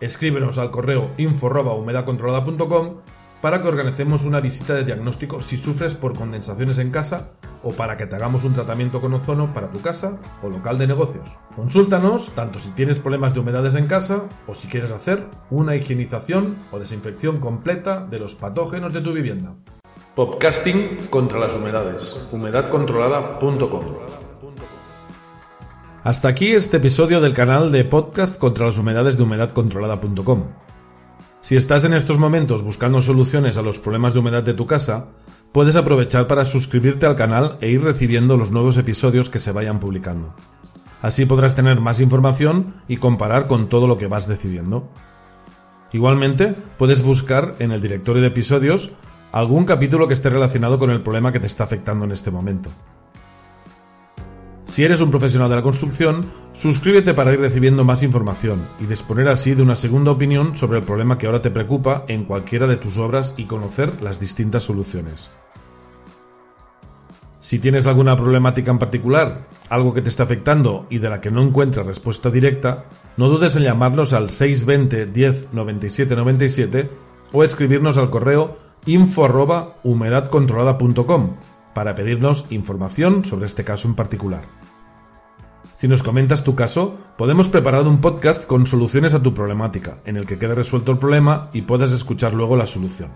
Escríbenos 0.00 0.58
al 0.58 0.70
correo 0.70 1.10
info@humedadcontrolada.com 1.18 3.00
para 3.40 3.62
que 3.62 3.68
organicemos 3.68 4.24
una 4.24 4.40
visita 4.40 4.74
de 4.74 4.84
diagnóstico 4.84 5.40
si 5.40 5.56
sufres 5.56 5.94
por 5.94 6.16
condensaciones 6.16 6.78
en 6.78 6.90
casa 6.90 7.32
o 7.62 7.72
para 7.72 7.96
que 7.96 8.06
te 8.06 8.16
hagamos 8.16 8.44
un 8.44 8.52
tratamiento 8.52 9.00
con 9.00 9.14
ozono 9.14 9.52
para 9.52 9.70
tu 9.70 9.80
casa 9.80 10.18
o 10.42 10.48
local 10.48 10.78
de 10.78 10.86
negocios. 10.86 11.38
Consúltanos 11.56 12.30
tanto 12.34 12.58
si 12.58 12.70
tienes 12.70 12.98
problemas 12.98 13.34
de 13.34 13.40
humedades 13.40 13.74
en 13.74 13.86
casa 13.86 14.24
o 14.46 14.54
si 14.54 14.68
quieres 14.68 14.92
hacer 14.92 15.26
una 15.50 15.76
higienización 15.76 16.56
o 16.72 16.78
desinfección 16.78 17.38
completa 17.38 18.06
de 18.06 18.18
los 18.18 18.34
patógenos 18.34 18.92
de 18.92 19.00
tu 19.00 19.12
vivienda. 19.12 19.54
Podcasting 20.14 21.08
contra 21.08 21.38
las 21.38 21.54
humedades. 21.54 22.16
Humedadcontrolada.com 22.32 23.80
Hasta 26.02 26.28
aquí 26.28 26.52
este 26.52 26.78
episodio 26.78 27.20
del 27.20 27.32
canal 27.32 27.70
de 27.70 27.84
podcast 27.84 28.38
contra 28.38 28.66
las 28.66 28.76
humedades 28.76 29.16
de 29.16 29.22
humedadcontrolada.com. 29.22 30.44
Si 31.42 31.56
estás 31.56 31.84
en 31.84 31.94
estos 31.94 32.18
momentos 32.18 32.62
buscando 32.62 33.00
soluciones 33.00 33.56
a 33.56 33.62
los 33.62 33.78
problemas 33.78 34.12
de 34.12 34.20
humedad 34.20 34.42
de 34.42 34.52
tu 34.52 34.66
casa, 34.66 35.06
puedes 35.52 35.76
aprovechar 35.76 36.26
para 36.26 36.44
suscribirte 36.44 37.06
al 37.06 37.16
canal 37.16 37.58
e 37.60 37.70
ir 37.70 37.82
recibiendo 37.82 38.36
los 38.36 38.50
nuevos 38.50 38.76
episodios 38.78 39.30
que 39.30 39.38
se 39.38 39.52
vayan 39.52 39.80
publicando. 39.80 40.34
Así 41.02 41.24
podrás 41.24 41.54
tener 41.54 41.80
más 41.80 42.00
información 42.00 42.82
y 42.86 42.98
comparar 42.98 43.46
con 43.46 43.68
todo 43.68 43.86
lo 43.86 43.96
que 43.96 44.06
vas 44.06 44.28
decidiendo. 44.28 44.88
Igualmente, 45.92 46.54
puedes 46.78 47.02
buscar 47.02 47.56
en 47.58 47.72
el 47.72 47.80
directorio 47.80 48.22
de 48.22 48.28
episodios 48.28 48.92
algún 49.32 49.64
capítulo 49.64 50.08
que 50.08 50.14
esté 50.14 50.28
relacionado 50.28 50.78
con 50.78 50.90
el 50.90 51.02
problema 51.02 51.32
que 51.32 51.40
te 51.40 51.46
está 51.46 51.64
afectando 51.64 52.04
en 52.04 52.12
este 52.12 52.30
momento. 52.30 52.70
Si 54.80 54.84
eres 54.86 55.02
un 55.02 55.10
profesional 55.10 55.50
de 55.50 55.56
la 55.56 55.62
construcción, 55.62 56.24
suscríbete 56.54 57.12
para 57.12 57.34
ir 57.34 57.38
recibiendo 57.38 57.84
más 57.84 58.02
información 58.02 58.62
y 58.80 58.86
disponer 58.86 59.28
así 59.28 59.54
de 59.54 59.62
una 59.62 59.74
segunda 59.74 60.10
opinión 60.10 60.56
sobre 60.56 60.78
el 60.78 60.86
problema 60.86 61.18
que 61.18 61.26
ahora 61.26 61.42
te 61.42 61.50
preocupa 61.50 62.06
en 62.08 62.24
cualquiera 62.24 62.66
de 62.66 62.78
tus 62.78 62.96
obras 62.96 63.34
y 63.36 63.44
conocer 63.44 64.00
las 64.00 64.20
distintas 64.20 64.62
soluciones. 64.62 65.30
Si 67.40 67.58
tienes 67.58 67.86
alguna 67.86 68.16
problemática 68.16 68.70
en 68.70 68.78
particular, 68.78 69.48
algo 69.68 69.92
que 69.92 70.00
te 70.00 70.08
está 70.08 70.22
afectando 70.22 70.86
y 70.88 70.96
de 70.96 71.10
la 71.10 71.20
que 71.20 71.30
no 71.30 71.42
encuentras 71.42 71.86
respuesta 71.86 72.30
directa, 72.30 72.86
no 73.18 73.28
dudes 73.28 73.56
en 73.56 73.64
llamarnos 73.64 74.14
al 74.14 74.30
620 74.30 75.12
10 75.12 75.48
97 75.52 76.16
97 76.16 76.90
o 77.32 77.44
escribirnos 77.44 77.98
al 77.98 78.08
correo 78.08 78.56
info 78.86 79.28
para 81.74 81.94
pedirnos 81.94 82.46
información 82.48 83.26
sobre 83.26 83.44
este 83.44 83.62
caso 83.62 83.86
en 83.86 83.94
particular. 83.94 84.69
Si 85.80 85.88
nos 85.88 86.02
comentas 86.02 86.44
tu 86.44 86.54
caso, 86.54 86.98
podemos 87.16 87.48
preparar 87.48 87.86
un 87.86 88.02
podcast 88.02 88.46
con 88.46 88.66
soluciones 88.66 89.14
a 89.14 89.22
tu 89.22 89.32
problemática, 89.32 89.96
en 90.04 90.18
el 90.18 90.26
que 90.26 90.36
quede 90.36 90.54
resuelto 90.54 90.92
el 90.92 90.98
problema 90.98 91.48
y 91.54 91.62
puedas 91.62 91.90
escuchar 91.92 92.34
luego 92.34 92.54
la 92.54 92.66
solución. 92.66 93.08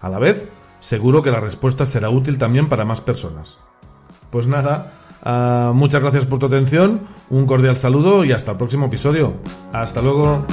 A 0.00 0.08
la 0.08 0.18
vez, 0.18 0.48
seguro 0.80 1.22
que 1.22 1.30
la 1.30 1.38
respuesta 1.38 1.86
será 1.86 2.10
útil 2.10 2.38
también 2.38 2.68
para 2.68 2.84
más 2.84 3.02
personas. 3.02 3.58
Pues 4.30 4.48
nada, 4.48 4.94
ah, 5.22 5.70
muchas 5.76 6.02
gracias 6.02 6.26
por 6.26 6.40
tu 6.40 6.46
atención, 6.46 7.02
un 7.30 7.46
cordial 7.46 7.76
saludo 7.76 8.24
y 8.24 8.32
hasta 8.32 8.50
el 8.50 8.56
próximo 8.56 8.86
episodio. 8.86 9.34
Hasta 9.72 10.02
luego. 10.02 10.44